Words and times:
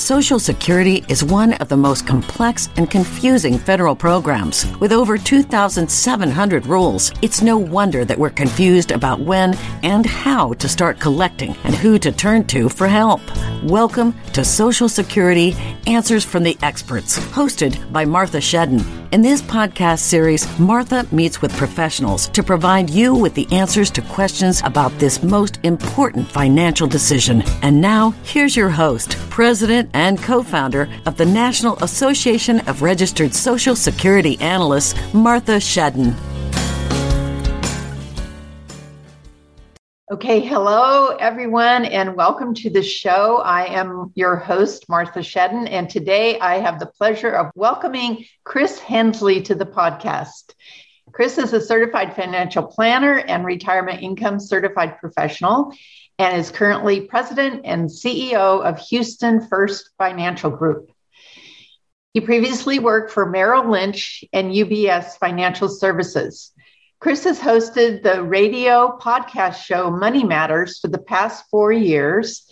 Social 0.00 0.38
Security 0.38 1.04
is 1.08 1.22
one 1.22 1.52
of 1.52 1.68
the 1.68 1.76
most 1.76 2.06
complex 2.06 2.70
and 2.78 2.90
confusing 2.90 3.58
federal 3.58 3.94
programs. 3.94 4.64
With 4.78 4.92
over 4.92 5.18
2,700 5.18 6.66
rules, 6.66 7.12
it's 7.20 7.42
no 7.42 7.58
wonder 7.58 8.06
that 8.06 8.16
we're 8.16 8.30
confused 8.30 8.92
about 8.92 9.20
when 9.20 9.54
and 9.82 10.06
how 10.06 10.54
to 10.54 10.70
start 10.70 11.00
collecting 11.00 11.54
and 11.64 11.74
who 11.74 11.98
to 11.98 12.12
turn 12.12 12.46
to 12.46 12.70
for 12.70 12.88
help. 12.88 13.20
Welcome 13.62 14.14
to 14.32 14.42
Social 14.42 14.88
Security 14.88 15.54
Answers 15.86 16.24
from 16.24 16.44
the 16.44 16.56
Experts, 16.62 17.18
hosted 17.18 17.92
by 17.92 18.06
Martha 18.06 18.38
Shedden. 18.38 18.82
In 19.12 19.20
this 19.20 19.42
podcast 19.42 19.98
series, 19.98 20.46
Martha 20.58 21.06
meets 21.12 21.42
with 21.42 21.54
professionals 21.56 22.28
to 22.28 22.42
provide 22.42 22.88
you 22.88 23.12
with 23.12 23.34
the 23.34 23.48
answers 23.52 23.90
to 23.90 24.02
questions 24.02 24.62
about 24.64 24.96
this 24.98 25.22
most 25.22 25.58
important 25.64 26.26
financial 26.26 26.86
decision. 26.86 27.42
And 27.60 27.80
now, 27.82 28.12
here's 28.22 28.56
your 28.56 28.70
host, 28.70 29.18
President 29.28 29.89
and 29.94 30.22
co 30.22 30.42
founder 30.42 30.88
of 31.06 31.16
the 31.16 31.26
National 31.26 31.76
Association 31.82 32.60
of 32.68 32.82
Registered 32.82 33.34
Social 33.34 33.76
Security 33.76 34.38
Analysts, 34.40 34.94
Martha 35.14 35.56
Shedden. 35.56 36.14
Okay, 40.12 40.40
hello 40.40 41.16
everyone, 41.20 41.84
and 41.84 42.16
welcome 42.16 42.52
to 42.54 42.68
the 42.68 42.82
show. 42.82 43.36
I 43.44 43.66
am 43.66 44.10
your 44.16 44.34
host, 44.34 44.88
Martha 44.88 45.20
Shedden, 45.20 45.68
and 45.70 45.88
today 45.88 46.36
I 46.40 46.56
have 46.56 46.80
the 46.80 46.86
pleasure 46.86 47.30
of 47.30 47.52
welcoming 47.54 48.24
Chris 48.42 48.80
Hensley 48.80 49.40
to 49.42 49.54
the 49.54 49.66
podcast. 49.66 50.52
Chris 51.12 51.38
is 51.38 51.52
a 51.52 51.60
certified 51.60 52.14
financial 52.14 52.62
planner 52.62 53.18
and 53.18 53.44
retirement 53.44 54.02
income 54.02 54.38
certified 54.38 54.98
professional 54.98 55.72
and 56.18 56.36
is 56.36 56.50
currently 56.50 57.02
president 57.02 57.62
and 57.64 57.88
CEO 57.88 58.62
of 58.62 58.78
Houston 58.88 59.46
First 59.48 59.90
Financial 59.98 60.50
Group. 60.50 60.90
He 62.12 62.20
previously 62.20 62.78
worked 62.78 63.10
for 63.10 63.24
Merrill 63.24 63.70
Lynch 63.70 64.24
and 64.32 64.52
UBS 64.52 65.16
Financial 65.18 65.68
Services. 65.68 66.52
Chris 66.98 67.24
has 67.24 67.38
hosted 67.38 68.02
the 68.02 68.22
radio 68.22 68.98
podcast 69.00 69.64
show 69.64 69.90
Money 69.90 70.24
Matters 70.24 70.78
for 70.80 70.88
the 70.88 70.98
past 70.98 71.44
four 71.50 71.72
years 71.72 72.46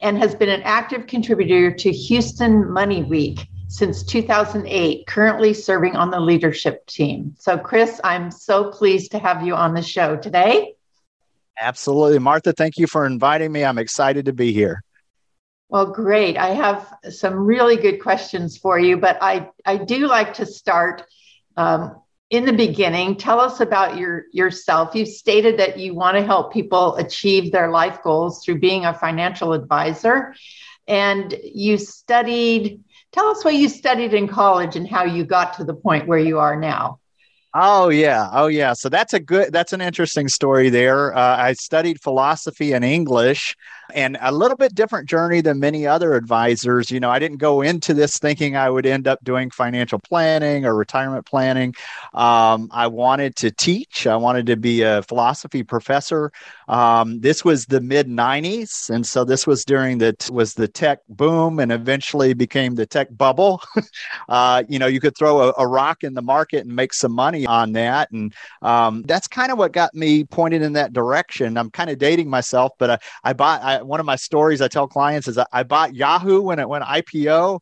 and 0.00 0.18
has 0.18 0.34
been 0.34 0.48
an 0.48 0.62
active 0.62 1.06
contributor 1.06 1.70
to 1.70 1.92
Houston 1.92 2.68
Money 2.72 3.04
Week 3.04 3.46
since 3.74 4.04
2008, 4.04 5.04
currently 5.08 5.52
serving 5.52 5.96
on 5.96 6.12
the 6.12 6.20
leadership 6.20 6.86
team. 6.86 7.34
So, 7.40 7.58
Chris, 7.58 8.00
I'm 8.04 8.30
so 8.30 8.70
pleased 8.70 9.10
to 9.10 9.18
have 9.18 9.44
you 9.44 9.56
on 9.56 9.74
the 9.74 9.82
show 9.82 10.16
today. 10.16 10.74
Absolutely. 11.60 12.20
Martha, 12.20 12.52
thank 12.52 12.78
you 12.78 12.86
for 12.86 13.04
inviting 13.04 13.50
me. 13.50 13.64
I'm 13.64 13.78
excited 13.78 14.26
to 14.26 14.32
be 14.32 14.52
here. 14.52 14.84
Well, 15.70 15.86
great. 15.86 16.36
I 16.36 16.50
have 16.50 16.94
some 17.10 17.34
really 17.34 17.76
good 17.76 18.00
questions 18.00 18.56
for 18.56 18.78
you, 18.78 18.96
but 18.96 19.18
I, 19.20 19.50
I 19.66 19.78
do 19.78 20.06
like 20.06 20.34
to 20.34 20.46
start 20.46 21.02
um, 21.56 22.00
in 22.30 22.44
the 22.44 22.52
beginning, 22.52 23.16
tell 23.16 23.40
us 23.40 23.60
about 23.60 23.96
your 23.96 24.26
yourself. 24.32 24.94
You've 24.94 25.08
stated 25.08 25.58
that 25.58 25.78
you 25.80 25.94
want 25.94 26.16
to 26.16 26.24
help 26.24 26.52
people 26.52 26.94
achieve 26.94 27.50
their 27.50 27.70
life 27.70 28.02
goals 28.04 28.44
through 28.44 28.60
being 28.60 28.84
a 28.86 28.94
financial 28.94 29.52
advisor. 29.52 30.34
And 30.86 31.34
you 31.42 31.78
studied, 31.78 32.84
tell 33.14 33.28
us 33.28 33.44
what 33.44 33.54
you 33.54 33.68
studied 33.68 34.12
in 34.12 34.26
college 34.26 34.74
and 34.74 34.88
how 34.88 35.04
you 35.04 35.24
got 35.24 35.54
to 35.54 35.64
the 35.64 35.74
point 35.74 36.08
where 36.08 36.18
you 36.18 36.40
are 36.40 36.58
now. 36.58 36.98
Oh 37.54 37.88
yeah, 37.88 38.28
oh 38.32 38.48
yeah. 38.48 38.72
So 38.72 38.88
that's 38.88 39.14
a 39.14 39.20
good. 39.20 39.52
That's 39.52 39.72
an 39.72 39.80
interesting 39.80 40.26
story 40.26 40.70
there. 40.70 41.16
Uh, 41.16 41.36
I 41.36 41.52
studied 41.52 42.02
philosophy 42.02 42.72
and 42.72 42.84
English, 42.84 43.54
and 43.92 44.16
a 44.20 44.32
little 44.32 44.56
bit 44.56 44.74
different 44.74 45.08
journey 45.08 45.40
than 45.40 45.60
many 45.60 45.86
other 45.86 46.14
advisors. 46.14 46.90
You 46.90 47.00
know, 47.00 47.10
I 47.10 47.18
didn't 47.18 47.38
go 47.38 47.62
into 47.62 47.94
this 47.94 48.18
thinking 48.18 48.56
I 48.56 48.70
would 48.70 48.86
end 48.86 49.06
up 49.06 49.22
doing 49.24 49.50
financial 49.50 49.98
planning 49.98 50.64
or 50.64 50.74
retirement 50.74 51.26
planning. 51.26 51.74
Um, 52.12 52.68
I 52.72 52.86
wanted 52.86 53.36
to 53.36 53.50
teach. 53.50 54.06
I 54.06 54.16
wanted 54.16 54.46
to 54.46 54.56
be 54.56 54.82
a 54.82 55.02
philosophy 55.02 55.62
professor. 55.62 56.32
Um, 56.68 57.20
this 57.20 57.44
was 57.44 57.66
the 57.66 57.80
mid 57.80 58.08
'90s, 58.08 58.90
and 58.90 59.06
so 59.06 59.24
this 59.24 59.46
was 59.46 59.64
during 59.64 59.98
the 59.98 60.14
was 60.32 60.54
the 60.54 60.68
tech 60.68 61.00
boom, 61.08 61.58
and 61.58 61.72
eventually 61.72 62.34
became 62.34 62.74
the 62.74 62.86
tech 62.86 63.08
bubble. 63.10 63.60
uh, 64.28 64.62
you 64.68 64.78
know, 64.78 64.86
you 64.86 65.00
could 65.00 65.16
throw 65.16 65.48
a, 65.48 65.54
a 65.58 65.66
rock 65.66 66.04
in 66.04 66.14
the 66.14 66.22
market 66.22 66.64
and 66.64 66.74
make 66.74 66.92
some 66.92 67.12
money 67.12 67.46
on 67.46 67.72
that. 67.72 68.10
And 68.10 68.34
um, 68.62 69.02
that's 69.02 69.28
kind 69.28 69.52
of 69.52 69.58
what 69.58 69.72
got 69.72 69.94
me 69.94 70.24
pointed 70.24 70.62
in 70.62 70.74
that 70.74 70.92
direction. 70.92 71.56
I'm 71.56 71.70
kind 71.70 71.90
of 71.90 71.98
dating 71.98 72.30
myself, 72.30 72.72
but 72.78 72.90
I, 72.90 72.98
I 73.24 73.32
bought 73.32 73.62
I, 73.62 73.73
one 73.82 74.00
of 74.00 74.06
my 74.06 74.16
stories 74.16 74.60
I 74.60 74.68
tell 74.68 74.86
clients 74.86 75.28
is 75.28 75.38
I 75.52 75.62
bought 75.62 75.94
Yahoo 75.94 76.40
when 76.40 76.58
it 76.58 76.68
went 76.68 76.84
IPO 76.84 77.60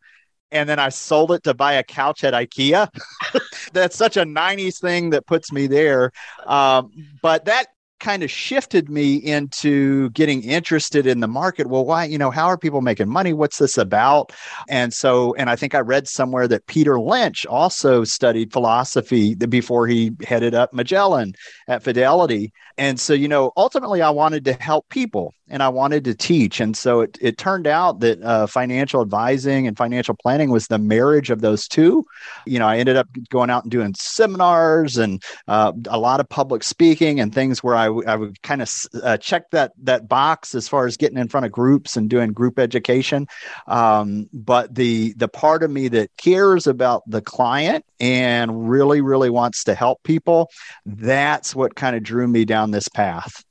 and 0.53 0.69
then 0.69 0.79
I 0.79 0.91
sold 0.91 1.33
it 1.33 1.43
to 1.45 1.55
buy 1.55 1.75
a 1.75 1.83
couch 1.83 2.25
at 2.25 2.35
IKEA. 2.35 2.89
That's 3.73 3.97
such 3.97 4.17
a 4.17 4.25
90s 4.25 4.81
thing 4.81 5.11
that 5.11 5.27
puts 5.27 5.51
me 5.51 5.67
there. 5.67 6.13
Um, 6.47 6.91
but 7.23 7.47
that 7.47 7.69
kind 8.03 8.23
of 8.25 8.31
shifted 8.31 8.91
me 8.91 9.15
into 9.15 10.11
getting 10.11 10.43
interested 10.43 11.07
in 11.07 11.21
the 11.21 11.29
market. 11.29 11.69
Well, 11.69 11.85
why, 11.85 12.05
you 12.05 12.19
know, 12.19 12.31
how 12.31 12.47
are 12.47 12.59
people 12.59 12.81
making 12.81 13.09
money? 13.09 13.33
What's 13.33 13.59
this 13.59 13.79
about? 13.79 14.33
And 14.69 14.93
so, 14.93 15.35
and 15.37 15.49
I 15.49 15.57
think 15.57 15.75
I 15.75 15.79
read 15.79 16.09
somewhere 16.09 16.49
that 16.49 16.67
Peter 16.67 17.01
Lynch 17.01 17.47
also 17.47 18.03
studied 18.03 18.53
philosophy 18.53 19.37
before 19.37 19.87
he 19.87 20.13
headed 20.27 20.53
up 20.53 20.75
Magellan 20.75 21.35
at 21.69 21.85
Fidelity. 21.85 22.53
And 22.77 22.99
so, 22.99 23.15
you 23.15 23.29
know, 23.29 23.53
ultimately 23.57 24.03
I 24.03 24.11
wanted 24.11 24.45
to 24.47 24.55
help 24.55 24.89
people 24.89 25.33
and 25.49 25.63
I 25.63 25.69
wanted 25.69 26.05
to 26.05 26.15
teach. 26.15 26.61
And 26.61 26.77
so 26.77 27.01
it, 27.01 27.19
it 27.21 27.37
turned 27.37 27.67
out 27.67 28.01
that 28.01 28.23
uh, 28.23 28.47
financial 28.47 29.03
advising 29.03 29.67
and 29.67 29.77
financial 29.77 30.15
planning 30.15 30.51
was 30.51 30.69
the 30.69 30.79
marriage 30.79 31.31
of 31.31 31.41
those 31.41 31.69
two. 31.69 32.07
You 32.47 32.59
know, 32.59 32.67
I 32.67 32.79
ended 32.79 32.97
up 32.97 33.09
going 33.29 33.51
out 33.51 33.65
and 33.65 33.71
doing 33.71 33.95
seminars 33.99 34.97
and 34.97 35.23
uh, 35.49 35.73
a 35.89 35.99
lot 35.99 36.21
of 36.21 36.29
public 36.29 36.63
speaking 36.63 37.21
and 37.21 37.35
things 37.35 37.63
where 37.63 37.75
I, 37.75 37.87
w- 37.87 38.09
I 38.09 38.17
would 38.17 38.41
kind 38.43 38.63
of 38.63 38.73
uh, 39.03 39.17
check 39.19 39.51
that 39.51 39.73
that 39.83 40.09
box 40.09 40.55
as 40.55 40.69
far 40.69 40.87
as 40.87 40.97
getting 40.97 41.19
in 41.19 41.29
front 41.29 41.45
of 41.45 41.53
groups 41.53 41.97
and 41.97 42.09
doing 42.09 42.33
group 42.33 42.59
education. 42.59 43.27
Um, 43.67 44.29
but 44.33 44.75
the 44.75 45.13
the 45.15 45.29
part 45.29 45.63
of 45.63 45.71
me 45.71 45.89
that 45.89 46.11
cares 46.17 46.67
about 46.67 47.03
the 47.07 47.21
client 47.21 47.85
and 48.01 48.71
really 48.71 49.01
really 49.01 49.31
wants 49.31 49.65
to 49.65 49.75
help 49.75 50.03
people, 50.03 50.49
that's 50.87 51.55
what 51.55 51.75
kind 51.75 51.97
of 51.97 52.03
drew 52.03 52.29
me 52.29 52.45
down 52.45 52.71
this 52.71 52.89
path. 52.89 53.45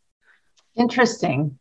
Interesting. 0.76 1.60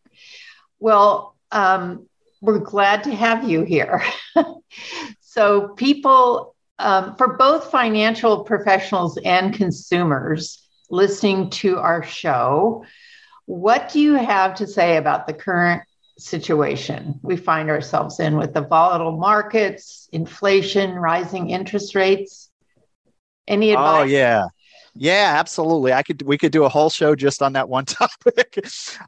Well, 0.81 1.37
um, 1.53 2.09
we're 2.41 2.59
glad 2.59 3.05
to 3.05 3.15
have 3.15 3.49
you 3.49 3.63
here. 3.63 4.03
so, 5.21 5.69
people, 5.69 6.57
um, 6.79 7.17
for 7.17 7.37
both 7.37 7.71
financial 7.71 8.45
professionals 8.45 9.19
and 9.25 9.55
consumers 9.55 10.67
listening 10.89 11.51
to 11.51 11.79
our 11.79 12.03
show, 12.03 12.85
what 13.45 13.93
do 13.93 14.01
you 14.01 14.15
have 14.15 14.55
to 14.57 14.67
say 14.67 14.97
about 14.97 15.27
the 15.27 15.35
current 15.35 15.83
situation 16.19 17.19
we 17.23 17.37
find 17.37 17.69
ourselves 17.69 18.21
in 18.21 18.37
with 18.37 18.55
the 18.55 18.61
volatile 18.61 19.17
markets, 19.17 20.09
inflation, 20.13 20.95
rising 20.95 21.51
interest 21.51 21.95
rates? 21.95 22.51
Any 23.47 23.71
oh, 23.71 23.75
advice? 23.75 24.01
Oh, 24.01 24.05
yeah. 24.05 24.45
Yeah, 24.95 25.35
absolutely. 25.39 25.93
I 25.93 26.03
could 26.03 26.23
we 26.23 26.37
could 26.37 26.53
do 26.53 26.65
a 26.65 26.69
whole 26.69 26.91
show 26.91 27.15
just 27.15 27.43
on 27.43 27.53
that 27.53 27.69
one 27.69 27.85
topic. 27.87 28.65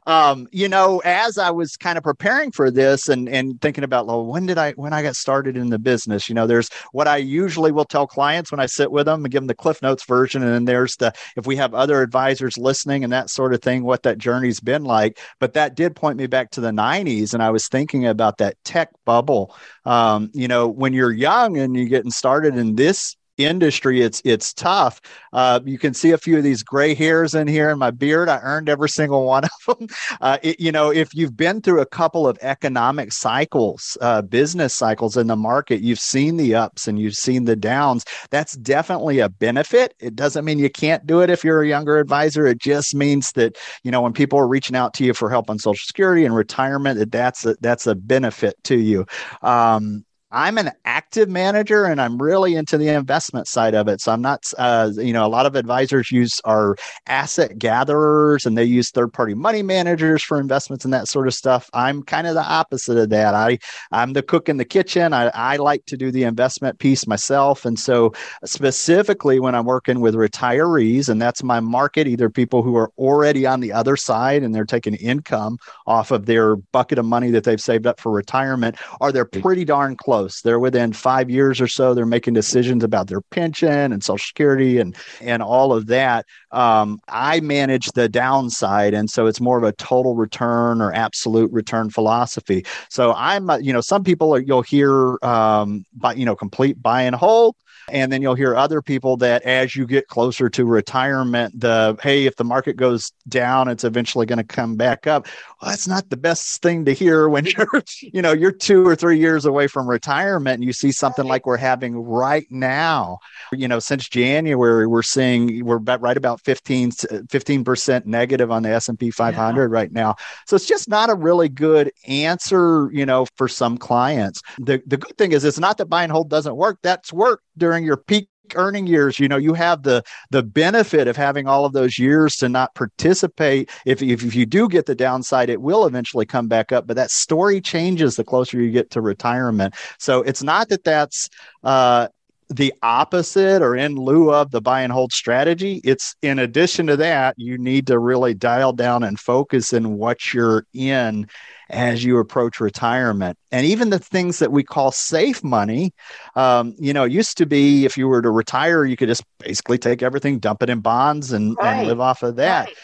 um, 0.07 0.47
you 0.51 0.69
know, 0.69 1.01
as 1.03 1.37
I 1.37 1.51
was 1.51 1.75
kind 1.75 1.97
of 1.97 2.03
preparing 2.03 2.51
for 2.51 2.71
this 2.71 3.09
and 3.09 3.27
and 3.27 3.59
thinking 3.61 3.83
about, 3.83 4.07
well, 4.07 4.25
when 4.25 4.45
did 4.45 4.57
I 4.57 4.71
when 4.73 4.93
I 4.93 5.03
got 5.03 5.15
started 5.15 5.57
in 5.57 5.69
the 5.69 5.79
business? 5.79 6.29
You 6.29 6.35
know, 6.35 6.47
there's 6.47 6.69
what 6.93 7.07
I 7.07 7.17
usually 7.17 7.71
will 7.71 7.85
tell 7.85 8.07
clients 8.07 8.51
when 8.51 8.59
I 8.61 8.65
sit 8.65 8.91
with 8.91 9.05
them 9.07 9.25
and 9.25 9.31
give 9.31 9.41
them 9.41 9.47
the 9.47 9.55
Cliff 9.55 9.81
Notes 9.81 10.05
version, 10.05 10.41
and 10.41 10.53
then 10.53 10.65
there's 10.65 10.95
the 10.95 11.11
if 11.35 11.45
we 11.45 11.55
have 11.57 11.73
other 11.73 12.01
advisors 12.01 12.57
listening 12.57 13.03
and 13.03 13.11
that 13.11 13.29
sort 13.29 13.53
of 13.53 13.61
thing, 13.61 13.83
what 13.83 14.03
that 14.03 14.17
journey's 14.17 14.59
been 14.61 14.83
like. 14.85 15.19
But 15.39 15.53
that 15.53 15.75
did 15.75 15.95
point 15.95 16.17
me 16.17 16.27
back 16.27 16.51
to 16.51 16.61
the 16.61 16.71
'90s, 16.71 17.33
and 17.33 17.43
I 17.43 17.49
was 17.51 17.67
thinking 17.67 18.07
about 18.07 18.37
that 18.37 18.55
tech 18.63 18.89
bubble. 19.05 19.53
Um, 19.85 20.31
you 20.33 20.47
know, 20.47 20.67
when 20.69 20.93
you're 20.93 21.11
young 21.11 21.57
and 21.57 21.75
you're 21.75 21.85
getting 21.87 22.11
started 22.11 22.55
in 22.55 22.75
this 22.75 23.15
industry 23.37 24.01
it's 24.01 24.21
it's 24.25 24.53
tough. 24.53 25.01
Uh, 25.31 25.59
you 25.65 25.77
can 25.77 25.93
see 25.93 26.11
a 26.11 26.17
few 26.17 26.37
of 26.37 26.43
these 26.43 26.63
gray 26.63 26.93
hairs 26.93 27.33
in 27.33 27.47
here 27.47 27.69
in 27.69 27.79
my 27.79 27.91
beard. 27.91 28.29
I 28.29 28.39
earned 28.39 28.69
every 28.69 28.89
single 28.89 29.25
one 29.33 29.43
of 29.45 29.77
them 29.79 29.87
uh, 30.21 30.37
it, 30.43 30.59
you 30.59 30.71
know 30.71 30.91
if 30.91 31.13
you've 31.13 31.35
been 31.35 31.61
through 31.61 31.81
a 31.81 31.85
couple 31.85 32.27
of 32.27 32.37
economic 32.41 33.11
cycles 33.11 33.97
uh, 34.01 34.21
business 34.21 34.73
cycles 34.73 35.17
in 35.17 35.27
the 35.27 35.35
market 35.35 35.81
you've 35.81 35.99
seen 35.99 36.37
the 36.37 36.55
ups 36.55 36.87
and 36.87 36.99
you've 36.99 37.15
seen 37.15 37.45
the 37.45 37.55
downs. 37.55 38.05
That's 38.29 38.53
definitely 38.57 39.19
a 39.19 39.29
benefit. 39.29 39.93
It 39.99 40.15
doesn't 40.15 40.45
mean 40.45 40.59
you 40.59 40.69
can't 40.69 41.05
do 41.05 41.21
it 41.21 41.29
if 41.29 41.43
you're 41.43 41.61
a 41.61 41.67
younger 41.67 41.97
advisor. 41.99 42.45
It 42.45 42.59
just 42.59 42.93
means 42.95 43.31
that 43.33 43.57
you 43.83 43.91
know 43.91 44.01
when 44.01 44.13
people 44.13 44.39
are 44.39 44.47
reaching 44.47 44.75
out 44.75 44.93
to 44.95 45.03
you 45.03 45.13
for 45.13 45.29
help 45.29 45.49
on 45.49 45.59
social 45.59 45.85
security 45.85 46.25
and 46.25 46.35
retirement 46.35 46.99
that 46.99 47.11
that's 47.11 47.45
a, 47.45 47.55
that's 47.61 47.87
a 47.87 47.95
benefit 47.95 48.55
to 48.65 48.77
you. 48.77 49.05
Um, 49.41 50.05
I'm 50.33 50.57
an 50.57 50.71
active 50.83 51.29
manager 51.29 51.85
and 51.85 52.01
I'm 52.01 52.19
really 52.19 52.55
into 52.55 52.75
the 52.79 52.87
investment 52.89 53.47
side 53.47 53.75
of 53.75 53.87
it. 53.87 54.01
So 54.01 54.11
I'm 54.11 54.21
not, 54.21 54.51
uh, 54.57 54.91
you 54.95 55.13
know, 55.13 55.25
a 55.25 55.29
lot 55.29 55.45
of 55.45 55.55
advisors 55.55 56.11
use 56.11 56.41
our 56.43 56.75
asset 57.05 57.59
gatherers 57.59 58.47
and 58.47 58.57
they 58.57 58.63
use 58.63 58.89
third 58.89 59.13
party 59.13 59.35
money 59.35 59.61
managers 59.61 60.23
for 60.23 60.39
investments 60.39 60.85
and 60.85 60.93
that 60.93 61.07
sort 61.07 61.27
of 61.27 61.35
stuff. 61.35 61.69
I'm 61.73 62.01
kind 62.01 62.25
of 62.25 62.33
the 62.33 62.43
opposite 62.43 62.97
of 62.97 63.09
that. 63.09 63.35
I, 63.35 63.59
I'm 63.91 64.13
the 64.13 64.23
cook 64.23 64.49
in 64.49 64.57
the 64.57 64.65
kitchen. 64.65 65.13
I, 65.13 65.27
I 65.35 65.57
like 65.57 65.85
to 65.85 65.97
do 65.97 66.11
the 66.11 66.23
investment 66.23 66.79
piece 66.79 67.05
myself. 67.05 67.63
And 67.63 67.79
so 67.79 68.11
specifically 68.43 69.39
when 69.39 69.53
I'm 69.53 69.65
working 69.65 69.99
with 69.99 70.15
retirees, 70.15 71.09
and 71.09 71.21
that's 71.21 71.43
my 71.43 71.59
market, 71.59 72.07
either 72.07 72.31
people 72.31 72.63
who 72.63 72.75
are 72.75 72.91
already 72.97 73.45
on 73.45 73.59
the 73.59 73.71
other 73.71 73.95
side 73.95 74.41
and 74.41 74.55
they're 74.55 74.65
taking 74.65 74.95
income 74.95 75.59
off 75.85 76.09
of 76.09 76.25
their 76.25 76.55
bucket 76.55 76.97
of 76.97 77.05
money 77.05 77.29
that 77.29 77.43
they've 77.43 77.61
saved 77.61 77.85
up 77.85 77.99
for 77.99 78.11
retirement, 78.11 78.77
or 78.99 79.11
they're 79.11 79.25
pretty 79.25 79.63
darn 79.63 79.95
close 79.95 80.22
close. 80.23 80.41
They're 80.41 80.59
within 80.59 80.93
five 80.93 81.29
years 81.29 81.59
or 81.61 81.67
so. 81.67 81.93
They're 81.93 82.05
making 82.05 82.33
decisions 82.33 82.83
about 82.83 83.07
their 83.07 83.21
pension 83.21 83.91
and 83.91 84.03
Social 84.03 84.25
Security 84.25 84.79
and 84.79 84.95
and 85.21 85.43
all 85.43 85.73
of 85.73 85.87
that. 85.87 86.25
Um, 86.51 86.99
I 87.07 87.39
manage 87.41 87.87
the 87.91 88.09
downside, 88.09 88.93
and 88.93 89.09
so 89.09 89.27
it's 89.27 89.41
more 89.41 89.57
of 89.57 89.63
a 89.63 89.73
total 89.73 90.15
return 90.15 90.81
or 90.81 90.93
absolute 90.93 91.51
return 91.51 91.89
philosophy. 91.89 92.65
So 92.89 93.13
I'm, 93.13 93.49
you 93.61 93.73
know, 93.73 93.81
some 93.81 94.03
people 94.03 94.33
are, 94.35 94.39
you'll 94.39 94.61
hear, 94.61 95.17
um, 95.23 95.85
by 95.93 96.13
you 96.13 96.25
know, 96.25 96.35
complete 96.35 96.81
buy 96.81 97.03
and 97.03 97.15
hold. 97.15 97.55
And 97.89 98.11
then 98.11 98.21
you'll 98.21 98.35
hear 98.35 98.55
other 98.55 98.81
people 98.81 99.17
that 99.17 99.43
as 99.43 99.75
you 99.75 99.85
get 99.85 100.07
closer 100.07 100.49
to 100.49 100.65
retirement, 100.65 101.59
the 101.59 101.97
hey, 102.01 102.25
if 102.25 102.35
the 102.35 102.43
market 102.43 102.77
goes 102.77 103.11
down, 103.27 103.67
it's 103.67 103.83
eventually 103.83 104.25
going 104.25 104.37
to 104.37 104.43
come 104.43 104.75
back 104.75 105.07
up. 105.07 105.27
Well, 105.61 105.71
that's 105.71 105.87
not 105.87 106.09
the 106.09 106.17
best 106.17 106.61
thing 106.61 106.85
to 106.85 106.93
hear 106.93 107.29
when 107.29 107.45
you're, 107.57 107.83
you 108.01 108.21
know, 108.21 108.31
you're 108.31 108.51
two 108.51 108.85
or 108.87 108.95
three 108.95 109.19
years 109.19 109.45
away 109.45 109.67
from 109.67 109.89
retirement 109.89 110.55
and 110.55 110.63
you 110.63 110.73
see 110.73 110.91
something 110.91 111.25
like 111.25 111.45
we're 111.45 111.57
having 111.57 111.95
right 111.95 112.47
now. 112.49 113.19
You 113.51 113.67
know, 113.67 113.79
since 113.79 114.07
January, 114.07 114.87
we're 114.87 115.03
seeing 115.03 115.65
we're 115.65 115.77
about 115.77 116.01
right 116.01 116.17
about 116.17 116.41
15 116.41 117.63
percent 117.63 118.05
negative 118.05 118.51
on 118.51 118.63
the 118.63 118.69
S&P 118.69 119.11
500 119.11 119.61
yeah. 119.61 119.67
right 119.69 119.91
now. 119.91 120.15
So 120.47 120.55
it's 120.55 120.67
just 120.67 120.89
not 120.89 121.09
a 121.09 121.15
really 121.15 121.49
good 121.49 121.91
answer, 122.07 122.89
you 122.91 123.05
know, 123.05 123.25
for 123.35 123.47
some 123.47 123.77
clients. 123.77 124.41
The 124.59 124.81
the 124.85 124.97
good 124.97 125.17
thing 125.17 125.31
is 125.31 125.43
it's 125.43 125.59
not 125.59 125.77
that 125.77 125.85
buy 125.85 126.03
and 126.03 126.11
hold 126.11 126.29
doesn't 126.29 126.55
work. 126.55 126.79
That's 126.83 127.11
work 127.13 127.41
during 127.57 127.72
your 127.81 127.97
peak 127.97 128.27
earning 128.55 128.85
years 128.85 129.19
you 129.19 129.27
know 129.27 129.37
you 129.37 129.53
have 129.53 129.83
the 129.83 130.03
the 130.29 130.43
benefit 130.43 131.07
of 131.07 131.15
having 131.15 131.47
all 131.47 131.63
of 131.63 131.71
those 131.71 131.97
years 131.97 132.35
to 132.35 132.49
not 132.49 132.75
participate. 132.75 133.69
If, 133.85 134.01
if, 134.01 134.21
if 134.23 134.35
you 134.35 134.45
do 134.45 134.67
get 134.67 134.85
the 134.85 134.95
downside 134.95 135.49
it 135.49 135.61
will 135.61 135.85
eventually 135.85 136.25
come 136.25 136.47
back 136.47 136.73
up 136.73 136.85
but 136.85 136.97
that 136.97 137.09
story 137.09 137.61
changes 137.61 138.17
the 138.17 138.23
closer 138.23 138.61
you 138.61 138.69
get 138.69 138.91
to 138.91 139.01
retirement. 139.01 139.75
So 139.97 140.21
it's 140.23 140.43
not 140.43 140.67
that 140.69 140.83
that's 140.83 141.29
uh 141.63 142.09
the 142.55 142.73
opposite 142.83 143.61
or 143.61 143.75
in 143.75 143.95
lieu 143.95 144.31
of 144.33 144.51
the 144.51 144.61
buy 144.61 144.81
and 144.81 144.93
hold 144.93 145.11
strategy. 145.11 145.81
It's 145.83 146.15
in 146.21 146.39
addition 146.39 146.87
to 146.87 146.97
that, 146.97 147.35
you 147.37 147.57
need 147.57 147.87
to 147.87 147.99
really 147.99 148.33
dial 148.33 148.73
down 148.73 149.03
and 149.03 149.19
focus 149.19 149.73
in 149.73 149.97
what 149.97 150.33
you're 150.33 150.65
in 150.73 151.27
as 151.69 152.03
you 152.03 152.19
approach 152.19 152.59
retirement. 152.59 153.37
And 153.51 153.65
even 153.65 153.89
the 153.89 153.99
things 153.99 154.39
that 154.39 154.51
we 154.51 154.63
call 154.63 154.91
safe 154.91 155.43
money, 155.43 155.93
um, 156.35 156.75
you 156.77 156.93
know, 156.93 157.03
used 157.03 157.37
to 157.39 157.45
be 157.45 157.85
if 157.85 157.97
you 157.97 158.07
were 158.07 158.21
to 158.21 158.29
retire, 158.29 158.85
you 158.85 158.95
could 158.95 159.09
just 159.09 159.23
basically 159.39 159.77
take 159.77 160.03
everything, 160.03 160.39
dump 160.39 160.61
it 160.61 160.69
in 160.69 160.79
bonds, 160.79 161.31
and, 161.31 161.57
right. 161.57 161.79
and 161.79 161.87
live 161.87 161.99
off 161.99 162.23
of 162.23 162.35
that. 162.35 162.67
Right. 162.67 162.75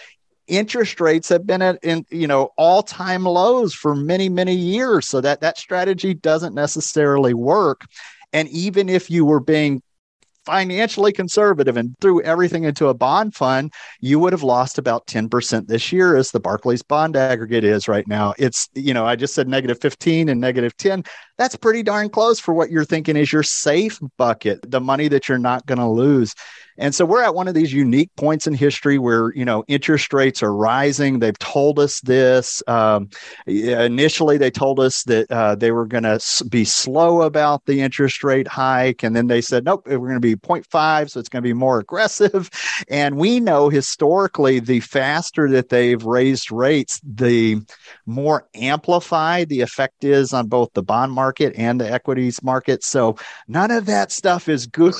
Interest 0.47 0.99
rates 0.99 1.29
have 1.29 1.45
been 1.45 1.61
at 1.61 1.77
in 1.83 2.07
you 2.09 2.25
know 2.25 2.49
all 2.57 2.81
time 2.81 3.23
lows 3.23 3.71
for 3.71 3.95
many 3.95 4.29
many 4.29 4.55
years, 4.55 5.07
so 5.07 5.21
that 5.21 5.41
that 5.41 5.59
strategy 5.59 6.15
doesn't 6.15 6.55
necessarily 6.55 7.35
work. 7.35 7.85
And 8.33 8.47
even 8.49 8.89
if 8.89 9.09
you 9.09 9.25
were 9.25 9.39
being 9.39 9.81
financially 10.45 11.11
conservative 11.11 11.77
and 11.77 11.95
threw 12.01 12.21
everything 12.23 12.63
into 12.63 12.87
a 12.87 12.93
bond 12.93 13.35
fund, 13.35 13.71
you 13.99 14.17
would 14.17 14.33
have 14.33 14.41
lost 14.41 14.77
about 14.77 15.05
10% 15.05 15.67
this 15.67 15.91
year 15.91 16.15
as 16.15 16.31
the 16.31 16.39
Barclays 16.39 16.81
bond 16.81 17.15
aggregate 17.15 17.63
is 17.63 17.87
right 17.87 18.07
now. 18.07 18.33
It's, 18.39 18.67
you 18.73 18.93
know, 18.93 19.05
I 19.05 19.15
just 19.15 19.35
said 19.35 19.47
negative 19.47 19.79
15 19.79 20.29
and 20.29 20.41
negative 20.41 20.75
10. 20.77 21.03
That's 21.37 21.55
pretty 21.55 21.83
darn 21.83 22.09
close 22.09 22.39
for 22.39 22.53
what 22.53 22.71
you're 22.71 22.85
thinking 22.85 23.15
is 23.15 23.31
your 23.31 23.43
safe 23.43 23.99
bucket, 24.17 24.59
the 24.69 24.81
money 24.81 25.07
that 25.09 25.29
you're 25.29 25.37
not 25.37 25.65
going 25.67 25.79
to 25.79 25.87
lose. 25.87 26.33
And 26.79 26.95
so 26.95 27.05
we're 27.05 27.21
at 27.21 27.35
one 27.35 27.47
of 27.47 27.53
these 27.53 27.73
unique 27.73 28.09
points 28.15 28.47
in 28.47 28.53
history 28.53 28.97
where, 28.97 29.33
you 29.35 29.43
know, 29.43 29.65
interest 29.67 30.13
rates 30.13 30.41
are 30.41 30.53
rising. 30.53 31.19
They've 31.19 31.37
told 31.37 31.77
us 31.77 31.99
this. 32.01 32.63
Um, 32.67 33.09
initially, 33.45 34.37
they 34.37 34.49
told 34.49 34.79
us 34.79 35.03
that 35.03 35.29
uh, 35.29 35.55
they 35.55 35.71
were 35.71 35.85
going 35.85 36.03
to 36.03 36.19
be 36.49 36.63
slow 36.63 37.23
about 37.23 37.65
the 37.65 37.81
interest 37.81 38.23
rate 38.23 38.47
hike. 38.47 39.03
And 39.03 39.13
then 39.13 39.27
they 39.27 39.41
said, 39.41 39.65
nope, 39.65 39.85
we're 39.85 39.97
going 39.97 40.13
to 40.13 40.19
be 40.19 40.35
0.5. 40.35 41.09
So 41.09 41.19
it's 41.19 41.29
going 41.29 41.43
to 41.43 41.47
be 41.47 41.53
more 41.53 41.79
aggressive. 41.79 42.49
And 42.87 43.17
we 43.17 43.39
know 43.39 43.69
historically, 43.69 44.59
the 44.59 44.79
faster 44.79 45.49
that 45.49 45.69
they've 45.69 46.01
raised 46.03 46.51
rates, 46.51 46.99
the 47.03 47.61
more 48.05 48.47
amplified 48.55 49.49
the 49.49 49.61
effect 49.61 50.03
is 50.03 50.33
on 50.33 50.47
both 50.47 50.73
the 50.73 50.81
bond 50.81 51.11
market 51.11 51.53
and 51.57 51.79
the 51.79 51.91
equities 51.91 52.41
market. 52.41 52.83
So 52.83 53.17
none 53.47 53.69
of 53.71 53.85
that 53.87 54.11
stuff 54.11 54.47
is 54.47 54.65
good 54.65 54.95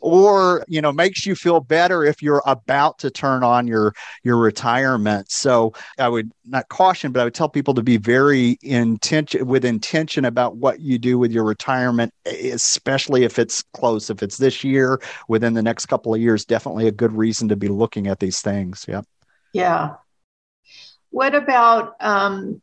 or, 0.00 0.64
you 0.68 0.80
know, 0.80 0.92
makes 0.92 1.26
you 1.26 1.34
feel 1.34 1.60
better 1.60 2.04
if 2.04 2.22
you're 2.22 2.42
about 2.46 2.98
to 2.98 3.10
turn 3.10 3.42
on 3.42 3.66
your 3.66 3.94
your 4.22 4.36
retirement. 4.36 5.30
So 5.30 5.72
i 5.98 6.08
would 6.08 6.30
not 6.44 6.68
caution 6.68 7.12
but 7.12 7.20
i 7.20 7.24
would 7.24 7.34
tell 7.34 7.48
people 7.48 7.74
to 7.74 7.82
be 7.82 7.96
very 7.96 8.58
intention 8.62 9.46
with 9.46 9.64
intention 9.64 10.24
about 10.24 10.56
what 10.56 10.80
you 10.80 10.98
do 10.98 11.18
with 11.18 11.32
your 11.32 11.44
retirement 11.44 12.12
especially 12.26 13.24
if 13.24 13.38
it's 13.38 13.62
close. 13.72 14.10
If 14.10 14.22
it's 14.22 14.36
this 14.36 14.64
year 14.64 15.00
within 15.28 15.54
the 15.54 15.62
next 15.62 15.86
couple 15.86 16.14
of 16.14 16.20
years 16.20 16.44
definitely 16.44 16.86
a 16.86 16.92
good 16.92 17.12
reason 17.12 17.48
to 17.48 17.56
be 17.56 17.68
looking 17.68 18.06
at 18.06 18.20
these 18.20 18.40
things. 18.40 18.84
Yeah 18.88 19.02
yeah. 19.56 19.94
What 21.10 21.34
about 21.34 21.94
um, 22.00 22.60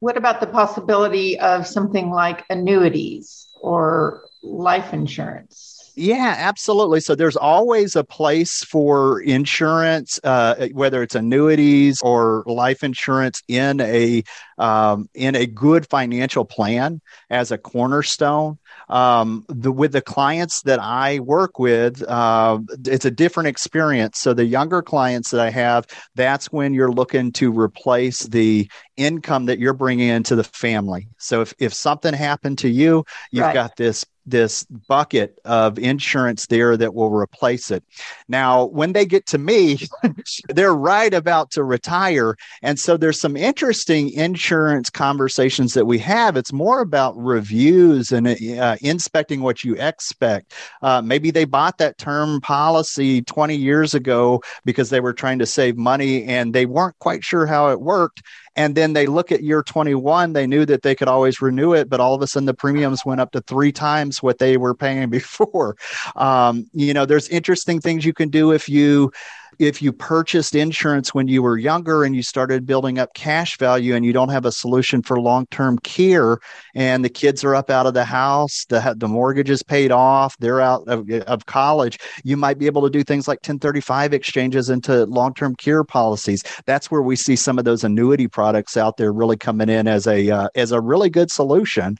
what 0.00 0.18
about 0.18 0.40
the 0.40 0.46
possibility 0.46 1.40
of 1.40 1.66
something 1.66 2.10
like 2.10 2.44
annuities 2.50 3.48
or 3.60 4.22
life 4.42 4.92
insurance 4.92 5.67
yeah, 5.98 6.34
absolutely. 6.38 7.00
So 7.00 7.14
there's 7.14 7.36
always 7.36 7.96
a 7.96 8.04
place 8.04 8.62
for 8.62 9.20
insurance, 9.20 10.20
uh, 10.22 10.68
whether 10.72 11.02
it's 11.02 11.16
annuities 11.16 12.00
or 12.02 12.44
life 12.46 12.84
insurance 12.84 13.42
in 13.48 13.80
a 13.80 14.22
um, 14.58 15.08
in 15.14 15.34
a 15.34 15.46
good 15.46 15.88
financial 15.88 16.44
plan 16.44 17.00
as 17.30 17.50
a 17.50 17.58
cornerstone. 17.58 18.58
Um, 18.88 19.44
the, 19.48 19.72
with 19.72 19.92
the 19.92 20.00
clients 20.00 20.62
that 20.62 20.78
I 20.80 21.18
work 21.18 21.58
with, 21.58 22.02
uh, 22.02 22.60
it's 22.86 23.04
a 23.04 23.10
different 23.10 23.48
experience. 23.48 24.18
So 24.18 24.34
the 24.34 24.44
younger 24.44 24.82
clients 24.82 25.30
that 25.32 25.40
I 25.40 25.50
have, 25.50 25.86
that's 26.14 26.52
when 26.52 26.74
you're 26.74 26.92
looking 26.92 27.32
to 27.32 27.52
replace 27.52 28.20
the 28.20 28.70
income 28.98 29.46
that 29.46 29.58
you're 29.58 29.72
bringing 29.72 30.08
into 30.08 30.36
the 30.36 30.44
family. 30.44 31.08
So 31.18 31.40
if, 31.40 31.54
if 31.58 31.72
something 31.72 32.12
happened 32.12 32.58
to 32.58 32.68
you, 32.68 33.04
you've 33.30 33.44
right. 33.44 33.54
got 33.54 33.76
this 33.76 34.04
this 34.28 34.64
bucket 34.64 35.38
of 35.44 35.78
insurance 35.78 36.46
there 36.46 36.76
that 36.76 36.94
will 36.94 37.10
replace 37.10 37.70
it. 37.70 37.82
Now, 38.28 38.66
when 38.66 38.92
they 38.92 39.06
get 39.06 39.26
to 39.26 39.38
me, 39.38 39.78
they're 40.48 40.74
right 40.74 41.12
about 41.12 41.50
to 41.52 41.64
retire. 41.64 42.36
And 42.62 42.78
so 42.78 42.96
there's 42.96 43.20
some 43.20 43.36
interesting 43.36 44.10
insurance 44.10 44.90
conversations 44.90 45.74
that 45.74 45.86
we 45.86 45.98
have. 46.00 46.36
It's 46.36 46.52
more 46.52 46.80
about 46.80 47.16
reviews 47.16 48.12
and 48.12 48.28
uh, 48.28 48.76
inspecting 48.82 49.40
what 49.40 49.64
you 49.64 49.74
expect. 49.76 50.52
Uh, 50.82 51.00
maybe 51.02 51.30
they 51.30 51.44
bought 51.44 51.78
that 51.78 51.98
term 51.98 52.40
policy 52.40 53.22
20 53.22 53.56
years 53.56 53.94
ago 53.94 54.42
because 54.64 54.90
they 54.90 55.00
were 55.00 55.14
trying 55.14 55.38
to 55.38 55.46
save 55.46 55.76
money 55.76 56.24
and 56.24 56.54
they 56.54 56.66
weren't 56.66 56.98
quite 56.98 57.24
sure 57.24 57.46
how 57.46 57.70
it 57.70 57.80
worked 57.80 58.22
and 58.58 58.74
then 58.74 58.92
they 58.92 59.06
look 59.06 59.30
at 59.30 59.42
year 59.42 59.62
21 59.62 60.32
they 60.32 60.46
knew 60.46 60.66
that 60.66 60.82
they 60.82 60.94
could 60.94 61.08
always 61.08 61.40
renew 61.40 61.72
it 61.72 61.88
but 61.88 62.00
all 62.00 62.14
of 62.14 62.20
a 62.20 62.26
sudden 62.26 62.44
the 62.44 62.52
premiums 62.52 63.06
went 63.06 63.20
up 63.20 63.30
to 63.30 63.40
three 63.42 63.70
times 63.70 64.22
what 64.22 64.38
they 64.38 64.56
were 64.56 64.74
paying 64.74 65.08
before. 65.18 65.76
Um, 66.16 66.68
you 66.74 66.92
know 66.92 67.06
there's 67.06 67.28
interesting 67.28 67.80
things 67.80 68.04
you 68.04 68.12
can 68.12 68.28
do 68.28 68.52
if 68.52 68.68
you 68.68 69.12
if 69.58 69.82
you 69.82 69.92
purchased 69.92 70.54
insurance 70.54 71.14
when 71.14 71.28
you 71.28 71.42
were 71.42 71.58
younger 71.58 72.04
and 72.04 72.14
you 72.14 72.22
started 72.22 72.66
building 72.66 72.98
up 72.98 73.12
cash 73.14 73.58
value 73.58 73.94
and 73.94 74.04
you 74.04 74.12
don't 74.12 74.28
have 74.28 74.44
a 74.44 74.52
solution 74.52 75.02
for 75.02 75.20
long-term 75.20 75.78
care 75.80 76.38
and 76.74 77.04
the 77.04 77.08
kids 77.08 77.44
are 77.44 77.54
up 77.54 77.70
out 77.70 77.86
of 77.86 77.94
the 77.94 78.04
house 78.04 78.64
the, 78.68 78.94
the 78.98 79.08
mortgage 79.08 79.50
is 79.50 79.62
paid 79.62 79.90
off 79.90 80.36
they're 80.38 80.60
out 80.60 80.82
of, 80.86 81.08
of 81.26 81.46
college 81.46 81.98
you 82.24 82.36
might 82.36 82.58
be 82.58 82.66
able 82.66 82.82
to 82.82 82.90
do 82.90 83.02
things 83.02 83.28
like 83.28 83.38
1035 83.38 84.12
exchanges 84.12 84.70
into 84.70 85.04
long-term 85.06 85.56
care 85.56 85.84
policies. 85.84 86.42
That's 86.66 86.90
where 86.90 87.02
we 87.02 87.16
see 87.16 87.36
some 87.36 87.58
of 87.58 87.64
those 87.64 87.84
annuity 87.84 88.28
products 88.28 88.76
out 88.76 88.96
there 88.96 89.12
really 89.12 89.36
coming 89.36 89.68
in 89.68 89.88
as 89.88 90.06
a 90.06 90.30
uh, 90.30 90.48
as 90.54 90.72
a 90.72 90.80
really 90.80 91.10
good 91.10 91.30
solution 91.30 91.96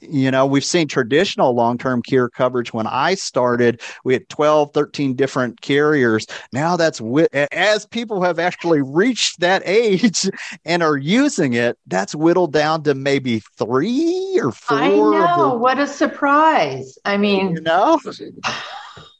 you 0.00 0.30
know 0.30 0.46
we've 0.46 0.64
seen 0.64 0.88
traditional 0.88 1.54
long-term 1.54 2.02
care 2.02 2.28
coverage. 2.28 2.72
When 2.72 2.86
i 2.86 3.14
started 3.14 3.80
we 4.04 4.12
had 4.12 4.28
12 4.28 4.72
13 4.72 5.14
different 5.14 5.60
carriers. 5.60 6.26
Now 6.52 6.76
that's 6.76 7.00
as 7.52 7.86
people 7.86 8.22
have 8.22 8.38
actually 8.38 8.82
reached 8.82 9.40
that 9.40 9.62
age 9.66 10.28
and 10.64 10.82
are 10.82 10.96
using 10.96 11.54
it 11.54 11.78
that's 11.86 12.14
whittled 12.14 12.52
down 12.52 12.82
to 12.84 12.94
maybe 12.94 13.42
three 13.58 14.38
or 14.42 14.52
four 14.52 14.78
i 14.78 14.88
know. 14.88 15.50
the, 15.50 15.56
what 15.56 15.78
a 15.78 15.86
surprise. 15.86 16.98
I 17.04 17.16
mean 17.16 17.54
you 17.54 17.60
know? 17.60 18.00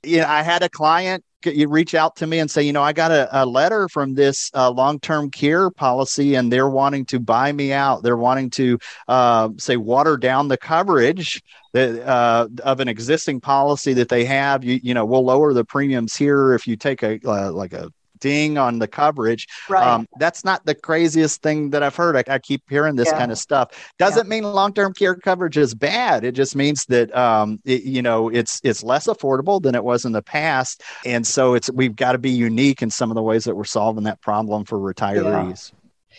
Yeah 0.04 0.30
i 0.30 0.42
had 0.42 0.64
a 0.64 0.68
client 0.68 1.24
you 1.46 1.68
reach 1.68 1.94
out 1.94 2.16
to 2.16 2.26
me 2.26 2.38
and 2.38 2.50
say, 2.50 2.62
you 2.62 2.72
know, 2.72 2.82
I 2.82 2.92
got 2.92 3.10
a, 3.10 3.28
a 3.42 3.46
letter 3.46 3.88
from 3.88 4.14
this 4.14 4.50
uh, 4.54 4.70
long 4.70 5.00
term 5.00 5.30
care 5.30 5.70
policy 5.70 6.34
and 6.34 6.52
they're 6.52 6.68
wanting 6.68 7.04
to 7.06 7.20
buy 7.20 7.52
me 7.52 7.72
out. 7.72 8.02
They're 8.02 8.16
wanting 8.16 8.50
to 8.50 8.78
uh, 9.08 9.50
say 9.58 9.76
water 9.76 10.16
down 10.16 10.48
the 10.48 10.56
coverage 10.56 11.42
that, 11.72 12.02
uh, 12.06 12.48
of 12.62 12.80
an 12.80 12.88
existing 12.88 13.40
policy 13.40 13.92
that 13.94 14.08
they 14.08 14.24
have. 14.24 14.64
You, 14.64 14.80
you 14.82 14.94
know, 14.94 15.04
we'll 15.04 15.24
lower 15.24 15.52
the 15.52 15.64
premiums 15.64 16.14
here 16.14 16.54
if 16.54 16.66
you 16.66 16.76
take 16.76 17.02
a 17.02 17.18
uh, 17.24 17.52
like 17.52 17.72
a 17.72 17.90
ding 18.22 18.56
on 18.56 18.78
the 18.78 18.88
coverage. 18.88 19.46
Right. 19.68 19.86
Um, 19.86 20.06
that's 20.18 20.44
not 20.44 20.64
the 20.64 20.74
craziest 20.74 21.42
thing 21.42 21.70
that 21.70 21.82
I've 21.82 21.96
heard. 21.96 22.16
I, 22.16 22.24
I 22.34 22.38
keep 22.38 22.62
hearing 22.70 22.96
this 22.96 23.08
yeah. 23.08 23.18
kind 23.18 23.30
of 23.30 23.36
stuff. 23.36 23.92
Doesn't 23.98 24.26
yeah. 24.26 24.30
mean 24.30 24.44
long-term 24.44 24.94
care 24.94 25.14
coverage 25.14 25.58
is 25.58 25.74
bad. 25.74 26.24
It 26.24 26.32
just 26.32 26.56
means 26.56 26.86
that 26.86 27.14
um, 27.14 27.60
it, 27.64 27.82
you 27.82 28.00
know 28.00 28.30
it's 28.30 28.60
it's 28.64 28.82
less 28.82 29.06
affordable 29.06 29.60
than 29.60 29.74
it 29.74 29.84
was 29.84 30.06
in 30.06 30.12
the 30.12 30.22
past, 30.22 30.82
and 31.04 31.26
so 31.26 31.54
it's 31.54 31.70
we've 31.70 31.96
got 31.96 32.12
to 32.12 32.18
be 32.18 32.30
unique 32.30 32.80
in 32.80 32.90
some 32.90 33.10
of 33.10 33.16
the 33.16 33.22
ways 33.22 33.44
that 33.44 33.56
we're 33.56 33.64
solving 33.64 34.04
that 34.04 34.20
problem 34.22 34.64
for 34.64 34.78
retirees. 34.78 35.72
Yeah. 35.72 36.16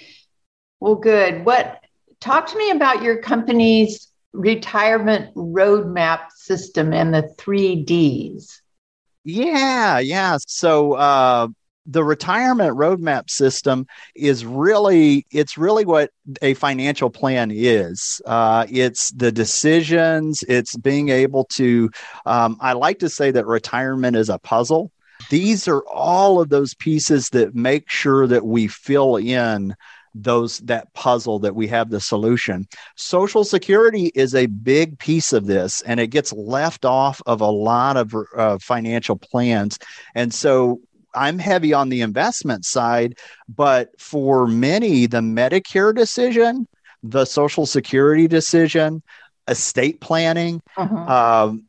Well, 0.79 0.95
good. 0.95 1.45
What 1.45 1.79
talk 2.19 2.47
to 2.51 2.57
me 2.57 2.71
about 2.71 3.01
your 3.01 3.17
company's 3.21 4.09
retirement 4.33 5.33
roadmap 5.35 6.31
system 6.31 6.91
and 6.91 7.13
the 7.13 7.23
three 7.37 7.83
Ds. 7.83 8.61
Yeah, 9.23 9.99
yeah. 9.99 10.37
So 10.45 10.93
uh, 10.93 11.47
the 11.85 12.03
retirement 12.03 12.77
roadmap 12.77 13.29
system 13.29 13.85
is 14.15 14.45
really 14.45 15.25
it's 15.31 15.57
really 15.57 15.85
what 15.85 16.11
a 16.41 16.53
financial 16.53 17.09
plan 17.09 17.51
is. 17.53 18.21
Uh, 18.25 18.65
it's 18.69 19.11
the 19.11 19.31
decisions 19.31 20.43
it's 20.47 20.77
being 20.77 21.09
able 21.09 21.45
to 21.45 21.89
um, 22.25 22.57
i 22.61 22.73
like 22.73 22.99
to 22.99 23.09
say 23.09 23.31
that 23.31 23.45
retirement 23.45 24.15
is 24.15 24.29
a 24.29 24.39
puzzle. 24.39 24.91
These 25.29 25.67
are 25.67 25.81
all 25.87 26.41
of 26.41 26.49
those 26.49 26.73
pieces 26.73 27.29
that 27.29 27.55
make 27.55 27.89
sure 27.89 28.27
that 28.27 28.45
we 28.45 28.67
fill 28.67 29.17
in 29.17 29.75
those 30.15 30.59
that 30.59 30.93
puzzle 30.93 31.39
that 31.39 31.55
we 31.55 31.67
have 31.67 31.89
the 31.89 31.99
solution. 31.99 32.67
Social 32.95 33.43
security 33.43 34.11
is 34.15 34.35
a 34.35 34.45
big 34.45 34.99
piece 34.99 35.33
of 35.33 35.47
this 35.47 35.81
and 35.81 35.99
it 35.99 36.07
gets 36.07 36.31
left 36.33 36.85
off 36.85 37.21
of 37.25 37.41
a 37.41 37.49
lot 37.49 37.97
of 37.97 38.13
uh, 38.37 38.57
financial 38.59 39.15
plans. 39.15 39.79
And 40.13 40.33
so 40.33 40.81
I'm 41.15 41.39
heavy 41.39 41.73
on 41.73 41.89
the 41.89 42.01
investment 42.01 42.65
side, 42.65 43.17
but 43.47 43.89
for 43.99 44.47
many, 44.47 45.05
the 45.05 45.19
Medicare 45.19 45.95
decision, 45.95 46.67
the 47.01 47.25
Social 47.25 47.65
Security 47.65 48.27
decision, 48.27 49.03
estate 49.47 49.99
planning, 49.99 50.61
uh-huh. 50.77 51.47
um, 51.47 51.63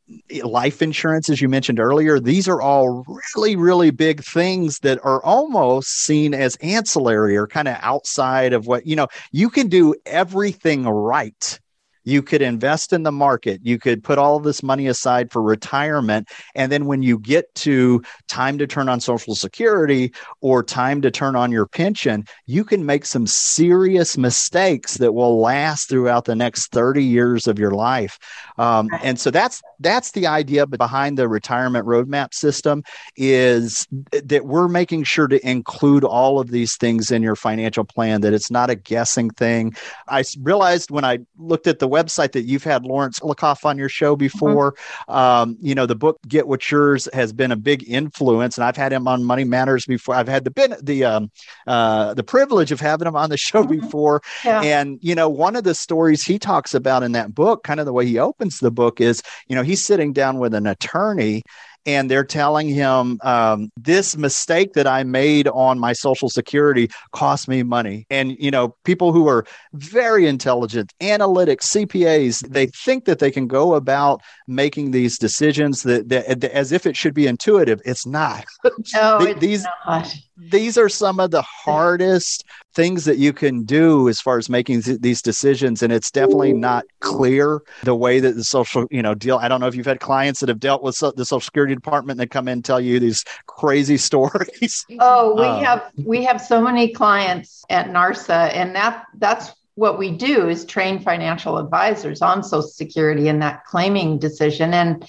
life 0.45 0.81
insurance, 0.81 1.29
as 1.29 1.41
you 1.41 1.49
mentioned 1.49 1.81
earlier, 1.81 2.21
these 2.21 2.47
are 2.47 2.63
all 2.63 3.05
really, 3.35 3.57
really 3.57 3.91
big 3.91 4.23
things 4.23 4.79
that 4.81 5.05
are 5.05 5.23
almost 5.25 5.89
seen 5.89 6.35
as 6.35 6.57
ancillary 6.57 7.37
or 7.37 7.47
kind 7.47 7.69
of 7.69 7.77
outside 7.81 8.53
of 8.53 8.67
what, 8.67 8.87
you 8.87 8.95
know, 8.95 9.09
you 9.33 9.51
can 9.51 9.69
do 9.69 9.95
everything 10.07 10.85
right 10.85 11.59
you 12.05 12.23
could 12.23 12.43
invest 12.43 12.93
in 12.93 13.03
the 13.03 13.13
market. 13.13 13.61
You 13.65 13.79
could 13.79 14.03
put 14.03 14.19
all 14.19 14.39
this 14.39 14.63
money 14.63 14.87
aside 14.87 15.33
for 15.33 15.43
retirement. 15.43 16.29
And 16.55 16.71
then 16.71 16.87
when 16.87 17.03
you 17.03 17.19
get 17.19 17.55
to 17.57 18.03
time 18.29 18.59
to 18.59 18.67
turn 18.67 18.89
on 18.89 19.01
social 19.01 19.35
security 19.35 20.13
or 20.41 20.63
time 20.63 21.03
to 21.03 21.11
turn 21.11 21.37
on 21.37 21.51
your 21.51 21.67
pension 21.67 22.25
you 22.47 22.65
can 22.65 22.85
make 22.85 23.05
some 23.07 23.27
serious 23.27 24.17
mistakes 24.19 24.99
that 24.99 25.13
will 25.13 25.41
last 25.41 25.89
throughout 25.89 26.25
the 26.25 26.35
next 26.35 26.73
30 26.73 27.03
years 27.03 27.47
of 27.47 27.59
your 27.59 27.71
life. 27.71 28.19
Um, 28.59 28.89
and 29.03 29.19
so 29.19 29.31
that's 29.31 29.63
that's 29.81 30.13
the 30.13 30.27
idea 30.27 30.67
behind 30.67 31.19
the 31.19 31.29
retirement 31.29 31.87
roadmap 31.87 32.35
system 32.35 32.83
is 33.17 33.87
that 34.13 34.47
we're 34.47 34.69
making 34.69 35.05
sure 35.05 35.27
to 35.27 35.49
include 35.49 36.05
all 36.05 36.39
of 36.39 36.51
these 36.51 36.77
things 36.77 37.11
in 37.11 37.23
your 37.23 37.37
financial 37.37 37.85
plan 37.85 38.21
that 38.21 38.33
it's 38.33 38.51
not 38.51 38.71
a 38.71 38.75
guessing 38.75 39.31
thing. 39.31 39.75
I 40.09 40.25
realized 40.41 40.91
when 40.91 41.05
i 41.05 41.19
looked 41.39 41.67
at 41.67 41.79
the 41.79 41.89
website 41.95 42.33
that 42.33 42.43
you've 42.43 42.65
had 42.65 42.85
Laurence 42.85 43.21
Kotlikoff 43.21 43.65
on 43.65 43.79
your 43.79 43.89
show 43.89 44.17
before. 44.17 44.73
Mm-hmm. 44.73 45.13
Um, 45.13 45.57
you 45.61 45.75
know, 45.75 45.87
the 45.87 45.95
book 45.95 46.19
Get 46.27 46.49
What's 46.49 46.71
Yours 46.71 47.09
has 47.13 47.33
been 47.33 47.53
a 47.53 47.57
big 47.57 47.89
influence, 47.89 48.57
and 48.57 48.65
I've 48.65 48.77
had 48.77 48.93
him 48.93 49.07
on 49.09 49.25
Money 49.25 49.45
Matters 49.45 49.87
before. 49.87 50.15
I've 50.15 50.29
had 50.29 50.45
the 50.45 50.51
been 50.51 50.75
the 50.83 51.05
um, 51.05 51.31
uh, 51.67 52.15
the 52.15 52.23
privilege 52.23 52.73
of 52.73 52.81
having 52.81 53.07
him 53.07 53.17
on 53.17 53.31
the 53.31 53.37
show 53.37 53.63
mm-hmm. 53.63 53.81
before. 53.81 54.23
Yeah. 54.45 54.63
And 54.63 54.99
you 55.03 55.15
know, 55.15 55.29
one 55.29 55.57
of 55.57 55.65
the 55.65 55.75
stories 55.75 56.23
he 56.23 56.39
talks 56.39 56.75
about 56.75 57.03
in 57.03 57.13
that 57.13 57.35
book, 57.35 57.65
kind 57.65 57.81
of 57.81 57.87
the 57.87 57.93
way 57.93 58.07
he 58.07 58.19
opens 58.19 58.61
the 58.61 58.71
book, 58.71 59.01
is 59.01 59.23
you 59.49 59.57
know 59.57 59.63
he's 59.63 59.85
sitting 59.85 60.13
down 60.13 60.39
with 60.39 60.55
an 60.55 60.67
attorney 60.67 61.43
and 61.87 62.11
they're 62.11 62.25
telling 62.25 62.69
him 62.69 63.19
um, 63.23 63.71
this 63.76 64.17
mistake 64.17 64.73
that 64.75 64.87
I 64.87 65.05
made 65.05 65.49
on 65.49 65.79
my 65.79 65.93
social 65.93 66.29
security 66.29 66.91
cost 67.12 67.49
me 67.49 67.62
money. 67.62 68.07
And 68.11 68.37
you 68.38 68.50
know, 68.50 68.76
people 68.85 69.12
who 69.12 69.29
are 69.29 69.45
very 69.75 70.26
intelligent, 70.26 70.93
analytic 71.00 71.61
CPAs, 71.61 72.49
they 72.49 72.67
think 72.67 73.05
that 73.05 73.19
they 73.19 73.31
can 73.31 73.47
go 73.47 73.75
about 73.75 74.21
making 74.47 74.91
these 74.91 75.19
decisions 75.19 75.83
that, 75.83 76.09
that 76.09 76.45
as 76.53 76.73
if 76.73 76.87
it 76.87 76.97
should 76.97 77.14
be 77.14 77.26
intuitive. 77.26 77.81
It's 77.85 78.07
not. 78.07 78.45
No, 78.95 79.19
it's 79.21 79.41
these 79.41 79.64
not 79.87 80.14
these 80.37 80.76
are 80.76 80.88
some 80.88 81.21
of 81.21 81.31
the 81.31 81.43
hardest 81.43 82.45
things 82.75 83.05
that 83.05 83.19
you 83.19 83.33
can 83.33 83.64
do 83.64 84.09
as 84.09 84.21
far 84.21 84.37
as 84.37 84.49
making 84.49 84.83
th- 84.83 85.00
these 85.00 85.23
decisions 85.23 85.83
and 85.83 85.93
it's 85.93 86.11
definitely 86.11 86.53
not 86.53 86.85
clear 87.00 87.61
the 87.85 87.95
way 87.95 88.19
that 88.19 88.35
the 88.35 88.43
social 88.43 88.87
you 88.91 89.00
know 89.00 89.14
deal 89.14 89.37
i 89.38 89.47
don't 89.47 89.61
know 89.61 89.69
if 89.69 89.76
you've 89.76 89.87
had 89.87 90.00
clients 90.00 90.41
that 90.41 90.49
have 90.49 90.59
dealt 90.59 90.83
with 90.83 90.97
so- 90.97 91.12
the 91.12 91.25
social 91.25 91.45
security 91.45 91.74
department 91.75 92.19
that 92.19 92.31
come 92.31 92.49
in 92.49 92.54
and 92.54 92.64
tell 92.64 92.81
you 92.81 93.00
these 93.00 93.25
crazy 93.47 93.97
stories. 94.09 94.87
Oh 94.99 95.35
we 95.35 95.47
um, 95.47 95.64
have 95.64 95.93
we 96.04 96.25
have 96.25 96.40
so 96.40 96.61
many 96.61 96.93
clients 96.93 97.64
at 97.71 97.88
NARSSA 97.88 98.54
and 98.54 98.75
that 98.75 99.07
that's 99.19 99.52
what 99.75 99.99
we 99.99 100.11
do 100.11 100.49
is 100.49 100.64
train 100.64 101.00
financial 101.00 101.59
advisors 101.59 102.23
on 102.23 102.43
social 102.43 102.62
security 102.62 103.28
and 103.28 103.43
that 103.43 103.64
claiming 103.64 104.19
decision. 104.19 104.73
And 104.73 105.04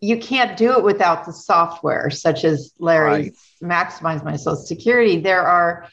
you 0.00 0.18
can't 0.18 0.56
do 0.56 0.72
it 0.72 0.82
without 0.82 1.26
the 1.26 1.32
software 1.32 2.10
such 2.10 2.44
as 2.44 2.72
larry's 2.78 3.36
right. 3.60 3.90
Maximize 3.90 4.24
my 4.24 4.36
social 4.36 4.56
security. 4.56 5.18
There 5.18 5.42
are 5.42 5.88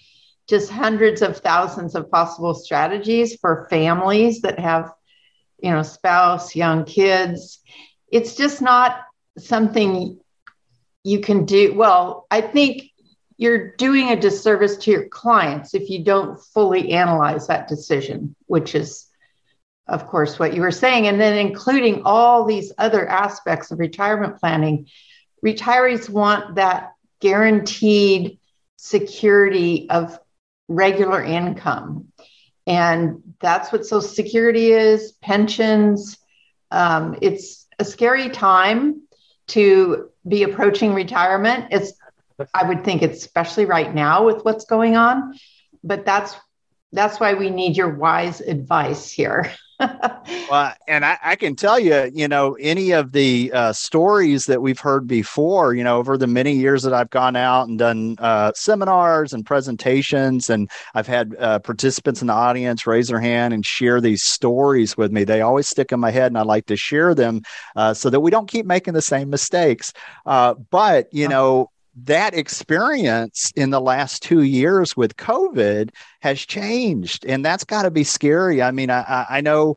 just 0.47 0.69
hundreds 0.69 1.23
of 1.23 1.37
thousands 1.37 1.95
of 1.95 2.11
possible 2.11 2.53
strategies 2.53 3.35
for 3.35 3.67
families 3.69 4.41
that 4.41 4.59
have 4.59 4.91
you 5.59 5.71
know 5.71 5.81
spouse 5.81 6.55
young 6.55 6.85
kids. 6.85 7.59
It's 8.11 8.35
just 8.35 8.61
not 8.61 9.04
something 9.37 10.19
you 11.03 11.19
can 11.19 11.45
do 11.45 11.73
well 11.73 12.25
i 12.31 12.41
think 12.41 12.83
you're 13.37 13.75
doing 13.75 14.09
a 14.09 14.15
disservice 14.15 14.77
to 14.77 14.91
your 14.91 15.07
clients 15.09 15.73
if 15.73 15.89
you 15.89 16.03
don't 16.03 16.39
fully 16.39 16.91
analyze 16.91 17.47
that 17.47 17.67
decision 17.67 18.35
which 18.47 18.75
is 18.75 19.07
of 19.87 20.07
course 20.07 20.39
what 20.39 20.53
you 20.53 20.61
were 20.61 20.71
saying 20.71 21.07
and 21.07 21.19
then 21.19 21.37
including 21.37 22.01
all 22.05 22.45
these 22.45 22.71
other 22.77 23.07
aspects 23.07 23.71
of 23.71 23.79
retirement 23.79 24.39
planning 24.39 24.87
retirees 25.45 26.09
want 26.09 26.55
that 26.55 26.93
guaranteed 27.19 28.39
security 28.77 29.89
of 29.89 30.19
regular 30.67 31.23
income. 31.23 32.07
And 32.67 33.35
that's 33.39 33.71
what 33.71 33.85
Social 33.85 34.01
Security 34.01 34.71
is, 34.71 35.11
pensions. 35.13 36.17
Um, 36.71 37.17
it's 37.21 37.67
a 37.77 37.85
scary 37.85 38.29
time 38.29 39.04
to 39.47 40.09
be 40.27 40.43
approaching 40.43 40.93
retirement. 40.93 41.67
It's, 41.71 41.93
I 42.53 42.67
would 42.67 42.83
think, 42.83 43.01
it's 43.01 43.19
especially 43.19 43.65
right 43.65 43.93
now 43.93 44.25
with 44.25 44.43
what's 44.43 44.65
going 44.65 44.95
on. 44.95 45.37
But 45.83 46.05
that's 46.05 46.35
That's 46.91 47.19
why 47.19 47.33
we 47.33 47.49
need 47.49 47.75
your 47.75 47.89
wise 47.93 48.39
advice 48.41 49.11
here. 49.11 49.51
well, 50.49 50.73
and 50.87 51.03
I, 51.03 51.17
I, 51.21 51.35
can 51.35 51.55
tell 51.55 51.77
you, 51.77 52.09
you 52.13 52.29
know, 52.29 52.53
any 52.61 52.91
of 52.91 53.11
the 53.11 53.51
uh, 53.53 53.73
stories 53.73 54.45
that 54.45 54.61
we've 54.61 54.79
heard 54.79 55.05
before, 55.05 55.73
you 55.73 55.83
know, 55.83 55.97
over 55.97 56.17
the 56.17 56.27
many 56.27 56.53
years 56.53 56.83
that 56.83 56.93
I've 56.93 57.09
gone 57.09 57.35
out 57.35 57.67
and 57.67 57.77
done 57.77 58.15
uh, 58.19 58.53
seminars 58.55 59.33
and 59.33 59.45
presentations, 59.45 60.49
and 60.49 60.69
I've 60.93 61.07
had 61.07 61.35
uh, 61.39 61.59
participants 61.59 62.21
in 62.21 62.27
the 62.27 62.33
audience 62.33 62.87
raise 62.87 63.09
their 63.09 63.19
hand 63.19 63.53
and 63.53 63.65
share 63.65 63.99
these 63.99 64.23
stories 64.23 64.95
with 64.95 65.11
me. 65.11 65.25
They 65.25 65.41
always 65.41 65.67
stick 65.67 65.91
in 65.91 65.99
my 65.99 66.11
head, 66.11 66.27
and 66.27 66.37
I 66.37 66.43
like 66.43 66.67
to 66.67 66.77
share 66.77 67.13
them 67.13 67.41
uh, 67.75 67.93
so 67.93 68.09
that 68.09 68.21
we 68.21 68.31
don't 68.31 68.49
keep 68.49 68.65
making 68.65 68.93
the 68.93 69.01
same 69.01 69.29
mistakes. 69.29 69.91
Uh, 70.25 70.53
but, 70.53 71.13
you 71.13 71.27
know, 71.27 71.69
that 72.03 72.33
experience 72.33 73.51
in 73.55 73.69
the 73.69 73.79
last 73.79 74.21
two 74.21 74.41
years 74.41 74.97
with 74.97 75.15
COVID 75.15 75.91
has 76.21 76.39
changed. 76.39 77.25
And 77.25 77.45
that's 77.45 77.63
got 77.63 77.83
to 77.83 77.91
be 77.91 78.03
scary. 78.03 78.61
I 78.61 78.71
mean, 78.71 78.89
I, 78.89 79.25
I 79.29 79.41
know 79.41 79.75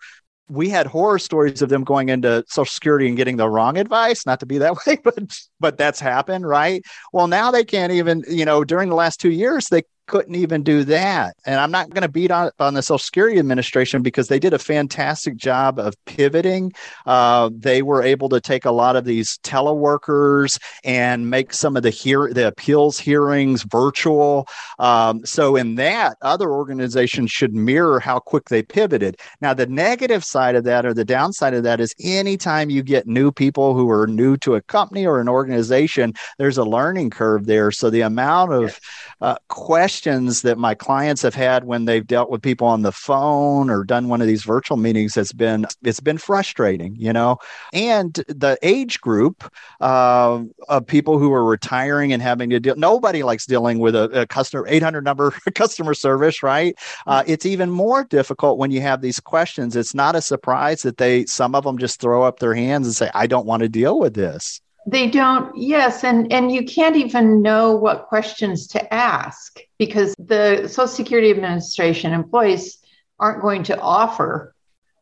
we 0.49 0.69
had 0.69 0.87
horror 0.87 1.19
stories 1.19 1.63
of 1.63 1.69
them 1.69 1.85
going 1.85 2.09
into 2.09 2.45
social 2.49 2.71
security 2.71 3.07
and 3.07 3.17
getting 3.17 3.37
the 3.37 3.49
wrong 3.49 3.77
advice 3.77 4.25
not 4.27 4.41
to 4.41 4.47
be 4.47 4.59
that 4.59 4.75
way 4.87 4.99
but 5.05 5.19
but 5.61 5.77
that's 5.77 6.01
happened 6.01 6.49
right 6.49 6.83
well 7.13 7.27
now 7.27 7.51
they 7.51 7.65
can't 7.65 7.93
even 7.93 8.25
you 8.29 8.45
know 8.45 8.65
during 8.65 8.89
the 8.89 8.95
last 8.95 9.21
two 9.21 9.31
years 9.31 9.67
they 9.67 9.83
couldn't 10.09 10.35
even 10.35 10.65
do 10.65 10.83
that. 10.85 11.37
And 11.47 11.61
I'm 11.61 11.71
not 11.71 11.91
going 11.91 12.03
to 12.03 12.09
beat 12.09 12.33
on, 12.33 12.51
on 12.59 12.75
the 12.75 12.83
Social 12.83 12.99
Security 12.99 13.39
Administration 13.39 14.03
because 14.03 14.27
they 14.27 14.41
did 14.41 14.55
a 14.55 14.59
fantastic 14.59 15.37
job 15.37 15.79
of 15.79 15.95
pivoting. 16.07 16.73
Uh, 17.07 17.51
they 17.53 17.83
were 17.83 18.03
able 18.03 18.29
to 18.31 18.41
take 18.41 18.65
a 18.65 18.73
lot 18.73 18.97
of 18.97 19.05
these 19.05 19.39
teleworkers 19.45 20.59
and 20.83 21.31
make 21.31 21.53
some 21.53 21.77
of 21.77 21.85
the 21.85 21.91
hear 21.91 22.33
the 22.33 22.49
appeals 22.49 22.99
hearings 22.99 23.63
virtual. 23.63 24.49
Um, 24.79 25.25
so 25.25 25.55
in 25.55 25.77
that, 25.77 26.17
other 26.23 26.51
organizations 26.51 27.31
should 27.31 27.55
mirror 27.55 28.01
how 28.01 28.19
quick 28.19 28.49
they 28.49 28.63
pivoted. 28.63 29.21
Now, 29.41 29.55
the 29.55 29.67
negative 29.67 30.25
side 30.25 30.57
of 30.57 30.65
that 30.65 30.87
or 30.87 30.95
the 30.95 31.05
downside 31.05 31.55
of 31.55 31.63
that 31.65 31.81
is 31.81 31.95
anytime 32.03 32.71
you 32.71 32.83
get 32.83 33.07
new 33.07 33.31
people 33.31 33.75
who 33.75 33.91
are 33.91 34.07
new 34.07 34.37
to 34.39 34.55
a 34.55 34.63
company 34.63 35.07
or 35.07 35.21
an 35.21 35.29
organization, 35.29 36.15
there's 36.39 36.59
a 36.59 36.65
learning 36.65 37.11
curve 37.11 37.45
there. 37.45 37.71
So 37.71 37.91
the 37.91 38.01
amount 38.01 38.55
of 38.55 38.81
uh, 39.21 39.37
questions 39.49 39.98
questions 39.99 40.43
that 40.43 40.59
my 40.59 40.77
clients 40.77 41.23
have 41.23 41.35
had 41.35 41.65
when 41.65 41.85
they've 41.85 42.07
dealt 42.07 42.31
with 42.31 42.41
people 42.41 42.69
on 42.69 42.83
the 42.83 42.93
phone 42.93 43.69
or 43.69 43.83
done 43.83 44.07
one 44.07 44.21
of 44.21 44.29
these 44.29 44.45
virtual 44.45 44.77
meetings 44.77 45.13
has 45.13 45.33
been 45.33 45.67
it's 45.83 45.99
been 45.99 46.19
frustrating 46.19 46.95
you 46.97 47.13
know? 47.13 47.37
And 47.73 48.15
the 48.29 48.57
age 48.63 49.01
group 49.01 49.53
uh, 49.81 50.45
of 50.69 50.87
people 50.87 51.19
who 51.19 51.33
are 51.33 51.45
retiring 51.45 52.13
and 52.13 52.23
having 52.23 52.51
to 52.51 52.61
deal 52.61 52.77
nobody 52.77 53.25
likes 53.25 53.45
dealing 53.45 53.81
with 53.81 53.97
a, 53.97 54.23
a 54.23 54.27
customer 54.27 54.67
800 54.69 55.03
number 55.05 55.33
customer 55.57 55.95
service 55.95 56.45
right? 56.45 56.79
Uh, 57.09 57.25
it's 57.27 57.45
even 57.45 57.69
more 57.69 58.05
difficult 58.05 58.57
when 58.57 58.71
you 58.71 58.81
have 58.81 59.01
these 59.01 59.19
questions. 59.19 59.75
It's 59.75 59.95
not 59.95 60.15
a 60.15 60.23
surprise 60.23 60.83
that 60.83 60.99
they 60.99 61.27
some 61.27 61.57
of 61.57 61.65
them 61.65 61.77
just 61.77 62.01
throw 62.01 62.23
up 62.23 62.39
their 62.39 62.55
hands 62.55 62.87
and 62.87 62.95
say 62.95 63.11
i 63.15 63.27
don't 63.27 63.47
want 63.47 63.63
to 63.63 63.69
deal 63.69 63.99
with 63.99 64.15
this 64.15 64.61
they 64.91 65.09
don't 65.09 65.57
yes 65.57 66.03
and 66.03 66.33
and 66.33 66.51
you 66.51 66.65
can't 66.65 66.97
even 66.97 67.43
know 67.43 67.77
what 67.77 68.07
questions 68.07 68.69
to 68.69 68.95
ask 68.95 69.61
because 69.79 70.15
the 70.19 70.67
social 70.67 70.89
security 70.89 71.31
administration 71.31 72.13
employees 72.13 72.79
aren't 73.19 73.43
going 73.43 73.65
to 73.65 73.79
offer. 73.79 74.55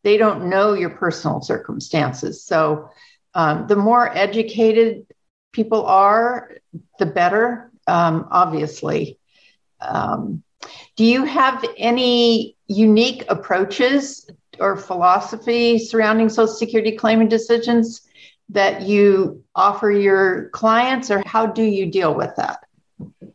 They 0.03 0.17
don't 0.17 0.49
know 0.49 0.73
your 0.73 0.91
personal 0.91 1.41
circumstances. 1.41 2.43
So 2.43 2.91
um, 3.35 3.67
the 3.67 3.77
more 3.77 4.17
educated 4.17 5.07
people 5.53 5.85
are 5.87 6.57
the 6.99 7.07
better 7.07 7.71
um, 7.87 8.27
obviously. 8.31 9.19
Um, 9.81 10.43
do 10.97 11.05
you 11.05 11.25
have 11.25 11.65
any 11.77 12.57
unique 12.67 13.25
approaches 13.29 14.29
or 14.59 14.77
philosophy 14.77 15.79
surrounding 15.79 16.29
social 16.29 16.53
security 16.53 16.93
claiming 16.93 17.29
decisions 17.29 18.06
that 18.49 18.83
you 18.83 19.43
offer 19.55 19.91
your 19.91 20.49
clients 20.51 21.11
or 21.11 21.23
how 21.27 21.47
do 21.47 21.63
you 21.63 21.91
deal 21.91 22.15
with 22.15 22.35
that? 22.37 22.61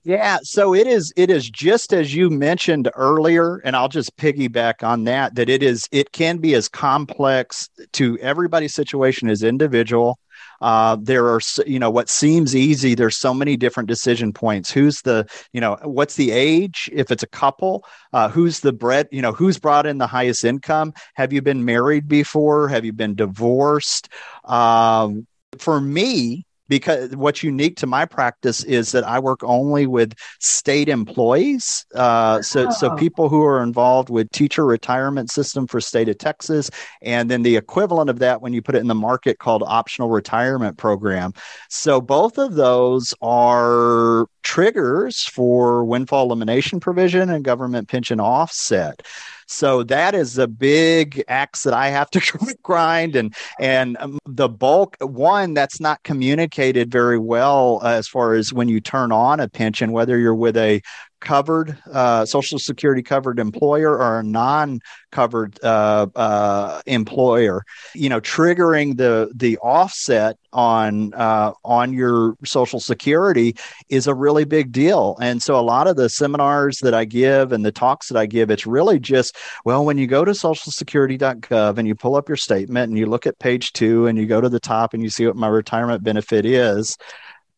Yeah 0.04 0.40
so 0.42 0.74
it 0.74 0.88
is 0.88 1.14
it 1.16 1.30
is 1.30 1.48
just 1.48 1.94
as 1.94 2.16
you 2.16 2.32
mentioned 2.32 2.90
earlier 2.96 3.58
and 3.58 3.76
i'll 3.76 3.88
just 3.88 4.18
piggyback 4.18 4.82
on 4.82 5.04
that 5.04 5.36
that 5.36 5.50
it 5.50 5.62
is 5.62 5.88
it 5.92 6.12
can 6.12 6.40
be 6.40 6.56
as 6.56 6.68
complex 6.68 7.70
to 7.92 8.18
everybody's 8.18 8.74
situation 8.74 9.30
as 9.30 9.44
individual 9.44 10.18
uh, 10.62 10.98
there 11.02 11.28
are 11.28 11.40
you 11.66 11.80
know 11.80 11.90
what 11.90 12.10
seems 12.10 12.56
easy 12.56 12.96
there's 12.96 13.18
so 13.18 13.34
many 13.34 13.58
different 13.58 13.88
decision 13.88 14.32
points. 14.32 14.72
Who's 14.72 15.02
the 15.02 15.28
you 15.54 15.62
know 15.62 15.78
what's 15.84 16.16
the 16.16 16.32
age? 16.32 16.90
If 16.94 17.12
it's 17.12 17.24
a 17.24 17.28
couple 17.28 17.86
uh, 18.14 18.30
who's 18.30 18.60
the 18.62 18.74
bread 18.74 19.08
you 19.12 19.22
know 19.22 19.32
who's 19.32 19.60
brought 19.60 19.86
in 19.86 19.98
the 19.98 20.08
highest 20.08 20.46
income? 20.46 20.94
Have 21.16 21.34
you 21.34 21.42
been 21.42 21.66
married 21.66 22.08
before? 22.08 22.68
Have 22.68 22.86
you 22.86 22.94
been 22.94 23.16
divorced? 23.16 24.10
Um, 24.46 25.28
for 25.58 25.82
me 25.82 26.46
because 26.72 27.14
what's 27.18 27.44
unique 27.44 27.76
to 27.76 27.86
my 27.86 28.06
practice 28.06 28.64
is 28.64 28.94
that 28.94 29.04
I 29.04 29.20
work 29.20 29.44
only 29.44 29.88
with 29.88 30.14
state 30.40 30.88
employees. 30.88 31.86
Uh, 31.94 32.42
so, 32.42 32.68
oh. 32.68 32.72
so 32.72 32.96
people 32.96 33.28
who 33.28 33.44
are 33.44 33.62
involved 33.62 34.10
with 34.10 34.32
teacher 34.32 34.66
retirement 34.66 35.30
system 35.30 35.68
for 35.68 35.82
state 35.82 36.08
of 36.08 36.18
Texas, 36.18 36.72
and 37.02 37.30
then 37.30 37.44
the 37.44 37.58
equivalent 37.58 38.10
of 38.10 38.20
that 38.20 38.42
when 38.42 38.54
you 38.54 38.62
put 38.62 38.76
it 38.76 38.78
in 38.78 38.88
the 38.88 38.96
market 38.96 39.38
called 39.38 39.64
optional 39.68 40.10
retirement 40.10 40.78
program. 40.78 41.34
So 41.70 42.00
both 42.00 42.38
of 42.38 42.54
those 42.54 43.14
are 43.22 44.28
triggers 44.44 45.24
for 45.24 45.84
windfall 45.84 46.26
elimination 46.26 46.80
provision 46.80 47.30
and 47.30 47.44
government 47.44 47.88
pension 47.88 48.20
offset. 48.20 49.06
So 49.48 49.84
that 49.84 50.16
is 50.16 50.38
a 50.38 50.48
big 50.48 51.24
axe 51.28 51.64
that 51.64 51.74
I 51.74 51.90
have 51.90 52.10
to 52.12 52.56
grind, 52.64 53.16
and 53.18 53.36
and 53.60 53.98
um, 54.00 54.18
the 54.26 54.48
bulk 54.48 54.96
one 55.02 55.54
that's 55.54 55.82
not 55.82 56.02
communicated 56.04 56.90
very 56.90 57.20
well 57.20 57.82
uh, 57.84 57.90
as 57.90 58.08
far 58.08 58.34
as 58.34 58.54
when 58.54 58.70
you 58.70 58.80
turn 58.80 59.12
on 59.12 59.42
a 59.42 59.50
pension, 59.50 59.92
whether 59.92 60.18
you're 60.18 60.34
with 60.34 60.56
a 60.56 60.82
covered 61.22 61.78
uh, 61.92 62.26
social 62.26 62.60
security 62.60 63.02
covered 63.02 63.40
employer 63.40 63.98
or 63.98 64.20
a 64.20 64.24
non 64.24 64.80
covered 65.12 65.58
uh, 65.64 66.08
uh, 66.16 66.82
employer 66.86 67.64
you 67.96 68.10
know 68.10 68.20
triggering 68.20 68.98
the 68.98 69.32
the 69.36 69.58
offset 69.60 70.38
on 70.54 71.14
uh, 71.14 71.54
on 71.64 71.94
your 71.94 72.36
social 72.44 72.80
security 72.80 73.56
is 73.90 74.08
a 74.08 74.14
really 74.14 74.44
big 74.44 74.72
deal. 74.72 75.18
And 75.22 75.42
so 75.42 75.58
a 75.58 75.62
lot 75.62 75.88
of 75.88 75.96
the 75.96 76.10
seminars 76.10 76.80
that 76.80 76.94
i 76.94 77.06
give 77.06 77.52
and 77.52 77.66
the 77.66 77.72
talks 77.72 78.10
that 78.10 78.18
i 78.18 78.26
give 78.26 78.50
it's 78.50 78.66
really 78.66 79.00
just 79.00 79.36
well 79.66 79.86
when 79.86 79.98
you 79.98 80.08
go 80.08 80.26
to 80.26 80.32
socialsecurity.gov 80.32 81.78
and 81.78 81.88
you 81.88 81.96
pull 81.96 82.16
up 82.16 82.28
your 82.28 82.36
statement 82.36 82.90
and 82.90 82.98
you 82.98 83.06
look 83.06 83.28
at 83.28 83.40
page 83.40 83.74
two 83.74 84.08
and 84.08 84.18
you 84.18 84.26
go 84.26 84.42
to 84.42 84.50
the 84.50 84.60
top 84.60 84.94
and 84.94 85.04
you 85.04 85.10
see 85.10 85.26
what 85.26 85.36
my 85.36 85.48
retirement 85.48 86.04
benefit 86.04 86.46
is 86.46 86.98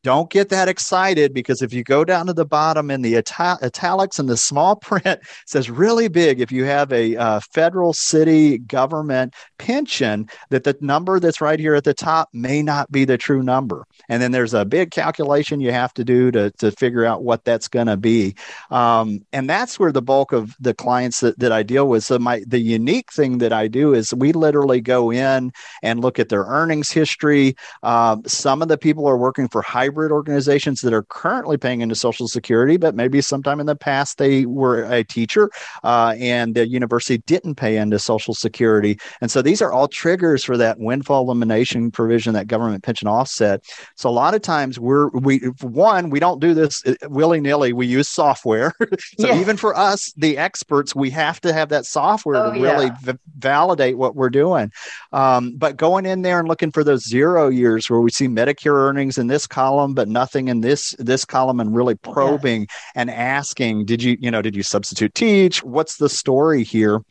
don't 0.03 0.29
get 0.29 0.49
that 0.49 0.67
excited 0.67 1.33
because 1.33 1.61
if 1.61 1.73
you 1.73 1.83
go 1.83 2.03
down 2.03 2.27
to 2.27 2.33
the 2.33 2.45
bottom 2.45 2.91
in 2.91 3.01
the 3.01 3.15
italics 3.15 4.19
and 4.19 4.29
the 4.29 4.37
small 4.37 4.75
print 4.83 5.19
says 5.45 5.69
really 5.69 6.09
big 6.09 6.41
if 6.41 6.51
you 6.51 6.65
have 6.65 6.91
a 6.91 7.15
uh, 7.15 7.39
federal 7.51 7.93
city 7.93 8.57
government 8.57 9.33
pension 9.57 10.27
that 10.49 10.65
the 10.65 10.75
number 10.81 11.19
that's 11.19 11.39
right 11.39 11.59
here 11.59 11.73
at 11.73 11.85
the 11.85 11.93
top 11.93 12.29
may 12.33 12.61
not 12.61 12.91
be 12.91 13.05
the 13.05 13.17
true 13.17 13.41
number. 13.41 13.85
And 14.09 14.21
then 14.21 14.31
there's 14.31 14.53
a 14.53 14.65
big 14.65 14.91
calculation 14.91 15.61
you 15.61 15.71
have 15.71 15.93
to 15.93 16.03
do 16.03 16.31
to, 16.31 16.51
to 16.51 16.71
figure 16.71 17.05
out 17.05 17.23
what 17.23 17.45
that's 17.45 17.69
going 17.69 17.87
to 17.87 17.97
be. 17.97 18.35
Um, 18.71 19.25
and 19.31 19.49
that's 19.49 19.79
where 19.79 19.91
the 19.91 20.01
bulk 20.01 20.33
of 20.33 20.55
the 20.59 20.73
clients 20.73 21.21
that, 21.21 21.39
that 21.39 21.51
i 21.51 21.63
deal 21.63 21.87
with. 21.87 22.03
So 22.03 22.19
my 22.19 22.43
the 22.45 22.59
unique 22.59 23.11
thing 23.13 23.37
that 23.37 23.53
i 23.53 23.67
do 23.67 23.93
is 23.93 24.13
we 24.13 24.33
literally 24.33 24.81
go 24.81 25.11
in 25.11 25.51
and 25.81 26.01
look 26.01 26.19
at 26.19 26.29
their 26.29 26.43
earnings 26.43 26.91
history. 26.91 27.55
Um, 27.83 28.23
some 28.27 28.61
of 28.61 28.67
the 28.67 28.77
people 28.77 29.07
are 29.07 29.17
working 29.17 29.47
for 29.47 29.61
high 29.61 29.89
hybrid 29.93 30.11
organizations 30.11 30.81
that 30.81 30.91
are 30.91 31.03
currently 31.03 31.55
paying 31.55 31.81
into 31.81 31.93
Social 31.93 32.27
Security, 32.27 32.77
but 32.77 32.95
maybe 32.95 33.21
sometime 33.21 33.59
in 33.59 33.67
the 33.67 33.75
past 33.75 34.17
they 34.17 34.45
were 34.47 34.91
a 34.91 35.03
teacher 35.03 35.51
uh, 35.83 36.15
and 36.17 36.55
the 36.55 36.67
university 36.67 37.19
didn't 37.27 37.55
pay 37.55 37.77
into 37.77 37.99
Social 37.99 38.33
Security. 38.33 38.97
And 39.21 39.29
so 39.29 39.43
these 39.43 39.61
are 39.61 39.71
all 39.71 39.87
triggers 39.87 40.43
for 40.43 40.57
that 40.57 40.79
windfall 40.79 41.25
elimination 41.25 41.91
provision, 41.91 42.33
that 42.33 42.47
government 42.47 42.83
pension 42.83 43.07
offset. 43.07 43.63
So 43.95 44.09
a 44.09 44.11
lot 44.11 44.33
of 44.33 44.41
times 44.41 44.79
we're, 44.79 45.09
we, 45.09 45.37
one, 45.61 46.09
we 46.09 46.19
don't 46.19 46.39
do 46.39 46.55
this 46.55 46.83
uh, 46.87 46.95
willy 47.03 47.39
nilly. 47.39 47.71
We 47.71 47.85
use 47.85 48.09
software. 48.09 48.73
so 49.19 49.27
yeah. 49.27 49.39
even 49.39 49.57
for 49.57 49.77
us, 49.77 50.11
the 50.17 50.39
experts, 50.39 50.95
we 50.95 51.11
have 51.11 51.39
to 51.41 51.53
have 51.53 51.69
that 51.69 51.85
software 51.85 52.37
oh, 52.37 52.53
to 52.53 52.59
really 52.59 52.87
yeah. 52.87 52.95
v- 53.03 53.19
validate 53.37 53.99
what 53.99 54.15
we're 54.15 54.31
doing. 54.31 54.71
Um, 55.11 55.53
but 55.55 55.77
going 55.77 56.07
in 56.07 56.23
there 56.23 56.39
and 56.39 56.47
looking 56.47 56.71
for 56.71 56.83
those 56.83 57.07
zero 57.07 57.49
years 57.49 57.91
where 57.91 58.01
we 58.01 58.09
see 58.09 58.27
Medicare 58.27 58.73
earnings 58.73 59.19
in 59.19 59.27
this 59.27 59.45
column, 59.45 59.82
column, 59.83 59.93
but 59.93 60.07
nothing 60.07 60.47
in 60.47 60.61
this 60.61 60.95
this 60.99 61.25
column, 61.25 61.59
and 61.59 61.75
really 61.75 61.95
probing 61.95 62.61
yes. 62.61 62.69
and 62.95 63.09
asking, 63.11 63.85
did 63.85 64.01
you 64.01 64.17
you 64.19 64.31
know 64.31 64.41
did 64.41 64.55
you 64.55 64.63
substitute 64.63 65.13
teach? 65.13 65.63
What's 65.63 65.97
the 65.97 66.09
story 66.09 66.63
here? 66.63 67.01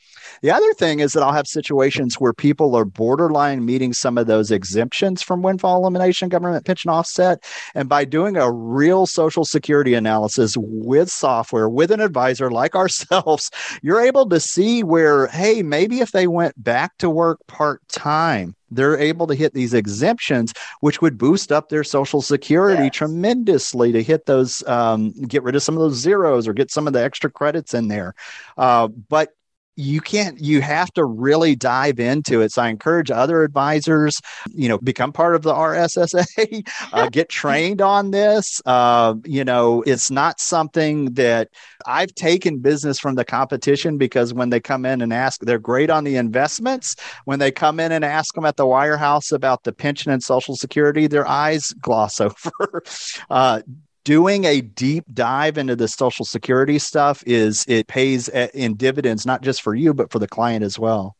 The 0.40 0.50
other 0.50 0.72
thing 0.74 1.00
is 1.00 1.12
that 1.12 1.22
I'll 1.22 1.32
have 1.32 1.46
situations 1.46 2.16
where 2.16 2.32
people 2.32 2.74
are 2.74 2.84
borderline 2.84 3.64
meeting 3.64 3.92
some 3.92 4.18
of 4.18 4.26
those 4.26 4.50
exemptions 4.50 5.22
from 5.22 5.42
windfall 5.42 5.82
elimination, 5.82 6.28
government 6.28 6.64
pension 6.64 6.90
offset. 6.90 7.44
And 7.74 7.88
by 7.88 8.04
doing 8.04 8.36
a 8.36 8.50
real 8.50 9.06
social 9.06 9.44
security 9.44 9.94
analysis 9.94 10.54
with 10.56 11.10
software, 11.10 11.68
with 11.68 11.90
an 11.90 12.00
advisor 12.00 12.50
like 12.50 12.74
ourselves, 12.82 13.50
you're 13.82 14.00
able 14.00 14.28
to 14.28 14.40
see 14.40 14.82
where, 14.82 15.26
hey, 15.28 15.62
maybe 15.62 16.00
if 16.00 16.12
they 16.12 16.26
went 16.26 16.60
back 16.62 16.96
to 16.98 17.10
work 17.10 17.38
part 17.46 17.86
time, 17.88 18.54
they're 18.74 18.98
able 18.98 19.26
to 19.26 19.34
hit 19.34 19.54
these 19.54 19.74
exemptions, 19.74 20.52
which 20.80 21.00
would 21.00 21.18
boost 21.18 21.52
up 21.52 21.68
their 21.68 21.84
social 21.84 22.22
security 22.22 22.84
yes. 22.84 22.94
tremendously 22.94 23.92
to 23.92 24.02
hit 24.02 24.26
those, 24.26 24.66
um, 24.66 25.12
get 25.12 25.42
rid 25.42 25.56
of 25.56 25.62
some 25.62 25.76
of 25.76 25.80
those 25.80 25.96
zeros 25.96 26.48
or 26.48 26.52
get 26.52 26.70
some 26.70 26.86
of 26.86 26.92
the 26.92 27.02
extra 27.02 27.30
credits 27.30 27.74
in 27.74 27.88
there. 27.88 28.14
Uh, 28.56 28.88
but 28.88 29.30
you 29.76 30.00
can't 30.00 30.40
you 30.40 30.60
have 30.60 30.92
to 30.92 31.04
really 31.04 31.54
dive 31.56 31.98
into 31.98 32.40
it. 32.40 32.52
So 32.52 32.62
i 32.62 32.68
encourage 32.68 33.10
other 33.10 33.42
advisors 33.42 34.20
you 34.50 34.68
know 34.68 34.78
become 34.78 35.12
part 35.12 35.34
of 35.34 35.42
the 35.42 35.52
rssa 35.52 36.64
uh, 36.92 37.08
get 37.08 37.28
trained 37.40 37.80
on 37.80 38.10
this. 38.10 38.60
Uh, 38.66 39.14
you 39.24 39.44
know 39.44 39.82
it's 39.82 40.10
not 40.10 40.40
something 40.40 41.12
that 41.14 41.48
i've 41.86 42.14
taken 42.14 42.58
business 42.58 42.98
from 42.98 43.14
the 43.14 43.24
competition 43.24 43.98
because 43.98 44.34
when 44.34 44.50
they 44.50 44.60
come 44.60 44.84
in 44.84 45.00
and 45.00 45.12
ask 45.12 45.40
they're 45.40 45.58
great 45.58 45.90
on 45.90 46.04
the 46.04 46.16
investments. 46.16 46.96
When 47.24 47.38
they 47.38 47.50
come 47.50 47.80
in 47.80 47.92
and 47.92 48.04
ask 48.04 48.34
them 48.34 48.44
at 48.44 48.56
the 48.56 48.64
wirehouse 48.64 49.32
about 49.32 49.64
the 49.64 49.72
pension 49.72 50.12
and 50.12 50.22
social 50.22 50.56
security 50.56 51.06
their 51.06 51.26
eyes 51.26 51.72
gloss 51.80 52.20
over. 52.20 52.82
Uh, 53.30 53.62
doing 54.04 54.44
a 54.44 54.60
deep 54.60 55.04
dive 55.12 55.58
into 55.58 55.76
the 55.76 55.88
social 55.88 56.24
security 56.24 56.78
stuff 56.78 57.22
is 57.26 57.64
it 57.68 57.86
pays 57.86 58.28
eh, 58.32 58.48
in 58.54 58.74
dividends 58.74 59.24
not 59.26 59.42
just 59.42 59.62
for 59.62 59.74
you 59.74 59.94
but 59.94 60.10
for 60.10 60.18
the 60.18 60.28
client 60.28 60.64
as 60.64 60.78
well. 60.78 61.16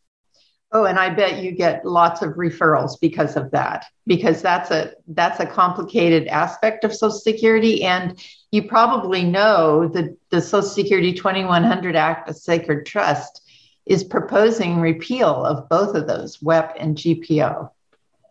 Oh 0.75 0.87
and 0.87 0.99
i 0.99 1.11
bet 1.11 1.42
you 1.42 1.53
get 1.53 1.85
lots 1.85 2.23
of 2.23 2.31
referrals 2.31 2.92
because 3.01 3.37
of 3.37 3.51
that 3.51 3.85
because 4.07 4.40
that's 4.40 4.71
a 4.71 4.92
that's 5.09 5.38
a 5.38 5.47
complicated 5.47 6.27
aspect 6.29 6.85
of 6.85 6.95
social 6.95 7.18
security. 7.18 7.85
And 7.85 8.18
you 8.51 8.62
probably 8.62 9.23
know 9.23 9.88
that 9.88 10.16
the 10.31 10.40
social 10.40 10.68
security 10.68 11.12
2100 11.12 11.95
act 11.95 12.29
of 12.29 12.37
sacred 12.37 12.87
trust 12.87 13.42
is 13.85 14.05
proposing 14.05 14.81
repeal 14.81 15.45
of 15.45 15.68
both 15.68 15.95
of 15.95 16.07
those 16.07 16.40
wep 16.40 16.77
and 16.79 16.97
gpo 16.97 17.68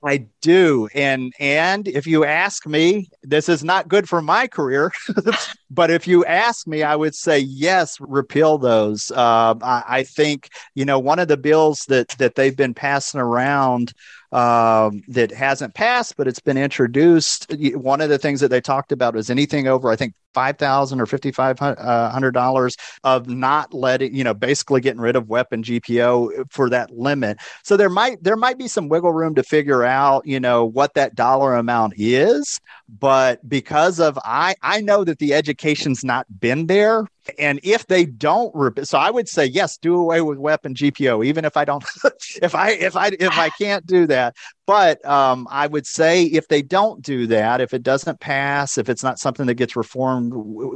I 0.03 0.25
do. 0.41 0.87
And 0.95 1.33
and 1.39 1.87
if 1.87 2.07
you 2.07 2.25
ask 2.25 2.65
me, 2.65 3.09
this 3.23 3.49
is 3.49 3.63
not 3.63 3.87
good 3.87 4.09
for 4.09 4.21
my 4.21 4.47
career, 4.47 4.91
but 5.69 5.91
if 5.91 6.07
you 6.07 6.25
ask 6.25 6.67
me, 6.67 6.83
I 6.83 6.95
would 6.95 7.15
say 7.15 7.39
yes, 7.39 7.99
repeal 7.99 8.57
those. 8.57 9.11
Uh, 9.11 9.55
I, 9.61 9.83
I, 9.87 10.03
think 10.03 10.49
you 10.75 10.85
know 10.85 10.97
one 10.99 11.19
of 11.19 11.27
the 11.27 11.37
bills 11.37 11.85
that 11.87 12.09
that 12.17 12.35
they've 12.35 12.55
been 12.55 12.73
passing 12.73 13.19
around 13.19 13.93
um, 14.31 15.03
that 15.09 15.31
hasn't 15.31 15.73
passed, 15.73 16.15
but 16.15 16.27
it's 16.27 16.39
been 16.39 16.57
introduced. 16.57 17.53
One 17.75 18.01
of 18.01 18.09
the 18.09 18.17
things 18.17 18.39
that 18.39 18.47
they 18.47 18.61
talked 18.61 18.91
about 18.91 19.13
was 19.13 19.29
anything 19.29 19.67
over, 19.67 19.91
I 19.91 19.95
think, 19.95 20.13
five 20.33 20.57
thousand 20.57 21.01
or 21.01 21.05
fifty 21.05 21.31
five 21.31 21.59
hundred 21.59 22.31
dollars 22.31 22.77
of 23.03 23.27
not 23.27 23.73
letting, 23.73 24.15
you 24.15 24.23
know, 24.23 24.33
basically 24.33 24.79
getting 24.79 25.01
rid 25.01 25.17
of 25.17 25.29
WEP 25.29 25.51
and 25.51 25.65
GPO 25.65 26.49
for 26.49 26.69
that 26.69 26.91
limit. 26.91 27.37
So 27.63 27.75
there 27.75 27.89
might 27.89 28.23
there 28.23 28.37
might 28.37 28.57
be 28.57 28.69
some 28.69 28.87
wiggle 28.87 29.11
room 29.11 29.35
to 29.35 29.43
figure 29.43 29.83
out, 29.83 30.25
you 30.25 30.39
know, 30.39 30.65
what 30.65 30.93
that 30.93 31.15
dollar 31.15 31.55
amount 31.55 31.95
is. 31.97 32.59
But 32.87 33.10
because 33.47 33.99
of 33.99 34.17
I 34.23 34.55
I 34.61 34.81
know 34.81 35.03
that 35.03 35.19
the 35.19 35.33
education's 35.33 36.03
not 36.03 36.25
been 36.39 36.67
there 36.67 37.05
and 37.37 37.59
if 37.63 37.85
they 37.87 38.05
don't, 38.05 38.53
so 38.85 38.97
I 38.97 39.11
would 39.11 39.29
say 39.29 39.45
yes, 39.45 39.77
do 39.77 39.95
away 39.95 40.21
with 40.21 40.39
WEP 40.39 40.65
and 40.65 40.75
GPO, 40.75 41.25
even 41.25 41.45
if 41.45 41.55
I 41.55 41.65
don't, 41.65 41.83
if 42.41 42.55
I 42.55 42.71
if 42.71 42.95
I 42.95 43.11
if 43.19 43.37
I 43.37 43.49
can't 43.49 43.85
do 43.85 44.07
that. 44.07 44.35
But 44.65 45.03
um, 45.05 45.47
I 45.51 45.67
would 45.67 45.85
say 45.85 46.23
if 46.23 46.47
they 46.47 46.61
don't 46.61 47.01
do 47.01 47.27
that, 47.27 47.61
if 47.61 47.73
it 47.73 47.83
doesn't 47.83 48.19
pass, 48.19 48.77
if 48.77 48.89
it's 48.89 49.03
not 49.03 49.19
something 49.19 49.45
that 49.47 49.55
gets 49.55 49.75
reformed 49.75 50.33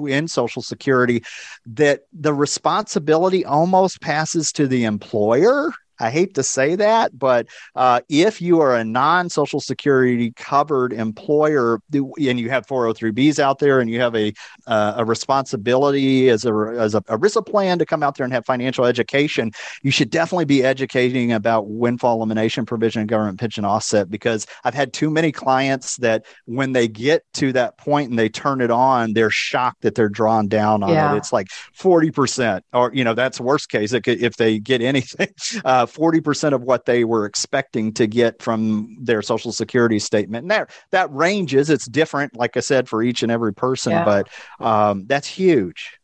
in 0.08 0.28
Social 0.28 0.62
Security, 0.62 1.24
that 1.66 2.02
the 2.14 2.34
responsibility 2.34 3.46
almost 3.46 4.02
passes 4.02 4.52
to 4.54 4.68
the 4.68 4.84
employer 4.84 5.72
I 6.00 6.10
hate 6.10 6.36
to 6.36 6.44
say 6.44 6.76
that, 6.76 7.18
but 7.18 7.48
uh, 7.76 8.02
if 8.10 8.42
you 8.42 8.62
are 8.62 8.76
a 8.76 8.84
non 8.84 9.30
Social 9.30 9.60
Security 9.60 10.32
covered 10.36 10.94
employer 10.94 11.80
and 11.94 12.40
you 12.40 12.50
have 12.50 12.66
403bs 12.68 13.40
out 13.40 13.60
there 13.60 13.80
and 13.80 13.90
you 13.90 14.00
have 14.00 14.16
a 14.16 14.34
uh, 14.68 14.96
a 14.98 15.06
responsibility 15.06 16.30
as 16.30 16.46
a 16.46 16.54
as 16.78 16.96
a 16.96 17.02
ERISA 17.02 17.46
plan 17.46 17.80
to 17.80 17.86
come 17.86 18.04
out 18.04 18.18
there 18.18 18.24
and 18.24 18.34
have 18.34 18.46
financial 18.46 18.86
education, 18.86 19.52
you 19.82 19.92
should 19.92 20.10
definitely 20.10 20.46
be 20.46 20.64
educating 20.64 21.32
about 21.32 21.68
windfall 21.68 22.18
elimination 22.18 22.66
provision 22.66 23.02
and 23.02 23.10
government 23.10 23.40
pension 23.40 23.66
offset 23.66 24.10
because 24.10 24.46
I've 24.64 24.74
had 24.74 24.94
too 24.94 25.10
many 25.10 25.32
clients 25.32 25.98
that 25.98 26.26
when 26.46 26.74
they 26.74 26.88
get 26.88 27.24
to 27.36 27.52
that 27.54 27.78
point 27.78 28.10
and 28.10 28.20
they 28.20 28.30
turn 28.30 28.62
it 28.62 28.72
on, 28.72 29.14
they're 29.14 29.30
shocked 29.30 29.82
that 29.82 29.96
they're 29.96 30.10
drawn 30.10 30.48
down 30.48 30.84
on 30.84 30.90
yeah. 30.90 31.14
it. 31.14 31.18
It's 31.18 31.34
like 31.34 31.48
40%, 31.78 32.62
or, 32.74 32.92
you 32.94 33.04
know, 33.04 33.14
that's 33.14 33.40
worst 33.40 33.70
case 33.70 33.94
if 33.94 34.36
they 34.38 34.60
get 34.60 34.82
anything. 34.82 35.28
Uh, 35.64 35.85
40% 35.86 36.54
of 36.54 36.64
what 36.64 36.86
they 36.86 37.04
were 37.04 37.26
expecting 37.26 37.94
to 37.94 38.08
get 38.08 38.42
from 38.42 38.98
their 39.02 39.22
social 39.22 39.52
security 39.52 40.00
statement. 40.00 40.44
And 40.44 40.52
that, 40.52 40.72
that 40.92 41.12
ranges, 41.12 41.70
it's 41.70 41.86
different, 41.86 42.36
like 42.36 42.58
I 42.58 42.62
said, 42.62 42.88
for 42.90 43.02
each 43.04 43.24
and 43.24 43.32
every 43.32 43.54
person, 43.54 43.94
yeah. 43.94 44.06
but 44.06 44.30
um, 44.60 45.06
that's 45.08 45.28
huge. 45.28 45.98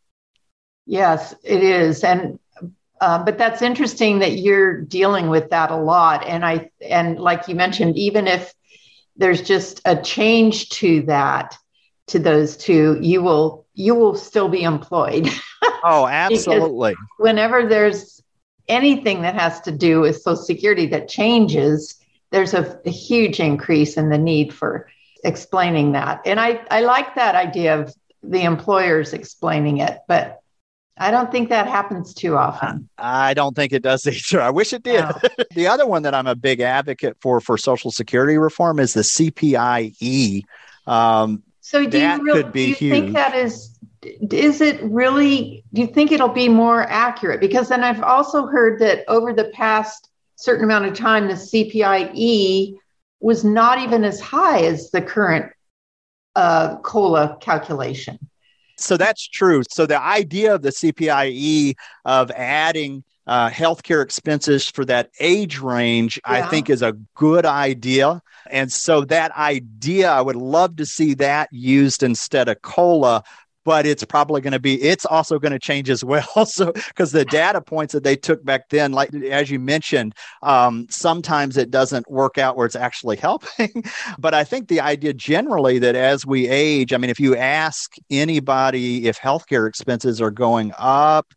Yes, 0.86 1.34
it 1.44 1.62
is. 1.62 2.02
And 2.04 2.38
uh, 3.02 3.20
but 3.24 3.36
that's 3.36 3.62
interesting 3.62 4.20
that 4.20 4.38
you're 4.38 4.80
dealing 4.80 5.28
with 5.28 5.50
that 5.50 5.72
a 5.72 5.76
lot. 5.76 6.24
And 6.24 6.44
I 6.44 6.70
and 6.80 7.18
like 7.18 7.48
you 7.48 7.56
mentioned, 7.56 7.96
even 7.96 8.28
if 8.28 8.54
there's 9.16 9.42
just 9.42 9.80
a 9.84 10.00
change 10.00 10.68
to 10.68 11.02
that, 11.02 11.56
to 12.08 12.20
those 12.20 12.56
two, 12.56 12.98
you 13.00 13.20
will 13.20 13.66
you 13.74 13.96
will 13.96 14.14
still 14.14 14.48
be 14.48 14.62
employed. 14.62 15.28
Oh, 15.82 16.06
absolutely. 16.10 16.94
whenever 17.18 17.66
there's 17.66 18.21
anything 18.68 19.22
that 19.22 19.34
has 19.34 19.60
to 19.62 19.72
do 19.72 20.00
with 20.00 20.22
Social 20.22 20.36
Security 20.36 20.86
that 20.86 21.08
changes, 21.08 21.96
there's 22.30 22.54
a, 22.54 22.80
a 22.84 22.90
huge 22.90 23.40
increase 23.40 23.96
in 23.96 24.08
the 24.08 24.18
need 24.18 24.52
for 24.52 24.88
explaining 25.24 25.92
that. 25.92 26.22
And 26.26 26.40
I, 26.40 26.60
I 26.70 26.80
like 26.80 27.14
that 27.14 27.34
idea 27.34 27.80
of 27.80 27.94
the 28.22 28.42
employers 28.42 29.12
explaining 29.12 29.78
it, 29.78 29.98
but 30.08 30.40
I 30.96 31.10
don't 31.10 31.32
think 31.32 31.48
that 31.48 31.66
happens 31.66 32.14
too 32.14 32.36
often. 32.36 32.88
I 32.98 33.34
don't 33.34 33.56
think 33.56 33.72
it 33.72 33.82
does 33.82 34.06
either. 34.32 34.42
I 34.42 34.50
wish 34.50 34.72
it 34.72 34.82
did. 34.82 35.00
No. 35.00 35.12
the 35.54 35.66
other 35.66 35.86
one 35.86 36.02
that 36.02 36.14
I'm 36.14 36.26
a 36.26 36.34
big 36.34 36.60
advocate 36.60 37.16
for 37.20 37.40
for 37.40 37.56
Social 37.58 37.90
Security 37.90 38.38
reform 38.38 38.78
is 38.78 38.94
the 38.94 39.02
CPIE. 39.02 40.42
Um, 40.86 41.42
so 41.60 41.86
do 41.86 41.98
you, 41.98 42.22
really, 42.22 42.42
do 42.42 42.60
you 42.60 42.74
think 42.74 43.12
that 43.12 43.34
is 43.34 43.71
is 44.02 44.60
it 44.60 44.82
really 44.82 45.64
do 45.72 45.82
you 45.82 45.86
think 45.86 46.10
it'll 46.10 46.28
be 46.28 46.48
more 46.48 46.82
accurate 46.90 47.40
because 47.40 47.68
then 47.68 47.84
i've 47.84 48.02
also 48.02 48.46
heard 48.46 48.80
that 48.80 49.04
over 49.08 49.32
the 49.32 49.44
past 49.54 50.08
certain 50.36 50.64
amount 50.64 50.84
of 50.84 50.94
time 50.94 51.28
the 51.28 51.34
cpie 51.34 52.74
was 53.20 53.44
not 53.44 53.78
even 53.78 54.04
as 54.04 54.20
high 54.20 54.60
as 54.62 54.90
the 54.90 55.00
current 55.00 55.52
uh, 56.34 56.76
cola 56.78 57.36
calculation 57.40 58.18
so 58.76 58.96
that's 58.96 59.28
true 59.28 59.62
so 59.70 59.86
the 59.86 60.00
idea 60.00 60.54
of 60.54 60.62
the 60.62 60.70
cpie 60.70 61.74
of 62.04 62.30
adding 62.32 63.04
uh, 63.26 63.48
healthcare 63.50 64.02
expenses 64.02 64.68
for 64.68 64.84
that 64.84 65.10
age 65.20 65.60
range, 65.60 66.20
yeah. 66.26 66.32
I 66.32 66.42
think 66.42 66.68
is 66.68 66.82
a 66.82 66.94
good 67.14 67.46
idea. 67.46 68.20
And 68.50 68.72
so 68.72 69.04
that 69.04 69.30
idea, 69.36 70.10
I 70.10 70.20
would 70.20 70.34
love 70.34 70.74
to 70.76 70.86
see 70.86 71.14
that 71.14 71.48
used 71.52 72.02
instead 72.02 72.48
of 72.48 72.60
COLA 72.62 73.22
but 73.64 73.86
it's 73.86 74.04
probably 74.04 74.40
going 74.40 74.52
to 74.52 74.60
be 74.60 74.80
it's 74.82 75.04
also 75.06 75.38
going 75.38 75.52
to 75.52 75.58
change 75.58 75.90
as 75.90 76.04
well. 76.12 76.46
So 76.46 76.72
because 76.72 77.12
the 77.12 77.24
data 77.24 77.60
points 77.60 77.92
that 77.92 78.04
they 78.04 78.16
took 78.16 78.44
back 78.44 78.68
then 78.68 78.92
like 78.92 79.14
as 79.14 79.50
you 79.50 79.58
mentioned 79.58 80.14
um, 80.42 80.86
sometimes 80.90 81.56
it 81.56 81.70
doesn't 81.70 82.10
work 82.10 82.38
out 82.38 82.56
where 82.56 82.66
it's 82.66 82.76
actually 82.76 83.16
helping. 83.28 83.84
But 84.18 84.34
i 84.34 84.44
think 84.44 84.68
the 84.68 84.80
idea 84.80 85.12
generally 85.12 85.78
that 85.78 85.94
as 85.94 86.26
we 86.26 86.48
age 86.48 86.92
i 86.92 86.96
mean 86.96 87.10
if 87.10 87.20
you 87.20 87.36
ask 87.36 87.94
anybody 88.10 89.06
if 89.06 89.18
healthcare 89.18 89.68
expenses 89.68 90.20
are 90.20 90.30
going 90.30 90.72
up 90.78 91.32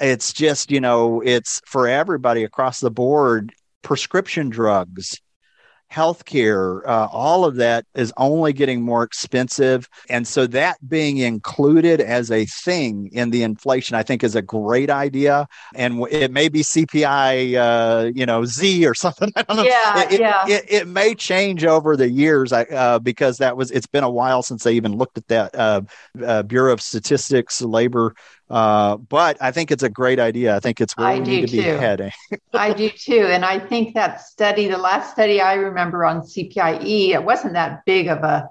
it's 0.00 0.32
just 0.32 0.70
you 0.70 0.80
know 0.80 1.20
it's 1.20 1.60
for 1.66 1.86
everybody 1.88 2.44
across 2.44 2.80
the 2.80 2.90
board 2.90 3.52
prescription 3.82 4.48
drugs 4.48 5.20
healthcare, 5.92 6.86
uh, 6.86 7.08
all 7.12 7.44
of 7.44 7.56
that 7.56 7.84
is 7.94 8.12
only 8.16 8.52
getting 8.52 8.82
more 8.82 9.02
expensive. 9.02 9.88
And 10.08 10.26
so 10.26 10.46
that 10.48 10.76
being 10.88 11.18
included 11.18 12.00
as 12.00 12.30
a 12.30 12.46
thing 12.46 13.10
in 13.12 13.30
the 13.30 13.42
inflation, 13.42 13.96
I 13.96 14.02
think 14.02 14.24
is 14.24 14.34
a 14.34 14.42
great 14.42 14.90
idea. 14.90 15.46
And 15.74 16.06
it 16.10 16.30
may 16.30 16.48
be 16.48 16.62
CPI, 16.62 17.54
uh, 17.54 18.10
you 18.14 18.24
know, 18.24 18.44
Z 18.44 18.86
or 18.86 18.94
something. 19.04 19.32
I 19.36 19.42
don't 19.42 19.56
know. 19.56 19.62
Yeah, 19.64 20.10
it, 20.10 20.20
yeah. 20.20 20.48
It, 20.48 20.64
it, 20.68 20.88
may 20.92 21.14
change 21.14 21.64
over 21.64 21.96
the 21.96 22.10
years 22.10 22.52
uh, 22.52 22.98
because 22.98 23.38
that 23.38 23.56
was, 23.56 23.70
it's 23.70 23.86
been 23.86 24.04
a 24.04 24.10
while 24.10 24.42
since 24.42 24.64
they 24.64 24.72
even 24.74 24.96
looked 24.96 25.16
at 25.16 25.28
that 25.28 25.54
uh, 25.54 25.82
uh, 26.24 26.42
Bureau 26.42 26.72
of 26.72 26.80
Statistics, 26.80 27.62
labor 27.62 28.14
uh, 28.52 28.98
but 28.98 29.38
I 29.40 29.50
think 29.50 29.70
it's 29.70 29.82
a 29.82 29.88
great 29.88 30.20
idea. 30.20 30.54
I 30.54 30.60
think 30.60 30.78
it's 30.78 30.94
where 30.94 31.06
I 31.06 31.14
we 31.14 31.20
need 31.20 31.40
to 31.40 31.46
too. 31.46 31.56
be 31.56 31.62
heading. 31.62 32.12
I 32.52 32.74
do 32.74 32.90
too. 32.90 33.26
And 33.30 33.46
I 33.46 33.58
think 33.58 33.94
that 33.94 34.20
study, 34.20 34.68
the 34.68 34.76
last 34.76 35.10
study 35.10 35.40
I 35.40 35.54
remember 35.54 36.04
on 36.04 36.20
CPIE, 36.20 37.14
it 37.14 37.24
wasn't 37.24 37.54
that 37.54 37.86
big 37.86 38.08
of 38.08 38.18
a 38.18 38.50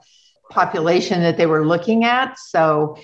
population 0.49 1.21
that 1.21 1.37
they 1.37 1.45
were 1.45 1.67
looking 1.67 2.03
at. 2.03 2.39
So, 2.39 2.97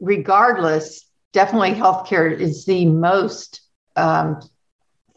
regardless, 0.00 1.04
definitely 1.34 1.74
healthcare 1.74 2.34
is 2.34 2.64
the 2.64 2.86
most 2.86 3.60
um, 3.96 4.40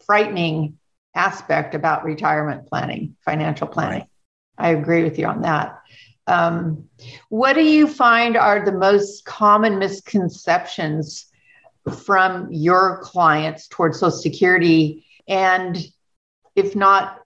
frightening 0.04 0.76
aspect 1.14 1.74
about 1.74 2.04
retirement 2.04 2.68
planning, 2.68 3.16
financial 3.24 3.66
planning. 3.66 4.00
Right. 4.00 4.08
I 4.58 4.68
agree 4.70 5.02
with 5.02 5.18
you 5.18 5.26
on 5.26 5.42
that. 5.42 5.80
Um, 6.26 6.88
what 7.28 7.54
do 7.54 7.62
you 7.62 7.86
find 7.86 8.36
are 8.36 8.64
the 8.64 8.72
most 8.72 9.24
common 9.24 9.78
misconceptions 9.78 11.26
from 12.04 12.48
your 12.50 13.00
clients 13.02 13.68
towards 13.68 14.00
Social 14.00 14.16
Security? 14.16 15.04
And 15.28 15.78
if 16.54 16.74
not 16.74 17.20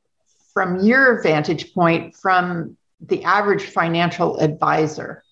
from 0.53 0.81
your 0.81 1.23
vantage 1.23 1.73
point, 1.73 2.17
from 2.17 2.77
the 3.01 3.25
average 3.25 3.65
financial 3.65 4.39
advisor? 4.39 5.23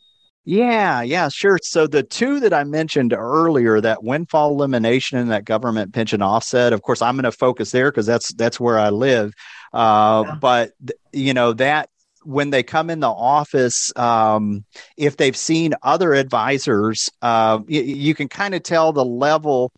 Yeah, 0.45 1.03
yeah, 1.03 1.29
sure. 1.29 1.59
So 1.63 1.87
the 1.87 2.03
two 2.03 2.41
that 2.41 2.55
I 2.55 2.65
mentioned 2.65 3.13
earlier, 3.13 3.83
that 3.83 4.03
windfall 4.03 4.53
elimination 4.53 5.19
and 5.19 5.31
that 5.31 5.45
government 5.45 5.93
pension 5.93 6.23
offset, 6.23 6.73
of 6.73 6.81
course, 6.81 7.03
I'm 7.03 7.17
going 7.17 7.25
to 7.25 7.33
focus 7.33 7.71
there 7.71 7.91
because 7.91 8.07
that's 8.07 8.33
that's 8.33 8.59
where 8.59 8.79
I 8.79 8.89
live. 8.89 9.35
Uh, 9.75 10.25
yeah. 10.27 10.35
But 10.41 10.71
you 11.13 11.35
know 11.35 11.53
that 11.53 11.91
when 12.29 12.51
they 12.51 12.63
come 12.63 12.91
in 12.91 13.01
the 13.01 13.09
office, 13.09 13.91
um, 13.97 14.63
if 14.99 15.17
they've 15.17 15.37
seen 15.37 15.73
other 15.83 16.13
advisors, 16.13 17.09
uh, 17.23 17.59
you, 17.67 17.81
you 17.81 18.15
can 18.15 18.29
kind 18.29 18.55
of 18.55 18.63
tell 18.63 18.93
the 18.93 19.05
level 19.05 19.73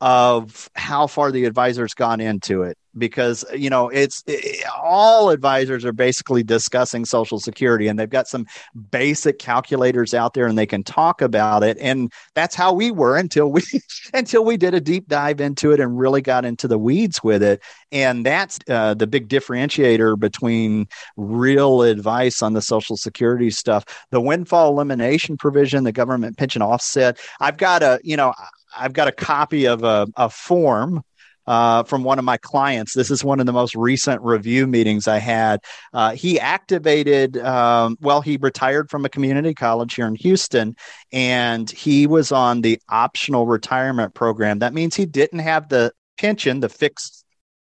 of 0.00 0.70
how 0.74 1.06
far 1.06 1.32
the 1.32 1.44
advisor's 1.44 1.94
gone 1.94 2.20
into 2.20 2.62
it 2.62 2.78
because 2.96 3.44
you 3.54 3.70
know 3.70 3.88
it's 3.88 4.22
it, 4.26 4.64
all 4.76 5.30
advisors 5.30 5.84
are 5.84 5.92
basically 5.92 6.42
discussing 6.42 7.04
social 7.04 7.38
security 7.38 7.88
and 7.88 7.98
they've 7.98 8.10
got 8.10 8.26
some 8.26 8.46
basic 8.90 9.38
calculators 9.38 10.14
out 10.14 10.34
there 10.34 10.46
and 10.46 10.58
they 10.58 10.66
can 10.66 10.82
talk 10.82 11.22
about 11.22 11.62
it. 11.62 11.76
And 11.80 12.12
that's 12.34 12.54
how 12.54 12.72
we 12.72 12.90
were 12.90 13.16
until 13.16 13.50
we 13.50 13.62
until 14.14 14.44
we 14.44 14.56
did 14.56 14.74
a 14.74 14.80
deep 14.80 15.08
dive 15.08 15.40
into 15.40 15.72
it 15.72 15.80
and 15.80 15.98
really 15.98 16.22
got 16.22 16.44
into 16.44 16.68
the 16.68 16.78
weeds 16.78 17.22
with 17.22 17.42
it. 17.42 17.62
And 17.92 18.26
that's 18.26 18.58
uh, 18.68 18.94
the 18.94 19.06
big 19.06 19.28
differentiator 19.28 20.18
between 20.18 20.88
real 21.16 21.82
advice 21.82 22.42
on 22.42 22.52
the 22.52 22.62
social 22.62 22.96
security 22.96 23.50
stuff. 23.50 23.84
The 24.10 24.20
windfall 24.20 24.72
elimination 24.72 25.36
provision 25.36 25.84
the 25.84 25.92
government 25.92 26.36
pension 26.36 26.62
offset. 26.62 27.18
I've 27.40 27.56
got 27.56 27.82
a 27.82 28.00
you 28.02 28.16
know 28.16 28.34
I've 28.78 28.92
got 28.92 29.08
a 29.08 29.12
copy 29.12 29.66
of 29.66 29.82
a, 29.84 30.06
a 30.16 30.30
form 30.30 31.02
uh, 31.46 31.82
from 31.84 32.04
one 32.04 32.18
of 32.18 32.24
my 32.26 32.36
clients. 32.36 32.92
This 32.92 33.10
is 33.10 33.24
one 33.24 33.40
of 33.40 33.46
the 33.46 33.52
most 33.52 33.74
recent 33.74 34.20
review 34.22 34.66
meetings 34.66 35.08
I 35.08 35.18
had. 35.18 35.60
Uh, 35.94 36.12
he 36.14 36.38
activated, 36.38 37.38
um, 37.38 37.96
well, 38.00 38.20
he 38.20 38.36
retired 38.36 38.90
from 38.90 39.06
a 39.06 39.08
community 39.08 39.54
college 39.54 39.94
here 39.94 40.06
in 40.06 40.14
Houston, 40.16 40.76
and 41.10 41.70
he 41.70 42.06
was 42.06 42.32
on 42.32 42.60
the 42.60 42.78
optional 42.90 43.46
retirement 43.46 44.14
program. 44.14 44.58
That 44.58 44.74
means 44.74 44.94
he 44.94 45.06
didn't 45.06 45.38
have 45.38 45.70
the 45.70 45.92
pension, 46.18 46.60
the 46.60 46.68
fixed 46.68 47.24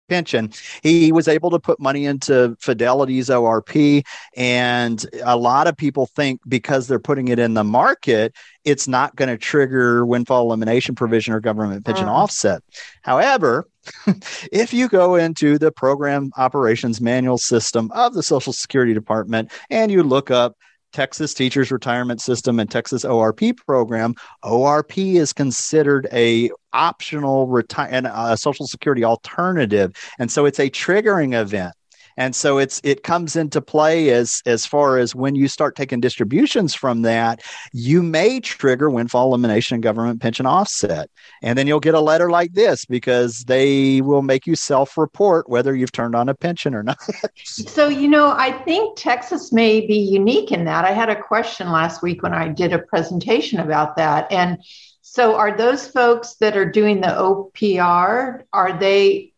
pension, 0.10 0.52
he 0.82 1.12
was 1.12 1.28
able 1.28 1.50
to 1.52 1.60
put 1.60 1.80
money 1.80 2.06
into 2.06 2.56
Fidelity's 2.60 3.30
ORP. 3.30 4.06
And 4.36 5.06
a 5.24 5.38
lot 5.38 5.68
of 5.68 5.78
people 5.78 6.08
think 6.08 6.42
because 6.48 6.88
they're 6.88 7.00
putting 7.00 7.28
it 7.28 7.40
in 7.40 7.54
the 7.54 7.64
market, 7.64 8.36
it's 8.66 8.88
not 8.88 9.16
going 9.16 9.30
to 9.30 9.38
trigger 9.38 10.06
windfall 10.06 10.48
elimination 10.48 10.96
provision 10.96 11.34
or 11.34 11.40
government 11.40 11.86
pension 11.86 12.08
uh. 12.08 12.14
offset. 12.14 12.62
However, 13.02 13.68
if 14.52 14.74
you 14.74 14.88
go 14.88 15.16
into 15.16 15.58
the 15.58 15.72
program 15.72 16.32
operations 16.38 17.00
manual 17.00 17.38
system 17.38 17.92
of 17.94 18.14
the 18.14 18.24
Social 18.24 18.54
Security 18.54 18.94
Department 18.94 19.52
and 19.70 19.92
you 19.92 20.04
look 20.04 20.32
up 20.32 20.56
Texas 20.94 21.34
Teachers 21.34 21.72
Retirement 21.72 22.22
System 22.22 22.60
and 22.60 22.70
Texas 22.70 23.04
ORP 23.04 23.56
program, 23.66 24.16
ORP 24.44 25.16
is 25.16 25.34
considered 25.34 26.08
a 26.12 26.50
optional 26.74 27.48
retire 27.48 27.90
and 27.92 28.08
a 28.08 28.38
social 28.38 28.68
security 28.68 29.04
alternative, 29.04 29.94
and 30.20 30.32
so 30.32 30.46
it's 30.46 30.60
a 30.60 30.70
triggering 30.70 31.40
event 31.40 31.74
and 32.20 32.36
so 32.36 32.58
it's 32.58 32.82
it 32.84 33.04
comes 33.04 33.38
into 33.38 33.62
play 33.62 34.10
as 34.10 34.44
as 34.46 34.66
far 34.66 34.98
as 34.98 35.16
when 35.16 35.36
you 35.36 35.48
start 35.48 35.76
taking 35.76 36.02
distributions 36.02 36.76
from 36.76 37.02
that 37.04 37.42
you 37.72 38.04
may 38.04 38.42
trigger 38.42 38.90
windfall 38.90 39.28
elimination 39.28 39.76
and 39.76 39.84
government 39.84 40.22
pension 40.22 40.46
offset. 40.46 41.10
And 41.42 41.58
then 41.58 41.66
you'll 41.66 41.80
get 41.80 41.96
a 41.96 42.02
letter 42.02 42.30
like 42.30 42.54
this 42.54 42.84
because 42.86 43.46
they 43.46 44.02
will 44.02 44.22
make 44.22 44.46
you 44.46 44.56
self-report 44.56 45.50
whether 45.50 45.74
you've 45.74 45.94
turned 45.94 46.14
on 46.14 46.28
a 46.28 46.36
pension 46.36 46.76
or 46.76 46.84
not. 46.90 47.00
So 47.46 47.88
you 47.88 48.10
know 48.10 48.32
i 48.32 48.52
think 48.52 48.98
texas 48.98 49.54
may 49.54 49.88
be 49.88 49.98
unique 49.98 50.52
in 50.52 50.66
that. 50.66 50.84
I 50.84 50.92
had 50.92 51.10
a 51.10 51.22
question 51.22 51.72
last 51.72 52.04
week 52.04 52.22
when 52.22 52.34
i 52.34 52.50
did 52.50 52.74
a 52.74 52.80
presentation 52.80 53.60
about 53.60 53.96
that. 53.96 54.30
And 54.30 54.62
so 55.02 55.36
are 55.36 55.56
those 55.56 55.88
folks 55.88 56.36
that 56.36 56.58
are 56.58 56.70
doing 56.70 57.00
the 57.00 57.08
opr 57.08 58.44
are 58.52 58.78
they 58.78 59.34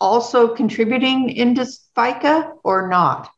also 0.00 0.48
contributing 0.54 1.30
into 1.30 1.66
FICA 1.96 2.52
or 2.64 2.88
not? 2.88 3.30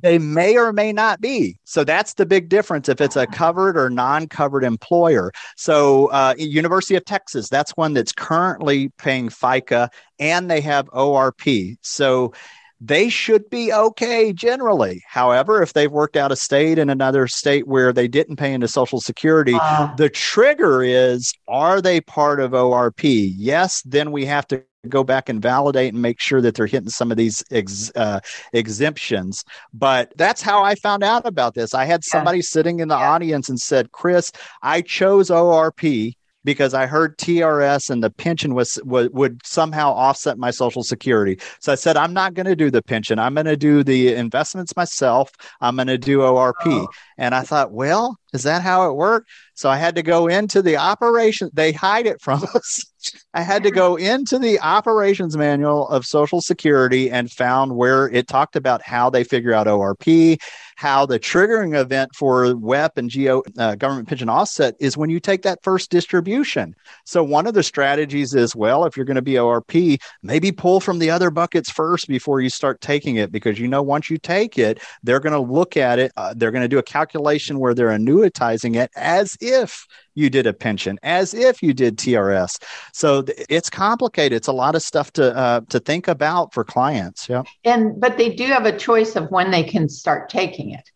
They 0.00 0.18
may 0.18 0.56
or 0.56 0.72
may 0.72 0.92
not 0.92 1.20
be. 1.20 1.56
So 1.64 1.84
that's 1.84 2.14
the 2.14 2.26
big 2.26 2.48
difference 2.48 2.88
if 2.88 3.00
it's 3.00 3.14
a 3.14 3.26
covered 3.28 3.76
or 3.76 3.88
non 3.88 4.26
covered 4.26 4.64
employer. 4.64 5.30
So, 5.56 6.06
uh, 6.06 6.34
University 6.36 6.96
of 6.96 7.04
Texas, 7.04 7.48
that's 7.48 7.70
one 7.76 7.94
that's 7.94 8.12
currently 8.12 8.88
paying 8.98 9.28
FICA 9.28 9.88
and 10.18 10.50
they 10.50 10.60
have 10.62 10.86
ORP. 10.86 11.76
So, 11.82 12.32
they 12.80 13.08
should 13.08 13.48
be 13.48 13.72
okay 13.72 14.32
generally. 14.32 15.02
However, 15.08 15.62
if 15.62 15.72
they've 15.72 15.90
worked 15.90 16.16
out 16.16 16.32
a 16.32 16.36
state 16.36 16.76
in 16.78 16.90
another 16.90 17.26
state 17.26 17.66
where 17.66 17.92
they 17.92 18.08
didn't 18.08 18.36
pay 18.36 18.52
into 18.52 18.68
Social 18.68 19.00
Security, 19.00 19.56
uh, 19.58 19.94
the 19.94 20.10
trigger 20.10 20.82
is 20.82 21.32
are 21.48 21.80
they 21.80 22.00
part 22.00 22.40
of 22.40 22.50
ORP? 22.50 23.32
Yes, 23.36 23.80
then 23.86 24.12
we 24.12 24.26
have 24.26 24.46
to 24.48 24.62
go 24.88 25.04
back 25.04 25.28
and 25.28 25.40
validate 25.40 25.92
and 25.92 26.02
make 26.02 26.20
sure 26.20 26.40
that 26.40 26.54
they're 26.54 26.66
hitting 26.66 26.90
some 26.90 27.10
of 27.10 27.16
these 27.16 27.44
ex, 27.50 27.90
uh, 27.96 28.20
exemptions. 28.52 29.44
But 29.72 30.12
that's 30.16 30.42
how 30.42 30.62
I 30.62 30.74
found 30.76 31.02
out 31.02 31.26
about 31.26 31.54
this. 31.54 31.74
I 31.74 31.84
had 31.84 32.04
somebody 32.04 32.38
yeah. 32.38 32.42
sitting 32.46 32.80
in 32.80 32.88
the 32.88 32.98
yeah. 32.98 33.10
audience 33.10 33.48
and 33.48 33.58
said, 33.58 33.92
Chris, 33.92 34.32
I 34.62 34.82
chose 34.82 35.30
ORP 35.30 36.14
because 36.44 36.74
I 36.74 36.86
heard 36.86 37.16
TRS 37.18 37.90
and 37.90 38.02
the 38.02 38.10
pension 38.10 38.54
was, 38.54 38.78
was 38.84 39.08
would 39.10 39.40
somehow 39.44 39.92
offset 39.92 40.38
my 40.38 40.50
social 40.50 40.82
security. 40.82 41.38
So 41.60 41.72
I 41.72 41.76
said, 41.76 41.96
I'm 41.96 42.12
not 42.12 42.34
going 42.34 42.46
to 42.46 42.56
do 42.56 42.70
the 42.70 42.82
pension. 42.82 43.18
I'm 43.18 43.34
going 43.34 43.46
to 43.46 43.56
do 43.56 43.82
the 43.82 44.14
investments 44.14 44.76
myself. 44.76 45.30
I'm 45.60 45.76
going 45.76 45.88
to 45.88 45.98
do 45.98 46.18
ORP. 46.18 46.54
Oh. 46.66 46.88
And 47.18 47.34
I 47.34 47.42
thought, 47.42 47.72
well, 47.72 48.18
is 48.32 48.42
that 48.42 48.62
how 48.62 48.90
it 48.90 48.94
worked? 48.94 49.28
So 49.54 49.70
I 49.70 49.76
had 49.76 49.94
to 49.94 50.02
go 50.02 50.26
into 50.26 50.60
the 50.60 50.76
operation. 50.76 51.50
They 51.52 51.72
hide 51.72 52.06
it 52.06 52.20
from 52.20 52.42
us. 52.54 52.84
I 53.32 53.42
had 53.42 53.62
to 53.62 53.70
go 53.70 53.96
into 53.96 54.38
the 54.38 54.58
operations 54.60 55.36
manual 55.36 55.88
of 55.88 56.04
Social 56.04 56.40
Security 56.40 57.10
and 57.10 57.30
found 57.30 57.76
where 57.76 58.08
it 58.08 58.26
talked 58.26 58.56
about 58.56 58.82
how 58.82 59.10
they 59.10 59.24
figure 59.24 59.52
out 59.52 59.66
ORP, 59.66 60.40
how 60.76 61.06
the 61.06 61.18
triggering 61.18 61.78
event 61.78 62.14
for 62.14 62.54
WEP 62.56 62.98
and 62.98 63.12
GO 63.12 63.42
uh, 63.58 63.74
government 63.76 64.08
pension 64.08 64.28
offset 64.28 64.74
is 64.80 64.96
when 64.96 65.10
you 65.10 65.20
take 65.20 65.42
that 65.42 65.62
first 65.62 65.90
distribution. 65.90 66.74
So 67.04 67.22
one 67.22 67.46
of 67.46 67.54
the 67.54 67.62
strategies 67.62 68.34
is 68.34 68.56
well, 68.56 68.84
if 68.84 68.96
you're 68.96 69.06
going 69.06 69.16
to 69.16 69.22
be 69.22 69.34
ORP, 69.34 70.00
maybe 70.22 70.52
pull 70.52 70.80
from 70.80 70.98
the 70.98 71.10
other 71.10 71.30
buckets 71.30 71.70
first 71.70 72.08
before 72.08 72.40
you 72.40 72.50
start 72.50 72.80
taking 72.80 73.16
it 73.16 73.32
because 73.32 73.58
you 73.58 73.68
know 73.68 73.82
once 73.82 74.10
you 74.10 74.18
take 74.18 74.58
it, 74.58 74.80
they're 75.02 75.20
going 75.20 75.32
to 75.32 75.52
look 75.52 75.76
at 75.76 75.98
it. 75.98 76.12
Uh, 76.16 76.34
they're 76.36 76.50
going 76.50 76.62
to 76.62 76.68
do 76.68 76.78
a 76.78 76.82
calculation 76.82 77.58
where 77.58 77.74
they're 77.74 77.88
annuitizing 77.88 78.76
it 78.76 78.90
as 78.96 79.36
if 79.40 79.86
you 80.14 80.30
did 80.30 80.46
a 80.46 80.52
pension, 80.52 80.98
as 81.02 81.34
if 81.34 81.62
you 81.62 81.74
did 81.74 81.98
TRS. 81.98 82.62
So 82.92 83.22
th- 83.22 83.46
it's 83.48 83.70
complicated. 83.70 84.36
It's 84.36 84.48
a 84.48 84.52
lot 84.52 84.74
of 84.74 84.82
stuff 84.82 85.12
to 85.14 85.36
uh, 85.36 85.60
to 85.68 85.80
think 85.80 86.08
about 86.08 86.54
for 86.54 86.64
clients. 86.64 87.28
Yeah. 87.28 87.42
And 87.64 88.00
but 88.00 88.16
they 88.16 88.34
do 88.34 88.44
have 88.46 88.66
a 88.66 88.76
choice 88.76 89.16
of 89.16 89.30
when 89.30 89.50
they 89.50 89.64
can 89.64 89.88
start 89.88 90.28
taking 90.28 90.70
it. 90.70 90.88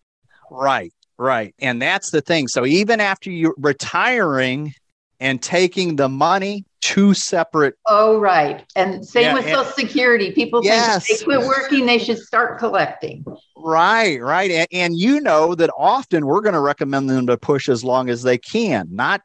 Right. 0.50 0.92
Right. 1.18 1.54
And 1.58 1.82
that's 1.82 2.10
the 2.10 2.20
thing. 2.20 2.46
So 2.48 2.64
even 2.64 3.00
after 3.00 3.30
you're 3.30 3.54
retiring 3.58 4.72
and 5.18 5.42
taking 5.42 5.96
the 5.96 6.08
money, 6.08 6.64
two 6.80 7.14
separate. 7.14 7.74
Oh, 7.86 8.18
right. 8.18 8.64
And 8.76 9.06
same 9.06 9.24
yeah, 9.24 9.34
with 9.34 9.46
and, 9.46 9.56
Social 9.56 9.72
Security. 9.72 10.32
People 10.32 10.64
yes. 10.64 11.06
think 11.06 11.18
they 11.18 11.24
quit 11.24 11.40
working, 11.40 11.86
they 11.86 11.98
should 11.98 12.18
start 12.18 12.58
collecting. 12.58 13.24
Right, 13.56 14.20
right. 14.20 14.50
And, 14.50 14.68
and 14.72 14.96
you 14.96 15.20
know 15.20 15.54
that 15.54 15.70
often 15.76 16.26
we're 16.26 16.40
going 16.40 16.54
to 16.54 16.60
recommend 16.60 17.10
them 17.10 17.26
to 17.26 17.36
push 17.36 17.68
as 17.68 17.82
long 17.82 18.08
as 18.08 18.22
they 18.22 18.38
can, 18.38 18.88
not 18.90 19.22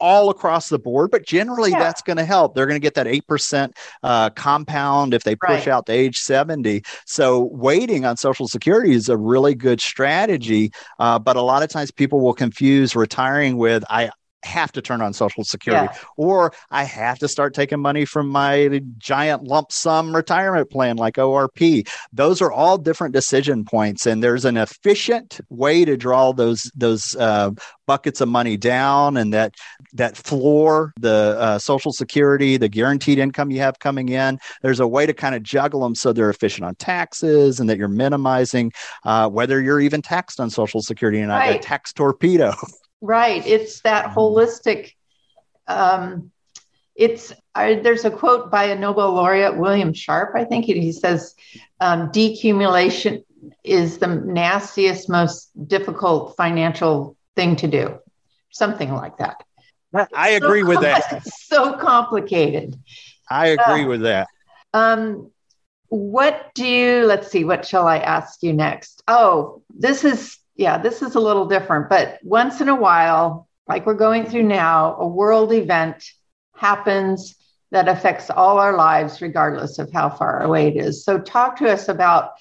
all 0.00 0.30
across 0.30 0.68
the 0.68 0.78
board, 0.78 1.10
but 1.10 1.26
generally 1.26 1.70
yeah. 1.70 1.78
that's 1.78 2.02
going 2.02 2.16
to 2.16 2.24
help. 2.24 2.54
They're 2.54 2.66
going 2.66 2.80
to 2.80 2.84
get 2.84 2.94
that 2.94 3.06
8% 3.06 3.72
uh, 4.02 4.30
compound 4.30 5.14
if 5.14 5.24
they 5.24 5.34
push 5.34 5.66
right. 5.66 5.68
out 5.68 5.86
to 5.86 5.92
age 5.92 6.18
70. 6.18 6.82
So 7.06 7.44
waiting 7.52 8.04
on 8.04 8.16
Social 8.16 8.48
Security 8.48 8.92
is 8.92 9.08
a 9.08 9.16
really 9.16 9.54
good 9.54 9.80
strategy. 9.80 10.72
Uh, 10.98 11.18
but 11.18 11.36
a 11.36 11.42
lot 11.42 11.62
of 11.62 11.68
times 11.68 11.90
people 11.90 12.20
will 12.20 12.34
confuse 12.34 12.94
retiring 12.94 13.56
with, 13.56 13.84
I, 13.90 14.10
have 14.44 14.70
to 14.72 14.80
turn 14.80 15.00
on 15.02 15.12
social 15.12 15.42
security 15.42 15.88
yeah. 15.92 16.08
or 16.16 16.52
i 16.70 16.84
have 16.84 17.18
to 17.18 17.26
start 17.26 17.54
taking 17.54 17.80
money 17.80 18.04
from 18.04 18.28
my 18.28 18.80
giant 18.98 19.42
lump 19.44 19.72
sum 19.72 20.14
retirement 20.14 20.70
plan 20.70 20.96
like 20.96 21.14
orp 21.14 21.88
those 22.12 22.40
are 22.40 22.52
all 22.52 22.78
different 22.78 23.12
decision 23.12 23.64
points 23.64 24.06
and 24.06 24.22
there's 24.22 24.44
an 24.44 24.56
efficient 24.56 25.40
way 25.48 25.84
to 25.84 25.96
draw 25.96 26.32
those 26.32 26.70
those 26.76 27.16
uh, 27.16 27.50
buckets 27.86 28.20
of 28.20 28.28
money 28.28 28.56
down 28.56 29.16
and 29.16 29.32
that 29.32 29.54
that 29.92 30.16
floor 30.16 30.92
the 31.00 31.36
uh, 31.38 31.58
social 31.58 31.92
security 31.92 32.56
the 32.56 32.68
guaranteed 32.68 33.18
income 33.18 33.50
you 33.50 33.58
have 33.58 33.78
coming 33.80 34.08
in 34.08 34.38
there's 34.62 34.80
a 34.80 34.86
way 34.86 35.04
to 35.04 35.12
kind 35.12 35.34
of 35.34 35.42
juggle 35.42 35.80
them 35.80 35.94
so 35.94 36.12
they're 36.12 36.30
efficient 36.30 36.64
on 36.64 36.74
taxes 36.76 37.58
and 37.58 37.68
that 37.68 37.76
you're 37.76 37.88
minimizing 37.88 38.72
uh, 39.04 39.28
whether 39.28 39.60
you're 39.60 39.80
even 39.80 40.00
taxed 40.00 40.38
on 40.38 40.48
social 40.48 40.80
security 40.80 41.18
and 41.18 41.28
not 41.28 41.38
right. 41.38 41.56
a 41.56 41.58
tax 41.58 41.92
torpedo 41.92 42.52
Right. 43.00 43.46
It's 43.46 43.80
that 43.82 44.06
mm-hmm. 44.06 44.18
holistic. 44.18 44.94
Um, 45.66 46.30
it's 46.94 47.32
I, 47.54 47.76
there's 47.76 48.04
a 48.04 48.10
quote 48.10 48.50
by 48.50 48.64
a 48.64 48.78
Nobel 48.78 49.12
laureate, 49.12 49.56
William 49.56 49.92
Sharpe, 49.92 50.34
I 50.34 50.44
think. 50.44 50.64
He 50.64 50.92
says, 50.92 51.34
um, 51.80 52.10
"Decumulation 52.10 53.24
is 53.62 53.98
the 53.98 54.08
nastiest, 54.08 55.08
most 55.08 55.50
difficult 55.68 56.36
financial 56.36 57.16
thing 57.36 57.54
to 57.56 57.68
do." 57.68 57.98
Something 58.50 58.92
like 58.92 59.18
that. 59.18 59.44
I 60.14 60.30
agree 60.30 60.62
so 60.62 60.68
with 60.68 60.80
that. 60.80 61.24
so 61.26 61.74
complicated. 61.74 62.76
I 63.30 63.48
agree 63.48 63.84
uh, 63.84 63.88
with 63.88 64.00
that. 64.02 64.26
Um, 64.74 65.30
what 65.88 66.50
do 66.54 66.66
you? 66.66 67.04
Let's 67.04 67.30
see. 67.30 67.44
What 67.44 67.64
shall 67.64 67.86
I 67.86 67.98
ask 67.98 68.42
you 68.42 68.52
next? 68.52 69.02
Oh, 69.06 69.62
this 69.70 70.04
is 70.04 70.37
yeah, 70.58 70.76
this 70.76 71.02
is 71.02 71.14
a 71.14 71.20
little 71.20 71.46
different, 71.46 71.88
but 71.88 72.18
once 72.22 72.60
in 72.60 72.68
a 72.68 72.74
while, 72.74 73.48
like 73.68 73.86
we're 73.86 73.94
going 73.94 74.26
through 74.26 74.42
now, 74.42 74.96
a 74.96 75.06
world 75.06 75.52
event 75.52 76.04
happens 76.54 77.36
that 77.70 77.88
affects 77.88 78.28
all 78.28 78.58
our 78.58 78.76
lives, 78.76 79.22
regardless 79.22 79.78
of 79.78 79.92
how 79.92 80.10
far 80.10 80.42
away 80.42 80.66
it 80.68 80.76
is. 80.76 81.04
So, 81.04 81.20
talk 81.20 81.58
to 81.58 81.70
us 81.70 81.88
about 81.88 82.32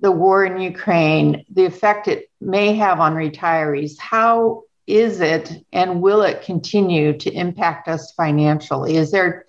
the 0.00 0.10
war 0.10 0.44
in 0.44 0.60
Ukraine, 0.60 1.44
the 1.52 1.66
effect 1.66 2.08
it 2.08 2.28
may 2.40 2.74
have 2.74 2.98
on 2.98 3.14
retirees. 3.14 3.96
How 3.96 4.64
is 4.88 5.20
it 5.20 5.52
and 5.72 6.02
will 6.02 6.22
it 6.22 6.42
continue 6.42 7.16
to 7.18 7.30
impact 7.30 7.86
us 7.86 8.12
financially? 8.16 8.96
Is 8.96 9.12
there 9.12 9.46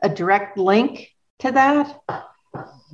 a 0.00 0.08
direct 0.08 0.58
link 0.58 1.10
to 1.40 1.50
that? 1.52 2.00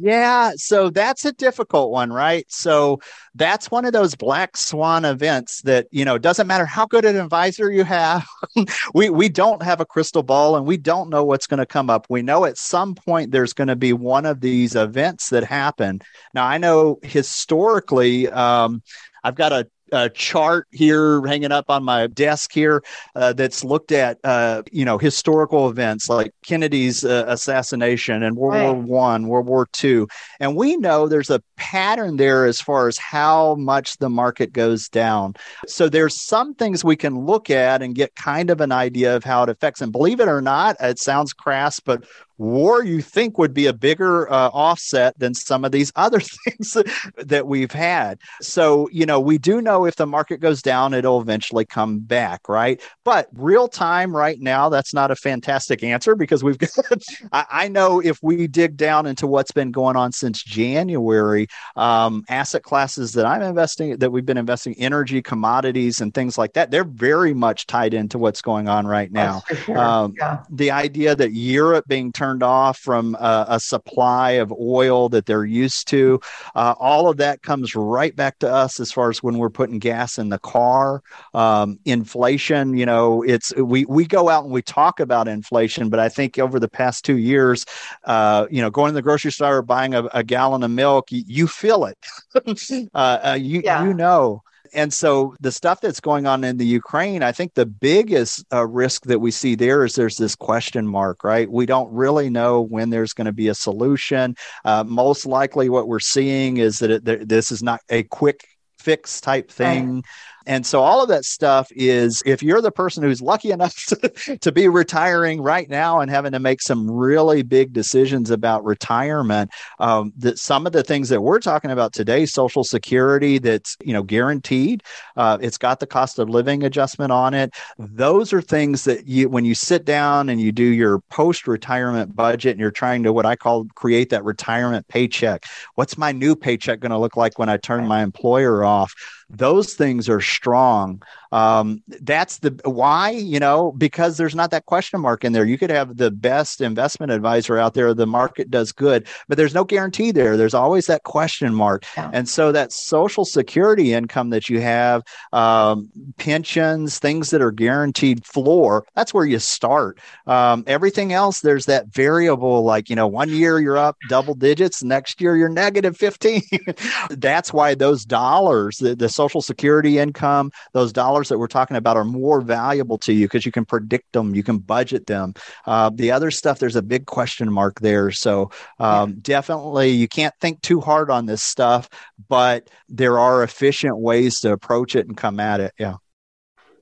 Yeah, 0.00 0.52
so 0.56 0.90
that's 0.90 1.24
a 1.24 1.32
difficult 1.32 1.90
one, 1.90 2.12
right? 2.12 2.44
So 2.48 3.00
that's 3.34 3.70
one 3.70 3.84
of 3.84 3.92
those 3.92 4.14
black 4.14 4.56
swan 4.56 5.04
events 5.04 5.62
that, 5.62 5.88
you 5.90 6.04
know, 6.04 6.18
doesn't 6.18 6.46
matter 6.46 6.66
how 6.66 6.86
good 6.86 7.04
an 7.04 7.16
advisor 7.16 7.70
you 7.70 7.82
have. 7.82 8.24
we 8.94 9.10
we 9.10 9.28
don't 9.28 9.62
have 9.62 9.80
a 9.80 9.86
crystal 9.86 10.22
ball 10.22 10.56
and 10.56 10.66
we 10.66 10.76
don't 10.76 11.10
know 11.10 11.24
what's 11.24 11.46
going 11.48 11.58
to 11.58 11.66
come 11.66 11.90
up. 11.90 12.06
We 12.08 12.22
know 12.22 12.44
at 12.44 12.58
some 12.58 12.94
point 12.94 13.32
there's 13.32 13.52
going 13.54 13.68
to 13.68 13.76
be 13.76 13.92
one 13.92 14.24
of 14.24 14.40
these 14.40 14.76
events 14.76 15.30
that 15.30 15.42
happen. 15.44 16.00
Now, 16.32 16.46
I 16.46 16.58
know 16.58 16.98
historically 17.02 18.28
um, 18.28 18.82
I've 19.24 19.34
got 19.34 19.52
a 19.52 19.68
a 19.92 20.08
chart 20.10 20.66
here 20.70 21.24
hanging 21.26 21.52
up 21.52 21.66
on 21.68 21.84
my 21.84 22.06
desk 22.06 22.52
here 22.52 22.82
uh, 23.14 23.32
that's 23.32 23.64
looked 23.64 23.92
at 23.92 24.18
uh, 24.24 24.62
you 24.72 24.84
know 24.84 24.98
historical 24.98 25.68
events 25.68 26.08
like 26.08 26.32
Kennedy's 26.42 27.04
uh, 27.04 27.24
assassination 27.28 28.22
and 28.22 28.36
World 28.36 28.54
right. 28.54 28.84
War 28.84 28.98
One, 28.98 29.28
World 29.28 29.46
War 29.46 29.68
Two, 29.72 30.08
and 30.40 30.56
we 30.56 30.76
know 30.76 31.08
there's 31.08 31.30
a 31.30 31.42
pattern 31.56 32.16
there 32.16 32.46
as 32.46 32.60
far 32.60 32.88
as 32.88 32.98
how 32.98 33.54
much 33.56 33.98
the 33.98 34.08
market 34.08 34.52
goes 34.52 34.88
down. 34.88 35.34
So 35.66 35.88
there's 35.88 36.20
some 36.20 36.54
things 36.54 36.84
we 36.84 36.96
can 36.96 37.26
look 37.26 37.50
at 37.50 37.82
and 37.82 37.94
get 37.94 38.14
kind 38.16 38.50
of 38.50 38.60
an 38.60 38.72
idea 38.72 39.16
of 39.16 39.24
how 39.24 39.42
it 39.42 39.48
affects. 39.48 39.80
And 39.80 39.92
believe 39.92 40.20
it 40.20 40.28
or 40.28 40.40
not, 40.40 40.76
it 40.80 40.98
sounds 40.98 41.32
crass, 41.32 41.80
but 41.80 42.04
war 42.38 42.84
you 42.84 43.02
think 43.02 43.36
would 43.36 43.52
be 43.52 43.66
a 43.66 43.72
bigger 43.72 44.30
uh, 44.32 44.48
offset 44.52 45.18
than 45.18 45.34
some 45.34 45.64
of 45.64 45.72
these 45.72 45.92
other 45.96 46.20
things 46.20 46.76
that 47.16 47.46
we've 47.46 47.72
had. 47.72 48.18
So, 48.40 48.88
you 48.92 49.04
know, 49.04 49.20
we 49.20 49.38
do 49.38 49.60
know 49.60 49.84
if 49.84 49.96
the 49.96 50.06
market 50.06 50.40
goes 50.40 50.62
down, 50.62 50.94
it'll 50.94 51.20
eventually 51.20 51.64
come 51.64 51.98
back, 51.98 52.48
right? 52.48 52.80
But 53.04 53.28
real 53.34 53.68
time 53.68 54.16
right 54.16 54.40
now, 54.40 54.68
that's 54.68 54.94
not 54.94 55.10
a 55.10 55.16
fantastic 55.16 55.82
answer 55.82 56.14
because 56.14 56.44
we've 56.44 56.58
got, 56.58 56.70
I, 57.32 57.46
I, 57.50 57.68
know 57.68 58.00
if 58.00 58.18
we 58.22 58.46
dig 58.46 58.76
down 58.76 59.06
into 59.06 59.26
what's 59.26 59.50
been 59.50 59.72
going 59.72 59.96
on 59.96 60.12
since 60.12 60.42
January, 60.42 61.48
um, 61.76 62.24
asset 62.28 62.62
classes 62.62 63.12
that 63.12 63.26
I'm 63.26 63.42
investing, 63.42 63.98
that 63.98 64.10
we've 64.10 64.24
been 64.24 64.38
investing, 64.38 64.74
energy, 64.78 65.20
commodities, 65.20 66.00
and 66.00 66.14
things 66.14 66.38
like 66.38 66.54
that, 66.54 66.70
they're 66.70 66.84
very 66.84 67.34
much 67.34 67.66
tied 67.66 67.94
into 67.94 68.18
what's 68.18 68.40
going 68.40 68.68
on 68.68 68.86
right 68.86 69.10
now. 69.10 69.42
Sure. 69.64 69.78
Um, 69.78 70.14
yeah. 70.16 70.44
The 70.50 70.70
idea 70.70 71.14
that 71.14 71.32
Europe 71.32 71.84
being 71.88 72.12
turned 72.12 72.27
turned 72.28 72.42
off 72.42 72.78
from 72.78 73.14
a, 73.14 73.46
a 73.48 73.60
supply 73.60 74.32
of 74.32 74.52
oil 74.52 75.08
that 75.08 75.24
they're 75.24 75.46
used 75.46 75.88
to. 75.88 76.20
Uh, 76.54 76.74
all 76.78 77.08
of 77.08 77.16
that 77.16 77.42
comes 77.42 77.74
right 77.74 78.14
back 78.14 78.38
to 78.38 78.52
us 78.52 78.80
as 78.80 78.92
far 78.92 79.08
as 79.08 79.22
when 79.22 79.38
we're 79.38 79.48
putting 79.48 79.78
gas 79.78 80.18
in 80.18 80.28
the 80.28 80.38
car. 80.38 81.02
Um, 81.32 81.78
inflation, 81.86 82.76
you 82.76 82.84
know, 82.84 83.22
it's 83.22 83.54
we 83.56 83.86
we 83.86 84.04
go 84.06 84.28
out 84.28 84.44
and 84.44 84.52
we 84.52 84.60
talk 84.60 85.00
about 85.00 85.26
inflation, 85.26 85.88
but 85.88 86.00
I 86.00 86.10
think 86.10 86.38
over 86.38 86.60
the 86.60 86.68
past 86.68 87.04
two 87.04 87.16
years, 87.16 87.64
uh, 88.04 88.46
you 88.50 88.60
know, 88.60 88.70
going 88.70 88.90
to 88.90 88.94
the 88.94 89.02
grocery 89.02 89.32
store 89.32 89.62
buying 89.62 89.94
a, 89.94 90.04
a 90.12 90.22
gallon 90.22 90.62
of 90.62 90.70
milk, 90.70 91.10
you, 91.10 91.22
you 91.26 91.46
feel 91.46 91.86
it. 91.86 91.98
uh, 92.94 93.18
uh, 93.24 93.38
you 93.40 93.62
yeah. 93.64 93.84
you 93.84 93.94
know 93.94 94.42
and 94.72 94.92
so 94.92 95.34
the 95.40 95.52
stuff 95.52 95.80
that's 95.80 96.00
going 96.00 96.26
on 96.26 96.44
in 96.44 96.56
the 96.56 96.66
Ukraine, 96.66 97.22
I 97.22 97.32
think 97.32 97.54
the 97.54 97.66
biggest 97.66 98.44
uh, 98.52 98.66
risk 98.66 99.04
that 99.04 99.18
we 99.18 99.30
see 99.30 99.54
there 99.54 99.84
is 99.84 99.94
there's 99.94 100.16
this 100.16 100.34
question 100.34 100.86
mark, 100.86 101.24
right? 101.24 101.50
We 101.50 101.66
don't 101.66 101.92
really 101.92 102.30
know 102.30 102.62
when 102.62 102.90
there's 102.90 103.12
going 103.12 103.26
to 103.26 103.32
be 103.32 103.48
a 103.48 103.54
solution. 103.54 104.36
Uh, 104.64 104.84
most 104.84 105.26
likely, 105.26 105.68
what 105.68 105.88
we're 105.88 106.00
seeing 106.00 106.58
is 106.58 106.78
that 106.78 106.90
it, 106.90 107.28
this 107.28 107.50
is 107.50 107.62
not 107.62 107.80
a 107.88 108.02
quick 108.04 108.46
fix 108.78 109.20
type 109.20 109.50
thing. 109.50 109.94
Right. 109.94 110.04
And 110.48 110.64
so 110.64 110.80
all 110.80 111.02
of 111.02 111.10
that 111.10 111.26
stuff 111.26 111.70
is 111.72 112.22
if 112.24 112.42
you're 112.42 112.62
the 112.62 112.72
person 112.72 113.02
who's 113.02 113.20
lucky 113.20 113.50
enough 113.50 113.76
to, 113.88 114.38
to 114.38 114.50
be 114.50 114.66
retiring 114.66 115.42
right 115.42 115.68
now 115.68 116.00
and 116.00 116.10
having 116.10 116.32
to 116.32 116.38
make 116.38 116.62
some 116.62 116.90
really 116.90 117.42
big 117.42 117.74
decisions 117.74 118.30
about 118.30 118.64
retirement, 118.64 119.50
um, 119.78 120.10
that 120.16 120.38
some 120.38 120.66
of 120.66 120.72
the 120.72 120.82
things 120.82 121.10
that 121.10 121.20
we're 121.20 121.38
talking 121.38 121.70
about 121.70 121.92
today, 121.92 122.24
social 122.24 122.64
security 122.64 123.36
that's, 123.36 123.76
you 123.84 123.92
know, 123.92 124.02
guaranteed, 124.02 124.82
uh, 125.18 125.36
it's 125.42 125.58
got 125.58 125.80
the 125.80 125.86
cost 125.86 126.18
of 126.18 126.30
living 126.30 126.64
adjustment 126.64 127.12
on 127.12 127.34
it. 127.34 127.54
Those 127.78 128.32
are 128.32 128.40
things 128.40 128.84
that 128.84 129.06
you, 129.06 129.28
when 129.28 129.44
you 129.44 129.54
sit 129.54 129.84
down 129.84 130.30
and 130.30 130.40
you 130.40 130.50
do 130.50 130.64
your 130.64 131.00
post 131.10 131.46
retirement 131.46 132.16
budget 132.16 132.52
and 132.52 132.60
you're 132.60 132.70
trying 132.70 133.02
to 133.02 133.12
what 133.12 133.26
I 133.26 133.36
call 133.36 133.66
create 133.74 134.08
that 134.10 134.24
retirement 134.24 134.88
paycheck. 134.88 135.44
What's 135.74 135.98
my 135.98 136.10
new 136.10 136.34
paycheck 136.34 136.80
going 136.80 136.90
to 136.90 136.98
look 136.98 137.18
like 137.18 137.38
when 137.38 137.50
I 137.50 137.58
turn 137.58 137.86
my 137.86 138.02
employer 138.02 138.64
off? 138.64 138.94
Those 139.30 139.74
things 139.74 140.08
are 140.08 140.20
strong 140.20 141.02
um, 141.32 141.82
that's 142.00 142.38
the 142.38 142.58
why 142.64 143.10
you 143.10 143.40
know 143.40 143.72
because 143.72 144.16
there's 144.16 144.34
not 144.34 144.50
that 144.50 144.66
question 144.66 145.00
mark 145.00 145.24
in 145.24 145.32
there. 145.32 145.44
You 145.44 145.58
could 145.58 145.70
have 145.70 145.96
the 145.96 146.10
best 146.10 146.60
investment 146.60 147.12
advisor 147.12 147.58
out 147.58 147.74
there. 147.74 147.94
The 147.94 148.06
market 148.06 148.50
does 148.50 148.72
good 148.72 149.06
but 149.28 149.36
there's 149.36 149.54
no 149.54 149.64
guarantee 149.64 150.10
there. 150.10 150.36
There's 150.36 150.54
always 150.54 150.86
that 150.86 151.02
question 151.02 151.54
mark. 151.54 151.84
Yeah. 151.96 152.10
and 152.12 152.28
so 152.28 152.52
that 152.52 152.72
social 152.72 153.24
security 153.24 153.92
income 153.92 154.30
that 154.30 154.48
you 154.48 154.60
have 154.60 155.02
um, 155.32 155.88
pensions 156.16 156.98
things 156.98 157.30
that 157.30 157.42
are 157.42 157.50
guaranteed 157.50 158.24
floor 158.24 158.84
that's 158.94 159.14
where 159.14 159.24
you 159.24 159.38
start. 159.38 159.98
Um, 160.26 160.64
everything 160.66 161.12
else 161.12 161.40
there's 161.40 161.66
that 161.66 161.88
variable 161.88 162.62
like 162.62 162.90
you 162.90 162.96
know 162.96 163.06
one 163.06 163.30
year 163.30 163.58
you're 163.58 163.78
up 163.78 163.96
double 164.08 164.34
digits 164.34 164.82
next 164.82 165.20
year 165.20 165.36
you're 165.36 165.48
negative 165.48 165.96
15 165.96 166.42
that's 167.10 167.52
why 167.52 167.74
those 167.74 168.04
dollars 168.04 168.78
the, 168.78 168.94
the 168.94 169.08
social 169.08 169.42
security 169.42 169.98
income 169.98 170.50
those 170.72 170.92
dollars 170.92 171.17
dollars 171.18 171.28
that 171.30 171.38
we're 171.38 171.48
talking 171.48 171.76
about 171.76 171.96
are 171.96 172.04
more 172.04 172.40
valuable 172.40 172.98
to 172.98 173.12
you 173.12 173.26
because 173.26 173.44
you 173.44 173.50
can 173.50 173.64
predict 173.64 174.12
them, 174.12 174.34
you 174.34 174.44
can 174.44 174.58
budget 174.58 175.06
them. 175.06 175.34
Uh, 175.66 175.90
the 175.92 176.12
other 176.12 176.30
stuff, 176.30 176.60
there's 176.60 176.76
a 176.76 176.82
big 176.82 177.06
question 177.06 177.52
mark 177.52 177.80
there. 177.80 178.12
So 178.12 178.50
um, 178.78 179.10
yeah. 179.10 179.16
definitely, 179.22 179.90
you 179.90 180.06
can't 180.06 180.34
think 180.40 180.62
too 180.62 180.80
hard 180.80 181.10
on 181.10 181.26
this 181.26 181.42
stuff, 181.42 181.88
but 182.28 182.70
there 182.88 183.18
are 183.18 183.42
efficient 183.42 183.98
ways 183.98 184.40
to 184.40 184.52
approach 184.52 184.94
it 184.94 185.08
and 185.08 185.16
come 185.16 185.40
at 185.40 185.60
it. 185.60 185.72
Yeah. 185.78 185.96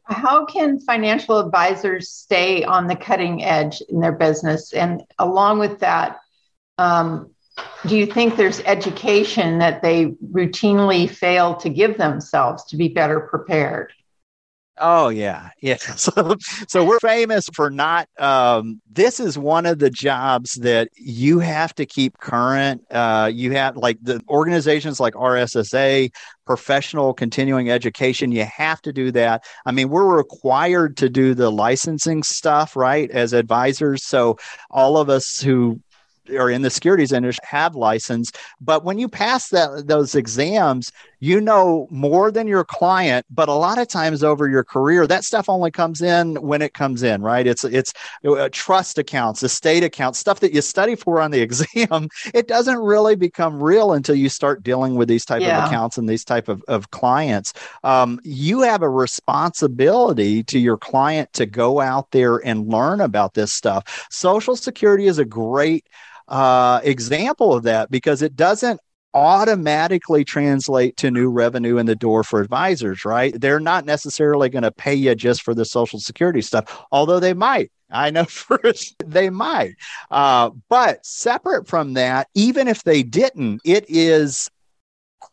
How 0.05 0.44
can 0.44 0.79
financial 0.79 1.38
advisors 1.38 2.11
stay 2.11 2.62
on 2.62 2.87
the 2.87 2.94
cutting 2.94 3.42
edge 3.42 3.81
in 3.88 4.01
their 4.01 4.12
business? 4.12 4.72
And 4.72 5.03
along 5.18 5.59
with 5.59 5.81
that, 5.81 6.18
um, 6.79 7.31
do 7.87 7.96
you 7.96 8.07
think 8.07 8.37
there's 8.37 8.61
education 8.61 9.59
that 9.59 9.81
they 9.81 10.07
routinely 10.31 11.09
fail 11.09 11.57
to 11.57 11.70
give 11.70 11.96
themselves 11.96 12.64
to 12.66 12.77
be 12.77 12.88
better 12.88 13.20
prepared? 13.20 13.92
Oh 14.78 15.08
yeah, 15.08 15.50
yeah. 15.60 15.76
So, 15.76 16.36
so 16.68 16.84
we're 16.84 17.00
famous 17.00 17.48
for 17.54 17.70
not. 17.70 18.08
Um, 18.18 18.80
this 18.90 19.20
is 19.20 19.38
one 19.38 19.66
of 19.66 19.78
the 19.78 19.90
jobs 19.90 20.54
that 20.54 20.88
you 20.94 21.38
have 21.38 21.74
to 21.76 21.86
keep 21.86 22.18
current. 22.18 22.84
Uh, 22.90 23.30
you 23.32 23.52
have 23.52 23.76
like 23.76 23.98
the 24.02 24.20
organizations 24.28 25.00
like 25.00 25.14
RSSA, 25.14 26.12
professional 26.44 27.14
continuing 27.14 27.70
education. 27.70 28.32
You 28.32 28.44
have 28.44 28.82
to 28.82 28.92
do 28.92 29.10
that. 29.12 29.44
I 29.64 29.72
mean, 29.72 29.88
we're 29.88 30.16
required 30.16 30.96
to 30.98 31.09
do 31.09 31.34
the 31.34 31.51
licensing 31.51 32.22
stuff, 32.22 32.76
right, 32.76 33.11
as 33.11 33.32
advisors. 33.32 34.05
So 34.05 34.38
all 34.70 34.98
of 34.98 35.09
us 35.09 35.40
who 35.40 35.80
or 36.30 36.51
in 36.51 36.62
the 36.62 36.70
securities 36.70 37.12
industry 37.12 37.46
have 37.48 37.74
license. 37.74 38.32
But 38.61 38.84
when 38.84 38.98
you 38.98 39.09
pass 39.09 39.48
that 39.51 39.86
those 39.86 40.14
exams, 40.14 40.92
you 41.20 41.40
know 41.40 41.86
more 41.90 42.30
than 42.30 42.46
your 42.46 42.64
client. 42.64 43.26
But 43.30 43.48
a 43.48 43.54
lot 43.54 43.78
of 43.78 43.88
times 43.88 44.22
over 44.22 44.48
your 44.48 44.64
career, 44.64 45.06
that 45.06 45.24
stuff 45.24 45.48
only 45.48 45.70
comes 45.70 46.02
in 46.02 46.36
when 46.36 46.62
it 46.62 46.74
comes 46.74 47.02
in, 47.02 47.22
right? 47.22 47.46
It's 47.46 47.64
it's 47.64 47.92
uh, 48.24 48.48
trust 48.52 48.98
accounts, 48.98 49.42
estate 49.42 49.84
accounts, 49.84 50.18
stuff 50.18 50.40
that 50.40 50.52
you 50.52 50.60
study 50.62 50.94
for 50.94 51.20
on 51.20 51.30
the 51.30 51.40
exam. 51.46 52.08
It 52.34 52.48
doesn't 52.48 52.78
really 52.78 53.16
become 53.16 53.62
real 53.62 53.92
until 53.92 54.14
you 54.14 54.28
start 54.28 54.62
dealing 54.62 54.96
with 54.96 55.08
these 55.08 55.24
type 55.24 55.42
yeah. 55.42 55.62
of 55.62 55.68
accounts 55.68 55.98
and 55.98 56.08
these 56.08 56.24
type 56.24 56.48
of, 56.48 56.62
of 56.68 56.90
clients. 56.90 57.52
Um, 57.84 58.20
you 58.22 58.62
have 58.62 58.82
a 58.82 58.88
responsibility 58.88 60.42
to 60.44 60.58
your 60.58 60.76
client 60.76 61.32
to 61.34 61.46
go 61.46 61.80
out 61.80 62.10
there 62.10 62.38
and 62.38 62.68
learn 62.68 63.00
about 63.00 63.34
this 63.34 63.52
stuff. 63.52 64.06
Social 64.10 64.56
Security 64.56 65.06
is 65.06 65.18
a 65.18 65.24
great 65.24 65.86
uh, 66.28 66.80
example 66.82 67.54
of 67.54 67.62
that 67.64 67.90
because 67.90 68.22
it 68.22 68.34
doesn't 68.36 68.80
automatically 69.14 70.24
translate 70.24 70.96
to 70.98 71.11
new 71.11 71.30
revenue 71.30 71.78
in 71.78 71.86
the 71.86 71.96
door 71.96 72.22
for 72.22 72.40
advisors, 72.40 73.04
right? 73.04 73.38
They're 73.40 73.61
not 73.61 73.84
necessarily 73.84 74.48
going 74.48 74.62
to 74.62 74.70
pay 74.70 74.94
you 74.94 75.14
just 75.14 75.42
for 75.42 75.54
the 75.54 75.64
Social 75.64 75.98
Security 75.98 76.42
stuff, 76.42 76.84
although 76.92 77.20
they 77.20 77.34
might. 77.34 77.70
I 77.90 78.11
know 78.11 78.24
first 78.28 78.96
they 79.04 79.30
might. 79.30 79.74
Uh, 80.11 80.50
but 80.68 81.04
separate 81.04 81.66
from 81.66 81.94
that, 81.94 82.28
even 82.34 82.68
if 82.68 82.84
they 82.84 83.02
didn't, 83.02 83.61
it 83.64 83.86
is 83.88 84.50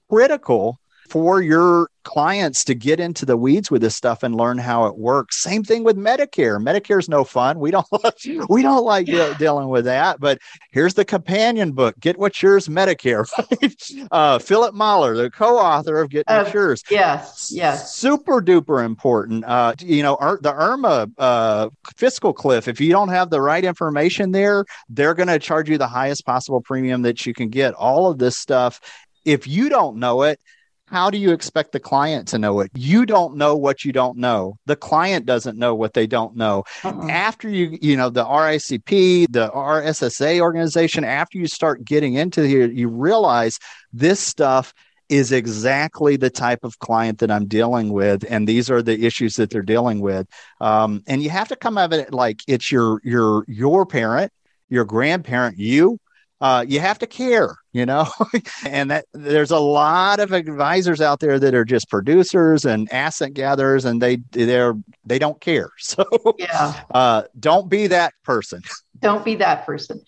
critical 0.10 0.80
for 1.14 1.44
your 1.44 1.92
clients 2.06 2.64
to 2.64 2.74
get 2.74 3.00
into 3.00 3.24
the 3.24 3.38
weeds 3.38 3.70
with 3.70 3.84
this 3.84 3.96
stuff 3.96 4.24
and 4.24 4.34
learn 4.34 4.58
how 4.58 4.88
it 4.88 4.98
works. 4.98 5.44
Same 5.44 5.64
thing 5.64 5.84
with 5.84 5.96
Medicare. 5.96 6.60
Medicare's 6.60 7.08
no 7.08 7.24
fun. 7.24 7.60
We 7.60 7.70
don't 7.70 7.86
we 8.50 8.64
don't 8.64 8.84
like 8.84 9.06
de- 9.06 9.36
dealing 9.36 9.68
with 9.70 9.86
that. 9.86 10.20
But 10.20 10.40
here's 10.72 10.96
the 10.96 11.06
companion 11.06 11.74
book. 11.74 11.94
Get 12.00 12.18
what's 12.18 12.42
yours, 12.42 12.68
Medicare. 12.68 13.30
Right? 13.62 14.08
Uh, 14.12 14.40
Philip 14.40 14.74
Moeller, 14.74 15.16
the 15.16 15.30
co-author 15.30 16.02
of 16.02 16.10
Get 16.10 16.24
uh, 16.28 16.42
What's 16.42 16.54
Yours. 16.54 16.84
Yes, 16.90 17.52
yes. 17.54 17.94
Super 17.94 18.42
duper 18.42 18.84
important. 18.84 19.46
Uh, 19.46 19.76
you 19.80 20.02
know, 20.02 20.18
the 20.42 20.52
IRMAA 20.52 21.12
uh, 21.20 21.70
fiscal 21.96 22.34
cliff. 22.34 22.68
If 22.68 22.82
you 22.82 22.90
don't 22.90 23.10
have 23.10 23.30
the 23.30 23.42
right 23.42 23.64
information 23.64 24.32
there, 24.32 24.66
they're 24.90 25.14
going 25.14 25.28
to 25.28 25.38
charge 25.38 25.70
you 25.70 25.78
the 25.78 25.88
highest 25.88 26.26
possible 26.26 26.62
premium 26.62 27.04
that 27.04 27.26
you 27.26 27.34
can 27.34 27.50
get. 27.50 27.76
All 27.76 28.10
of 28.10 28.18
this 28.18 28.38
stuff. 28.38 28.80
If 29.26 29.48
you 29.48 29.70
don't 29.70 29.98
know 29.98 30.24
it, 30.24 30.40
how 30.88 31.10
do 31.10 31.18
you 31.18 31.32
expect 31.32 31.72
the 31.72 31.80
client 31.80 32.28
to 32.30 32.38
know 32.38 32.60
it? 32.60 32.72
You 32.76 33.06
don't 33.06 33.36
know 33.36 33.56
what 33.56 33.84
you 33.84 33.92
don't 33.92 34.18
know. 34.18 34.58
The 34.66 34.76
client 34.76 35.26
doesn't 35.26 35.58
know 35.58 35.74
what 35.74 35.94
they 35.94 36.08
don't 36.08 36.36
know. 36.36 36.64
Uh-uh. 36.84 37.08
After 37.08 37.50
you, 37.50 37.78
you 37.82 37.98
know, 37.98 38.10
the 38.10 38.26
RICP, 38.26 39.28
the 39.32 39.50
RSSA 39.50 40.40
organization, 40.40 41.04
after 41.04 41.38
you 41.38 41.48
start 41.48 41.86
getting 41.86 42.16
into 42.16 42.46
here, 42.46 42.68
you 42.68 42.90
realize 42.90 43.58
this 43.92 44.20
stuff 44.20 44.74
is 45.10 45.32
exactly 45.32 46.16
the 46.16 46.30
type 46.30 46.64
of 46.64 46.80
client 46.80 47.20
that 47.20 47.32
I'm 47.32 47.48
dealing 47.48 47.92
with, 47.92 48.26
and 48.30 48.48
these 48.48 48.70
are 48.70 48.82
the 48.82 49.06
issues 49.06 49.36
that 49.36 49.50
they're 49.50 49.62
dealing 49.62 50.00
with. 50.00 50.28
Um, 50.60 51.04
and 51.08 51.22
you 51.22 51.30
have 51.30 51.50
to 51.50 51.56
come 51.56 51.78
at 51.78 51.94
it 51.94 52.14
like 52.14 52.40
it's 52.48 52.72
your 52.72 53.00
your 53.04 53.46
your 53.48 53.86
parent, 53.86 54.32
your 54.70 54.86
grandparent, 54.86 55.58
you 55.58 56.00
uh, 56.44 56.66
you 56.68 56.82
have 56.82 57.00
to 57.00 57.08
care, 57.08 57.56
you 57.72 57.86
know, 57.86 58.06
and 58.66 58.92
that 58.92 59.06
there's 59.14 59.52
a 59.52 59.60
lot 59.60 60.20
of 60.20 60.34
advisors 60.34 61.00
out 61.00 61.22
there 61.22 61.40
that 61.40 61.56
are 61.56 61.64
just 61.64 61.90
producers 61.90 62.66
and 62.66 62.92
asset 62.92 63.34
gatherers, 63.34 63.86
and 63.86 64.02
they 64.02 64.18
they're 64.32 64.74
they 65.06 65.18
don't 65.18 65.40
care. 65.40 65.70
So 65.80 66.06
yeah, 66.38 66.82
uh, 66.94 67.24
don't 67.40 67.70
be 67.70 67.88
that 67.88 68.14
person. 68.24 68.62
Don't 69.00 69.26
be 69.26 69.36
that 69.36 69.66
person. 69.66 70.02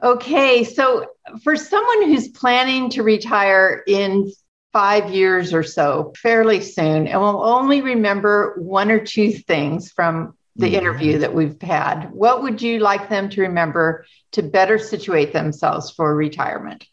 Okay, 0.00 0.62
so 0.62 1.06
for 1.42 1.56
someone 1.56 2.04
who's 2.04 2.28
planning 2.28 2.88
to 2.90 3.02
retire 3.02 3.82
in 3.88 4.30
five 4.72 5.10
years 5.10 5.52
or 5.52 5.64
so, 5.64 6.12
fairly 6.16 6.60
soon, 6.60 7.08
and 7.08 7.20
will 7.20 7.44
only 7.44 7.80
remember 7.80 8.54
one 8.58 8.92
or 8.92 9.04
two 9.04 9.32
things 9.32 9.90
from 9.90 10.37
the 10.58 10.66
mm-hmm. 10.66 10.74
interview 10.74 11.18
that 11.18 11.32
we've 11.32 11.60
had, 11.62 12.10
what 12.10 12.42
would 12.42 12.60
you 12.60 12.80
like 12.80 13.08
them 13.08 13.30
to 13.30 13.42
remember 13.42 14.04
to 14.32 14.42
better 14.42 14.78
situate 14.78 15.32
themselves 15.32 15.90
for 15.92 16.14
retirement? 16.14 16.86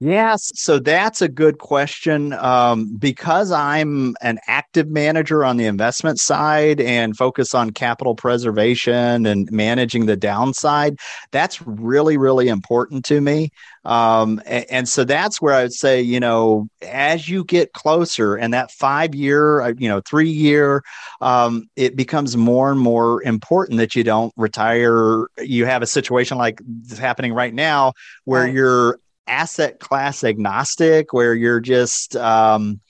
Yes, 0.00 0.52
so 0.54 0.78
that's 0.78 1.20
a 1.22 1.28
good 1.28 1.58
question. 1.58 2.32
Um, 2.32 2.94
because 2.96 3.50
I'm 3.50 4.14
an 4.20 4.38
active 4.46 4.88
manager 4.88 5.44
on 5.44 5.56
the 5.56 5.66
investment 5.66 6.20
side 6.20 6.80
and 6.80 7.16
focus 7.16 7.52
on 7.52 7.72
capital 7.72 8.14
preservation 8.14 9.26
and 9.26 9.50
managing 9.50 10.06
the 10.06 10.16
downside, 10.16 11.00
that's 11.32 11.60
really, 11.66 12.16
really 12.16 12.46
important 12.46 13.04
to 13.06 13.20
me. 13.20 13.50
Um, 13.84 14.40
and, 14.46 14.66
and, 14.70 14.88
so 14.88 15.02
that's 15.02 15.40
where 15.40 15.54
I 15.54 15.62
would 15.62 15.72
say, 15.72 16.00
you 16.00 16.20
know, 16.20 16.68
as 16.82 17.28
you 17.28 17.42
get 17.42 17.72
closer 17.72 18.36
and 18.36 18.52
that 18.52 18.70
five 18.70 19.14
year, 19.14 19.62
uh, 19.62 19.72
you 19.78 19.88
know, 19.88 20.00
three 20.00 20.28
year, 20.28 20.82
um, 21.20 21.68
it 21.74 21.96
becomes 21.96 22.36
more 22.36 22.70
and 22.70 22.78
more 22.78 23.22
important 23.22 23.78
that 23.78 23.96
you 23.96 24.04
don't 24.04 24.32
retire. 24.36 25.26
You 25.38 25.64
have 25.64 25.82
a 25.82 25.86
situation 25.86 26.38
like 26.38 26.60
this 26.66 26.98
happening 26.98 27.32
right 27.32 27.54
now 27.54 27.94
where 28.24 28.44
right. 28.44 28.54
you're 28.54 28.98
asset 29.28 29.80
class 29.80 30.24
agnostic, 30.24 31.12
where 31.12 31.34
you're 31.34 31.60
just 31.60 32.16
um, 32.16 32.80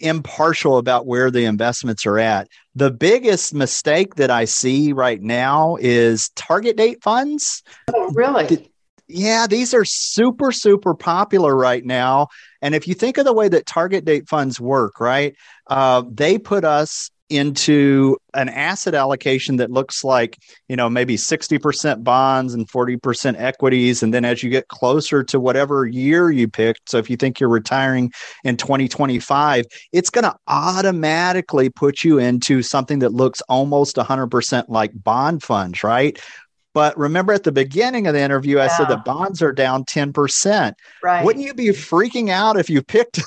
impartial 0.00 0.78
about 0.78 1.06
where 1.06 1.30
the 1.30 1.44
investments 1.44 2.06
are 2.06 2.18
at. 2.18 2.48
The 2.74 2.90
biggest 2.90 3.54
mistake 3.54 4.16
that 4.16 4.30
I 4.30 4.44
see 4.44 4.92
right 4.92 5.20
now 5.20 5.76
is 5.80 6.30
target 6.30 6.76
date 6.76 7.02
funds. 7.02 7.62
Oh, 7.94 8.10
really? 8.12 8.70
Yeah, 9.08 9.46
these 9.46 9.72
are 9.72 9.84
super, 9.84 10.50
super 10.50 10.94
popular 10.94 11.54
right 11.54 11.84
now. 11.84 12.28
And 12.60 12.74
if 12.74 12.88
you 12.88 12.94
think 12.94 13.18
of 13.18 13.24
the 13.24 13.32
way 13.32 13.48
that 13.48 13.64
target 13.66 14.04
date 14.04 14.28
funds 14.28 14.60
work, 14.60 14.98
right, 14.98 15.36
uh, 15.68 16.02
they 16.10 16.38
put 16.38 16.64
us 16.64 17.10
into 17.28 18.16
an 18.34 18.48
asset 18.48 18.94
allocation 18.94 19.56
that 19.56 19.70
looks 19.70 20.04
like 20.04 20.38
you 20.68 20.76
know 20.76 20.88
maybe 20.88 21.16
60% 21.16 22.04
bonds 22.04 22.54
and 22.54 22.68
40% 22.68 23.34
equities. 23.38 24.02
And 24.02 24.14
then 24.14 24.24
as 24.24 24.42
you 24.42 24.50
get 24.50 24.68
closer 24.68 25.24
to 25.24 25.40
whatever 25.40 25.86
year 25.86 26.30
you 26.30 26.48
picked 26.48 26.90
so 26.90 26.98
if 26.98 27.10
you 27.10 27.16
think 27.16 27.40
you're 27.40 27.48
retiring 27.48 28.12
in 28.44 28.56
2025 28.56 29.64
it's 29.92 30.10
going 30.10 30.24
to 30.24 30.34
automatically 30.46 31.68
put 31.68 32.04
you 32.04 32.18
into 32.18 32.62
something 32.62 33.00
that 33.00 33.12
looks 33.12 33.40
almost 33.42 33.96
100% 33.96 34.64
like 34.68 34.92
bond 35.02 35.42
funds 35.42 35.82
right 35.82 36.20
but 36.76 36.94
remember 36.98 37.32
at 37.32 37.42
the 37.42 37.52
beginning 37.52 38.06
of 38.06 38.12
the 38.12 38.20
interview, 38.20 38.58
I 38.58 38.66
yeah. 38.66 38.76
said 38.76 38.88
the 38.88 38.98
bonds 38.98 39.40
are 39.40 39.50
down 39.50 39.86
10%. 39.86 40.74
Right. 41.02 41.24
Wouldn't 41.24 41.42
you 41.42 41.54
be 41.54 41.68
freaking 41.68 42.28
out 42.28 42.58
if 42.58 42.68
you 42.68 42.82
picked 42.96 43.18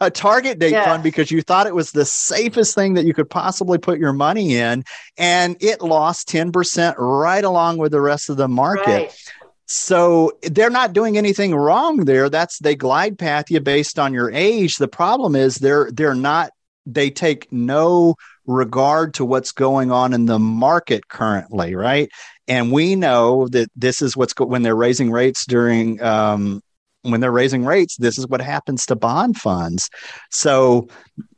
a 0.00 0.08
target 0.08 0.60
date 0.60 0.70
yes. 0.70 0.86
fund 0.86 1.02
because 1.02 1.28
you 1.28 1.42
thought 1.42 1.66
it 1.66 1.74
was 1.74 1.90
the 1.90 2.04
safest 2.04 2.76
thing 2.76 2.94
that 2.94 3.04
you 3.04 3.12
could 3.12 3.28
possibly 3.28 3.76
put 3.76 3.98
your 3.98 4.12
money 4.12 4.54
in 4.54 4.84
and 5.18 5.56
it 5.58 5.82
lost 5.82 6.28
10% 6.28 6.94
right 6.96 7.42
along 7.42 7.78
with 7.78 7.90
the 7.90 8.00
rest 8.00 8.30
of 8.30 8.36
the 8.36 8.46
market? 8.46 8.86
Right. 8.86 9.32
So 9.66 10.38
they're 10.42 10.70
not 10.70 10.92
doing 10.92 11.18
anything 11.18 11.56
wrong 11.56 12.04
there. 12.04 12.28
That's 12.28 12.60
they 12.60 12.76
glide 12.76 13.18
path 13.18 13.50
you 13.50 13.58
based 13.58 13.98
on 13.98 14.14
your 14.14 14.30
age. 14.30 14.76
The 14.76 14.86
problem 14.86 15.34
is 15.34 15.56
they're 15.56 15.90
they're 15.90 16.14
not 16.14 16.52
they 16.86 17.10
take 17.10 17.50
no 17.52 18.14
regard 18.46 19.14
to 19.14 19.24
what's 19.24 19.52
going 19.52 19.90
on 19.90 20.12
in 20.12 20.26
the 20.26 20.38
market 20.38 21.08
currently, 21.08 21.74
right? 21.74 22.10
And 22.48 22.72
we 22.72 22.96
know 22.96 23.48
that 23.48 23.70
this 23.76 24.02
is 24.02 24.16
what's 24.16 24.32
go- 24.32 24.46
when 24.46 24.62
they're 24.62 24.74
raising 24.74 25.10
rates 25.10 25.46
during 25.46 26.02
um, 26.02 26.60
when 27.02 27.20
they're 27.20 27.32
raising 27.32 27.64
rates, 27.64 27.96
this 27.96 28.18
is 28.18 28.26
what 28.28 28.40
happens 28.40 28.86
to 28.86 28.96
bond 28.96 29.36
funds. 29.36 29.90
So 30.30 30.88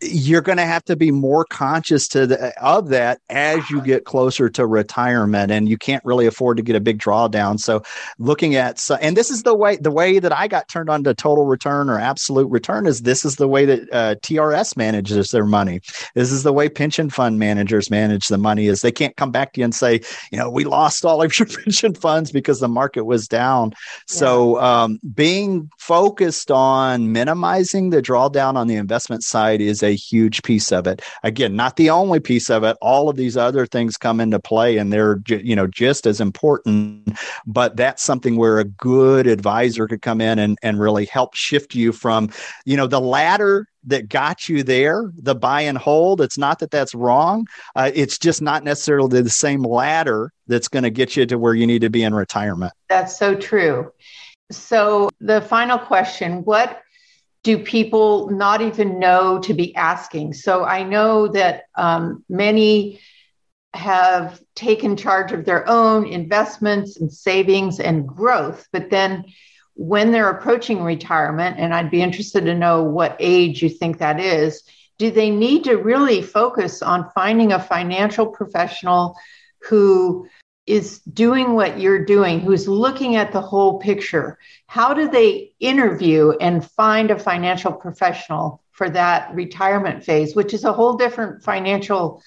you're 0.00 0.40
going 0.40 0.58
to 0.58 0.66
have 0.66 0.84
to 0.84 0.96
be 0.96 1.10
more 1.10 1.44
conscious 1.44 2.06
to 2.08 2.26
the, 2.26 2.52
of 2.62 2.88
that 2.88 3.20
as 3.30 3.68
you 3.70 3.80
get 3.80 4.04
closer 4.04 4.48
to 4.48 4.66
retirement 4.66 5.50
and 5.50 5.68
you 5.68 5.76
can't 5.76 6.04
really 6.04 6.26
afford 6.26 6.56
to 6.56 6.62
get 6.62 6.76
a 6.76 6.80
big 6.80 6.98
drawdown. 6.98 7.58
So 7.58 7.82
looking 8.18 8.54
at 8.54 8.88
and 9.00 9.16
this 9.16 9.30
is 9.30 9.42
the 9.42 9.54
way 9.54 9.76
the 9.76 9.90
way 9.90 10.18
that 10.18 10.32
i 10.32 10.46
got 10.46 10.68
turned 10.68 10.90
on 10.90 11.04
to 11.04 11.14
total 11.14 11.46
return 11.46 11.88
or 11.88 11.98
absolute 11.98 12.48
return 12.50 12.86
is 12.86 13.02
this 13.02 13.24
is 13.24 13.36
the 13.36 13.48
way 13.48 13.64
that 13.64 13.92
uh, 13.92 14.14
trs 14.16 14.76
manages 14.76 15.30
their 15.30 15.46
money. 15.46 15.80
This 16.14 16.30
is 16.30 16.42
the 16.42 16.52
way 16.52 16.68
pension 16.68 17.10
fund 17.10 17.38
managers 17.38 17.90
manage 17.90 18.28
the 18.28 18.38
money 18.38 18.66
is 18.66 18.82
they 18.82 18.92
can't 18.92 19.16
come 19.16 19.30
back 19.30 19.54
to 19.54 19.60
you 19.60 19.64
and 19.64 19.74
say 19.74 20.00
you 20.30 20.38
know 20.38 20.50
we 20.50 20.64
lost 20.64 21.04
all 21.04 21.22
of 21.22 21.38
your 21.38 21.46
pension 21.64 21.94
funds 21.94 22.30
because 22.30 22.60
the 22.60 22.68
market 22.68 23.04
was 23.04 23.26
down. 23.26 23.70
Yeah. 23.70 23.76
so 24.06 24.60
um, 24.60 25.00
being 25.14 25.70
focused 25.78 26.50
on 26.50 27.12
minimizing 27.12 27.90
the 27.90 28.02
drawdown 28.02 28.56
on 28.56 28.66
the 28.66 28.76
investment 28.76 29.22
side 29.22 29.60
is 29.68 29.82
a 29.82 29.94
huge 29.94 30.42
piece 30.42 30.72
of 30.72 30.86
it. 30.86 31.02
Again, 31.22 31.56
not 31.56 31.76
the 31.76 31.90
only 31.90 32.20
piece 32.20 32.50
of 32.50 32.64
it. 32.64 32.76
All 32.80 33.08
of 33.08 33.16
these 33.16 33.36
other 33.36 33.66
things 33.66 33.96
come 33.96 34.20
into 34.20 34.38
play 34.38 34.76
and 34.78 34.92
they're, 34.92 35.20
you 35.26 35.56
know, 35.56 35.66
just 35.66 36.06
as 36.06 36.20
important. 36.20 37.18
But 37.46 37.76
that's 37.76 38.02
something 38.02 38.36
where 38.36 38.58
a 38.58 38.64
good 38.64 39.26
advisor 39.26 39.86
could 39.88 40.02
come 40.02 40.20
in 40.20 40.38
and, 40.38 40.58
and 40.62 40.78
really 40.78 41.06
help 41.06 41.34
shift 41.34 41.74
you 41.74 41.92
from, 41.92 42.30
you 42.64 42.76
know, 42.76 42.86
the 42.86 43.00
ladder 43.00 43.66
that 43.86 44.08
got 44.08 44.48
you 44.48 44.62
there, 44.62 45.10
the 45.16 45.34
buy 45.34 45.62
and 45.62 45.78
hold. 45.78 46.20
It's 46.20 46.38
not 46.38 46.58
that 46.60 46.70
that's 46.70 46.94
wrong. 46.94 47.46
Uh, 47.76 47.90
it's 47.94 48.18
just 48.18 48.40
not 48.40 48.64
necessarily 48.64 49.22
the 49.22 49.30
same 49.30 49.62
ladder 49.62 50.32
that's 50.46 50.68
going 50.68 50.84
to 50.84 50.90
get 50.90 51.16
you 51.16 51.26
to 51.26 51.38
where 51.38 51.54
you 51.54 51.66
need 51.66 51.82
to 51.82 51.90
be 51.90 52.02
in 52.02 52.14
retirement. 52.14 52.72
That's 52.88 53.16
so 53.16 53.34
true. 53.34 53.92
So, 54.50 55.08
the 55.20 55.40
final 55.40 55.78
question 55.78 56.44
What 56.44 56.84
do 57.45 57.59
people 57.59 58.30
not 58.30 58.62
even 58.62 58.99
know 58.99 59.38
to 59.38 59.55
be 59.55 59.76
asking? 59.76 60.32
So 60.32 60.64
I 60.64 60.82
know 60.82 61.28
that 61.28 61.64
um, 61.76 62.24
many 62.28 63.01
have 63.74 64.40
taken 64.55 64.97
charge 64.97 65.30
of 65.30 65.45
their 65.45 65.68
own 65.68 66.07
investments 66.07 66.97
and 66.97 67.12
savings 67.12 67.80
and 67.80 68.09
growth, 68.09 68.66
but 68.72 68.88
then 68.90 69.26
when 69.74 70.11
they're 70.11 70.30
approaching 70.30 70.82
retirement, 70.82 71.57
and 71.59 71.74
I'd 71.74 71.90
be 71.90 72.03
interested 72.03 72.45
to 72.47 72.55
know 72.55 72.82
what 72.82 73.16
age 73.18 73.62
you 73.62 73.68
think 73.68 73.99
that 73.99 74.20
is, 74.20 74.62
do 74.99 75.11
they 75.11 75.30
need 75.30 75.64
to 75.64 75.76
really 75.76 76.22
focus 76.22 76.80
on 76.80 77.11
finding 77.14 77.53
a 77.53 77.62
financial 77.62 78.26
professional 78.26 79.18
who 79.68 80.28
is 80.66 81.00
doing 81.00 81.54
what 81.54 81.78
you're 81.78 82.04
doing, 82.04 82.40
who's 82.40 82.66
looking 82.66 83.16
at 83.16 83.32
the 83.32 83.40
whole 83.40 83.78
picture, 83.78 84.38
how 84.66 84.94
do 84.94 85.08
they 85.08 85.52
interview 85.60 86.32
and 86.40 86.64
find 86.64 87.10
a 87.10 87.18
financial 87.18 87.72
professional 87.72 88.62
for 88.72 88.88
that 88.90 89.34
retirement 89.34 90.04
phase, 90.04 90.34
which 90.34 90.54
is 90.54 90.64
a 90.64 90.72
whole 90.72 90.96
different 90.96 91.42
financial 91.42 92.22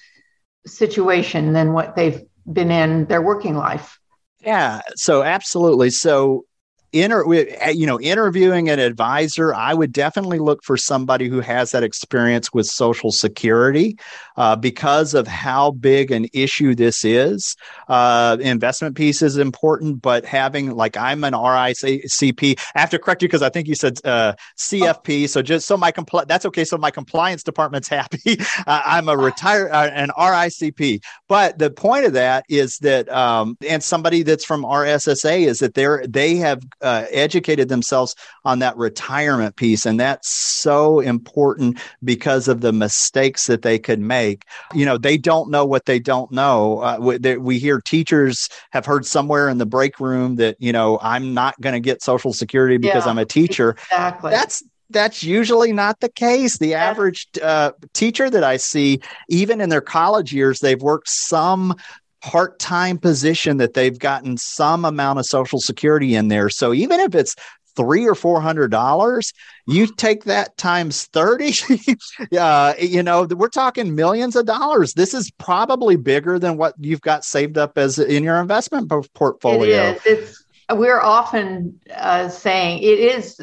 situation 0.66 1.52
than 1.52 1.72
what 1.72 1.96
they've 1.96 2.22
been 2.50 2.70
in 2.70 3.06
their 3.06 3.22
working 3.22 3.56
life? 3.56 3.98
Yeah, 4.40 4.80
so 4.94 5.22
absolutely. 5.22 5.90
So 5.90 6.44
inter 6.92 7.24
eh, 7.34 7.70
you 7.70 7.86
know 7.86 8.00
interviewing 8.00 8.68
an 8.68 8.78
advisor 8.78 9.54
i 9.54 9.74
would 9.74 9.92
definitely 9.92 10.38
look 10.38 10.62
for 10.64 10.76
somebody 10.76 11.28
who 11.28 11.40
has 11.40 11.72
that 11.72 11.82
experience 11.82 12.52
with 12.52 12.66
social 12.66 13.12
security 13.12 13.98
uh, 14.36 14.56
because 14.56 15.14
of 15.14 15.26
how 15.26 15.72
big 15.72 16.12
an 16.12 16.26
issue 16.32 16.74
this 16.74 17.04
is. 17.04 17.56
Uh, 17.88 18.36
investment 18.40 18.96
piece 18.96 19.20
is 19.22 19.36
important 19.36 20.00
but 20.00 20.24
having 20.24 20.70
like 20.74 20.96
i'm 20.96 21.24
an 21.24 21.32
ricp 21.32 22.58
i 22.74 22.80
have 22.80 22.90
to 22.90 22.98
correct 22.98 23.22
you 23.22 23.28
because 23.28 23.42
i 23.42 23.48
think 23.48 23.66
you 23.66 23.74
said 23.74 23.98
uh, 24.04 24.32
cfp 24.56 25.28
so 25.28 25.42
just 25.42 25.66
so 25.66 25.76
my 25.76 25.90
compl- 25.90 26.26
that's 26.26 26.46
okay 26.46 26.64
so 26.64 26.78
my 26.78 26.90
compliance 26.90 27.42
department's 27.42 27.88
happy. 27.88 28.38
I'm 28.66 29.08
a 29.08 29.16
retired 29.16 29.70
uh, 29.70 29.90
an 29.92 30.10
ricp 30.16 31.02
but 31.28 31.58
the 31.58 31.70
point 31.70 32.04
of 32.04 32.12
that 32.14 32.44
is 32.48 32.78
that 32.78 33.08
um, 33.10 33.56
and 33.66 33.82
somebody 33.82 34.22
that's 34.22 34.44
from 34.44 34.62
rssa 34.62 35.46
is 35.46 35.58
that 35.58 35.74
they're 35.74 36.06
they 36.06 36.36
have 36.36 36.62
uh, 36.80 37.04
educated 37.10 37.68
themselves 37.68 38.14
on 38.44 38.58
that 38.60 38.76
retirement 38.76 39.56
piece. 39.56 39.86
And 39.86 39.98
that's 39.98 40.28
so 40.28 41.00
important 41.00 41.80
because 42.04 42.48
of 42.48 42.60
the 42.60 42.72
mistakes 42.72 43.46
that 43.46 43.62
they 43.62 43.78
could 43.78 44.00
make. 44.00 44.44
You 44.74 44.86
know, 44.86 44.98
they 44.98 45.18
don't 45.18 45.50
know 45.50 45.64
what 45.64 45.86
they 45.86 45.98
don't 45.98 46.30
know. 46.30 46.80
Uh, 46.80 46.98
we, 47.00 47.18
they, 47.18 47.36
we 47.36 47.58
hear 47.58 47.80
teachers 47.80 48.48
have 48.70 48.86
heard 48.86 49.06
somewhere 49.06 49.48
in 49.48 49.58
the 49.58 49.66
break 49.66 50.00
room 50.00 50.36
that, 50.36 50.56
you 50.58 50.72
know, 50.72 50.98
I'm 51.02 51.34
not 51.34 51.60
going 51.60 51.74
to 51.74 51.80
get 51.80 52.02
Social 52.02 52.32
Security 52.32 52.76
because 52.76 53.04
yeah, 53.04 53.10
I'm 53.10 53.18
a 53.18 53.24
teacher. 53.24 53.70
Exactly. 53.70 54.30
That's 54.30 54.62
that's 54.90 55.22
usually 55.22 55.72
not 55.72 56.00
the 56.00 56.08
case. 56.08 56.58
The 56.58 56.74
average 56.74 57.28
uh, 57.42 57.72
teacher 57.92 58.30
that 58.30 58.42
I 58.42 58.56
see, 58.56 59.00
even 59.28 59.60
in 59.60 59.68
their 59.68 59.82
college 59.82 60.32
years, 60.32 60.60
they've 60.60 60.80
worked 60.80 61.10
some 61.10 61.76
part-time 62.22 62.98
position 62.98 63.58
that 63.58 63.74
they've 63.74 63.98
gotten 63.98 64.36
some 64.36 64.84
amount 64.84 65.18
of 65.18 65.26
social 65.26 65.60
security 65.60 66.14
in 66.14 66.28
there. 66.28 66.48
So 66.48 66.72
even 66.72 67.00
if 67.00 67.14
it's 67.14 67.34
three 67.76 68.08
or 68.08 68.14
four 68.16 68.40
hundred 68.40 68.72
dollars 68.72 69.32
you 69.68 69.86
take 69.86 70.24
that 70.24 70.56
times 70.56 71.04
30 71.12 71.52
uh, 72.38 72.74
you 72.80 73.02
know 73.04 73.24
we're 73.24 73.48
talking 73.48 73.94
millions 73.94 74.34
of 74.34 74.46
dollars. 74.46 74.94
This 74.94 75.14
is 75.14 75.30
probably 75.38 75.94
bigger 75.94 76.38
than 76.40 76.56
what 76.56 76.74
you've 76.80 77.02
got 77.02 77.24
saved 77.24 77.56
up 77.56 77.78
as 77.78 77.98
in 77.98 78.24
your 78.24 78.40
investment 78.40 78.90
portfolio. 79.14 79.76
It 79.76 79.96
is. 79.96 80.06
It's, 80.06 80.44
we're 80.74 81.00
often 81.00 81.78
uh, 81.94 82.28
saying 82.28 82.82
it 82.82 82.98
is 82.98 83.40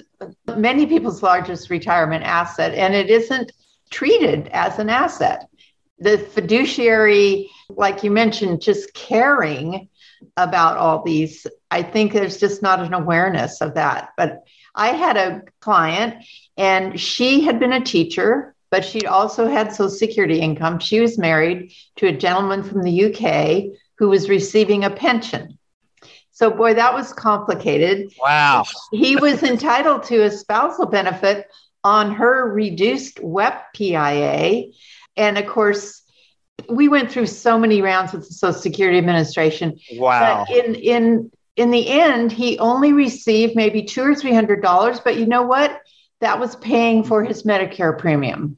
many 0.58 0.86
people's 0.86 1.24
largest 1.24 1.70
retirement 1.70 2.24
asset 2.24 2.74
and 2.76 2.94
it 2.94 3.10
isn't 3.10 3.52
treated 3.90 4.48
as 4.50 4.80
an 4.80 4.90
asset 4.90 5.48
the 6.00 6.18
fiduciary, 6.18 7.50
like 7.70 8.04
you 8.04 8.12
mentioned, 8.12 8.62
just 8.62 8.94
caring 8.94 9.90
about 10.38 10.78
all 10.78 11.04
these, 11.04 11.48
I 11.72 11.84
think 11.84 12.14
there's 12.14 12.38
just 12.38 12.62
not 12.62 12.80
an 12.80 12.94
awareness 12.94 13.62
of 13.62 13.76
that. 13.76 14.10
But 14.18 14.44
I 14.74 14.90
had 14.90 15.18
a 15.18 15.44
client 15.62 16.26
and 16.58 17.00
she 17.00 17.42
had 17.42 17.60
been 17.60 17.74
a 17.74 17.84
teacher, 17.84 18.56
but 18.70 18.84
she 18.84 19.06
also 19.06 19.48
had 19.48 19.72
Social 19.72 19.90
Security 19.90 20.40
income. 20.40 20.80
She 20.80 21.00
was 21.00 21.18
married 21.18 21.72
to 21.98 22.08
a 22.08 22.18
gentleman 22.18 22.64
from 22.64 22.84
the 22.84 23.06
UK 23.06 23.78
who 23.98 24.10
was 24.10 24.30
receiving 24.30 24.84
a 24.84 24.90
pension. 24.90 25.58
So, 26.32 26.52
boy, 26.52 26.74
that 26.74 26.94
was 26.94 27.14
complicated. 27.14 28.12
Wow. 28.20 28.66
he 28.92 29.16
was 29.16 29.42
entitled 29.42 30.04
to 30.04 30.24
a 30.24 30.32
spousal 30.32 30.88
benefit 30.88 31.48
on 31.86 32.12
her 32.16 32.52
reduced 32.52 33.22
WEP 33.22 33.74
PIA 33.74 34.66
and 35.18 35.38
of 35.38 35.48
course, 35.48 36.02
we 36.70 36.88
went 36.88 37.12
through 37.12 37.28
so 37.28 37.58
many 37.58 37.82
rounds 37.82 38.14
with 38.14 38.28
the 38.28 38.34
Social 38.34 38.60
Security 38.60 38.98
Administration. 38.98 39.80
Wow. 39.94 40.46
But 40.48 40.56
in 40.56 40.76
in 40.76 41.32
in 41.56 41.72
the 41.72 41.90
end, 41.90 42.32
he 42.32 42.60
only 42.60 42.94
received 42.94 43.56
maybe 43.56 43.84
two 43.84 44.04
or 44.04 44.16
three 44.16 44.34
hundred 44.34 44.62
dollars. 44.62 45.00
But 45.00 45.18
you 45.18 45.26
know 45.26 45.44
what? 45.44 45.82
That 46.22 46.40
was 46.40 46.56
paying 46.56 47.04
for 47.04 47.24
his 47.24 47.44
Medicare 47.44 47.98
premium. 47.98 48.58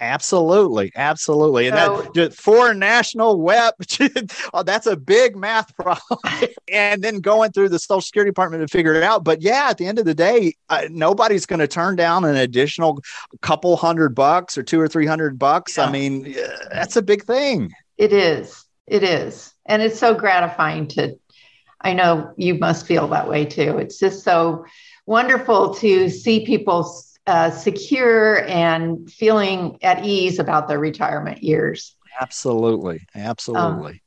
Absolutely, 0.00 0.90
absolutely, 0.96 1.68
and 1.68 1.76
so, 1.76 2.10
that 2.14 2.34
for 2.34 2.72
national 2.72 3.38
WEP, 3.38 3.74
oh, 4.54 4.62
that's 4.62 4.86
a 4.86 4.96
big 4.96 5.36
math 5.36 5.76
problem. 5.76 6.20
and 6.72 7.02
then 7.04 7.20
going 7.20 7.52
through 7.52 7.68
the 7.68 7.78
Social 7.78 8.00
Security 8.00 8.30
Department 8.30 8.62
to 8.62 8.68
figure 8.68 8.94
it 8.94 9.02
out. 9.02 9.24
But 9.24 9.42
yeah, 9.42 9.68
at 9.68 9.76
the 9.76 9.86
end 9.86 9.98
of 9.98 10.06
the 10.06 10.14
day, 10.14 10.54
uh, 10.70 10.86
nobody's 10.88 11.44
going 11.44 11.58
to 11.58 11.68
turn 11.68 11.96
down 11.96 12.24
an 12.24 12.36
additional 12.36 13.02
couple 13.42 13.76
hundred 13.76 14.14
bucks 14.14 14.56
or 14.56 14.62
two 14.62 14.80
or 14.80 14.88
three 14.88 15.06
hundred 15.06 15.38
bucks. 15.38 15.76
Yeah. 15.76 15.84
I 15.84 15.92
mean, 15.92 16.34
that's 16.72 16.96
a 16.96 17.02
big 17.02 17.24
thing. 17.24 17.70
It 17.98 18.14
is. 18.14 18.64
It 18.86 19.02
is, 19.02 19.52
and 19.66 19.82
it's 19.82 19.98
so 19.98 20.14
gratifying 20.14 20.88
to. 20.88 21.18
I 21.82 21.92
know 21.92 22.32
you 22.36 22.54
must 22.54 22.86
feel 22.86 23.06
that 23.08 23.28
way 23.28 23.44
too. 23.44 23.76
It's 23.78 23.98
just 23.98 24.24
so 24.24 24.64
wonderful 25.04 25.74
to 25.74 26.08
see 26.08 26.46
people 26.46 26.84
uh, 27.26 27.50
secure 27.50 28.44
and 28.46 29.10
feeling 29.10 29.78
at 29.82 30.04
ease 30.04 30.38
about 30.38 30.68
their 30.68 30.78
retirement 30.78 31.42
years. 31.42 31.96
Absolutely. 32.20 33.06
Absolutely. 33.14 33.92
Um, 33.92 34.00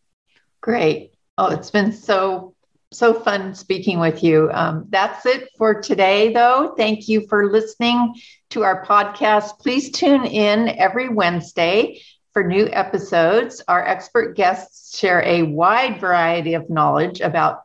Great. 0.62 1.12
Oh, 1.38 1.52
it's 1.52 1.70
been 1.72 1.92
so 1.92 2.54
so 2.94 3.14
fun 3.14 3.56
speaking 3.56 4.00
with 4.00 4.24
you. 4.24 4.50
Um, 4.54 4.86
that's 4.90 5.26
it 5.26 5.50
for 5.58 5.82
today, 5.82 6.32
though. 6.32 6.74
Thank 6.78 7.08
you 7.08 7.28
for 7.28 7.52
listening 7.52 8.16
to 8.52 8.64
our 8.64 8.86
podcast. 8.86 9.60
Please 9.60 9.92
tune 9.92 10.26
in 10.26 10.70
every 10.70 11.10
Wednesday 11.10 12.02
for 12.34 12.44
new 12.44 12.68
episodes. 12.72 13.62
Our 13.68 13.86
expert 13.86 14.36
guests 14.36 14.98
share 14.98 15.24
a 15.24 15.44
wide 15.44 16.02
variety 16.02 16.56
of 16.56 16.70
knowledge 16.70 17.22
about 17.22 17.62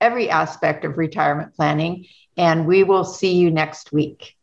every 0.00 0.28
aspect 0.28 0.84
of 0.84 0.98
retirement 0.98 1.54
planning, 1.54 2.06
and 2.36 2.66
we 2.66 2.84
will 2.84 3.04
see 3.04 3.34
you 3.34 3.50
next 3.50 3.92
week. 3.92 4.36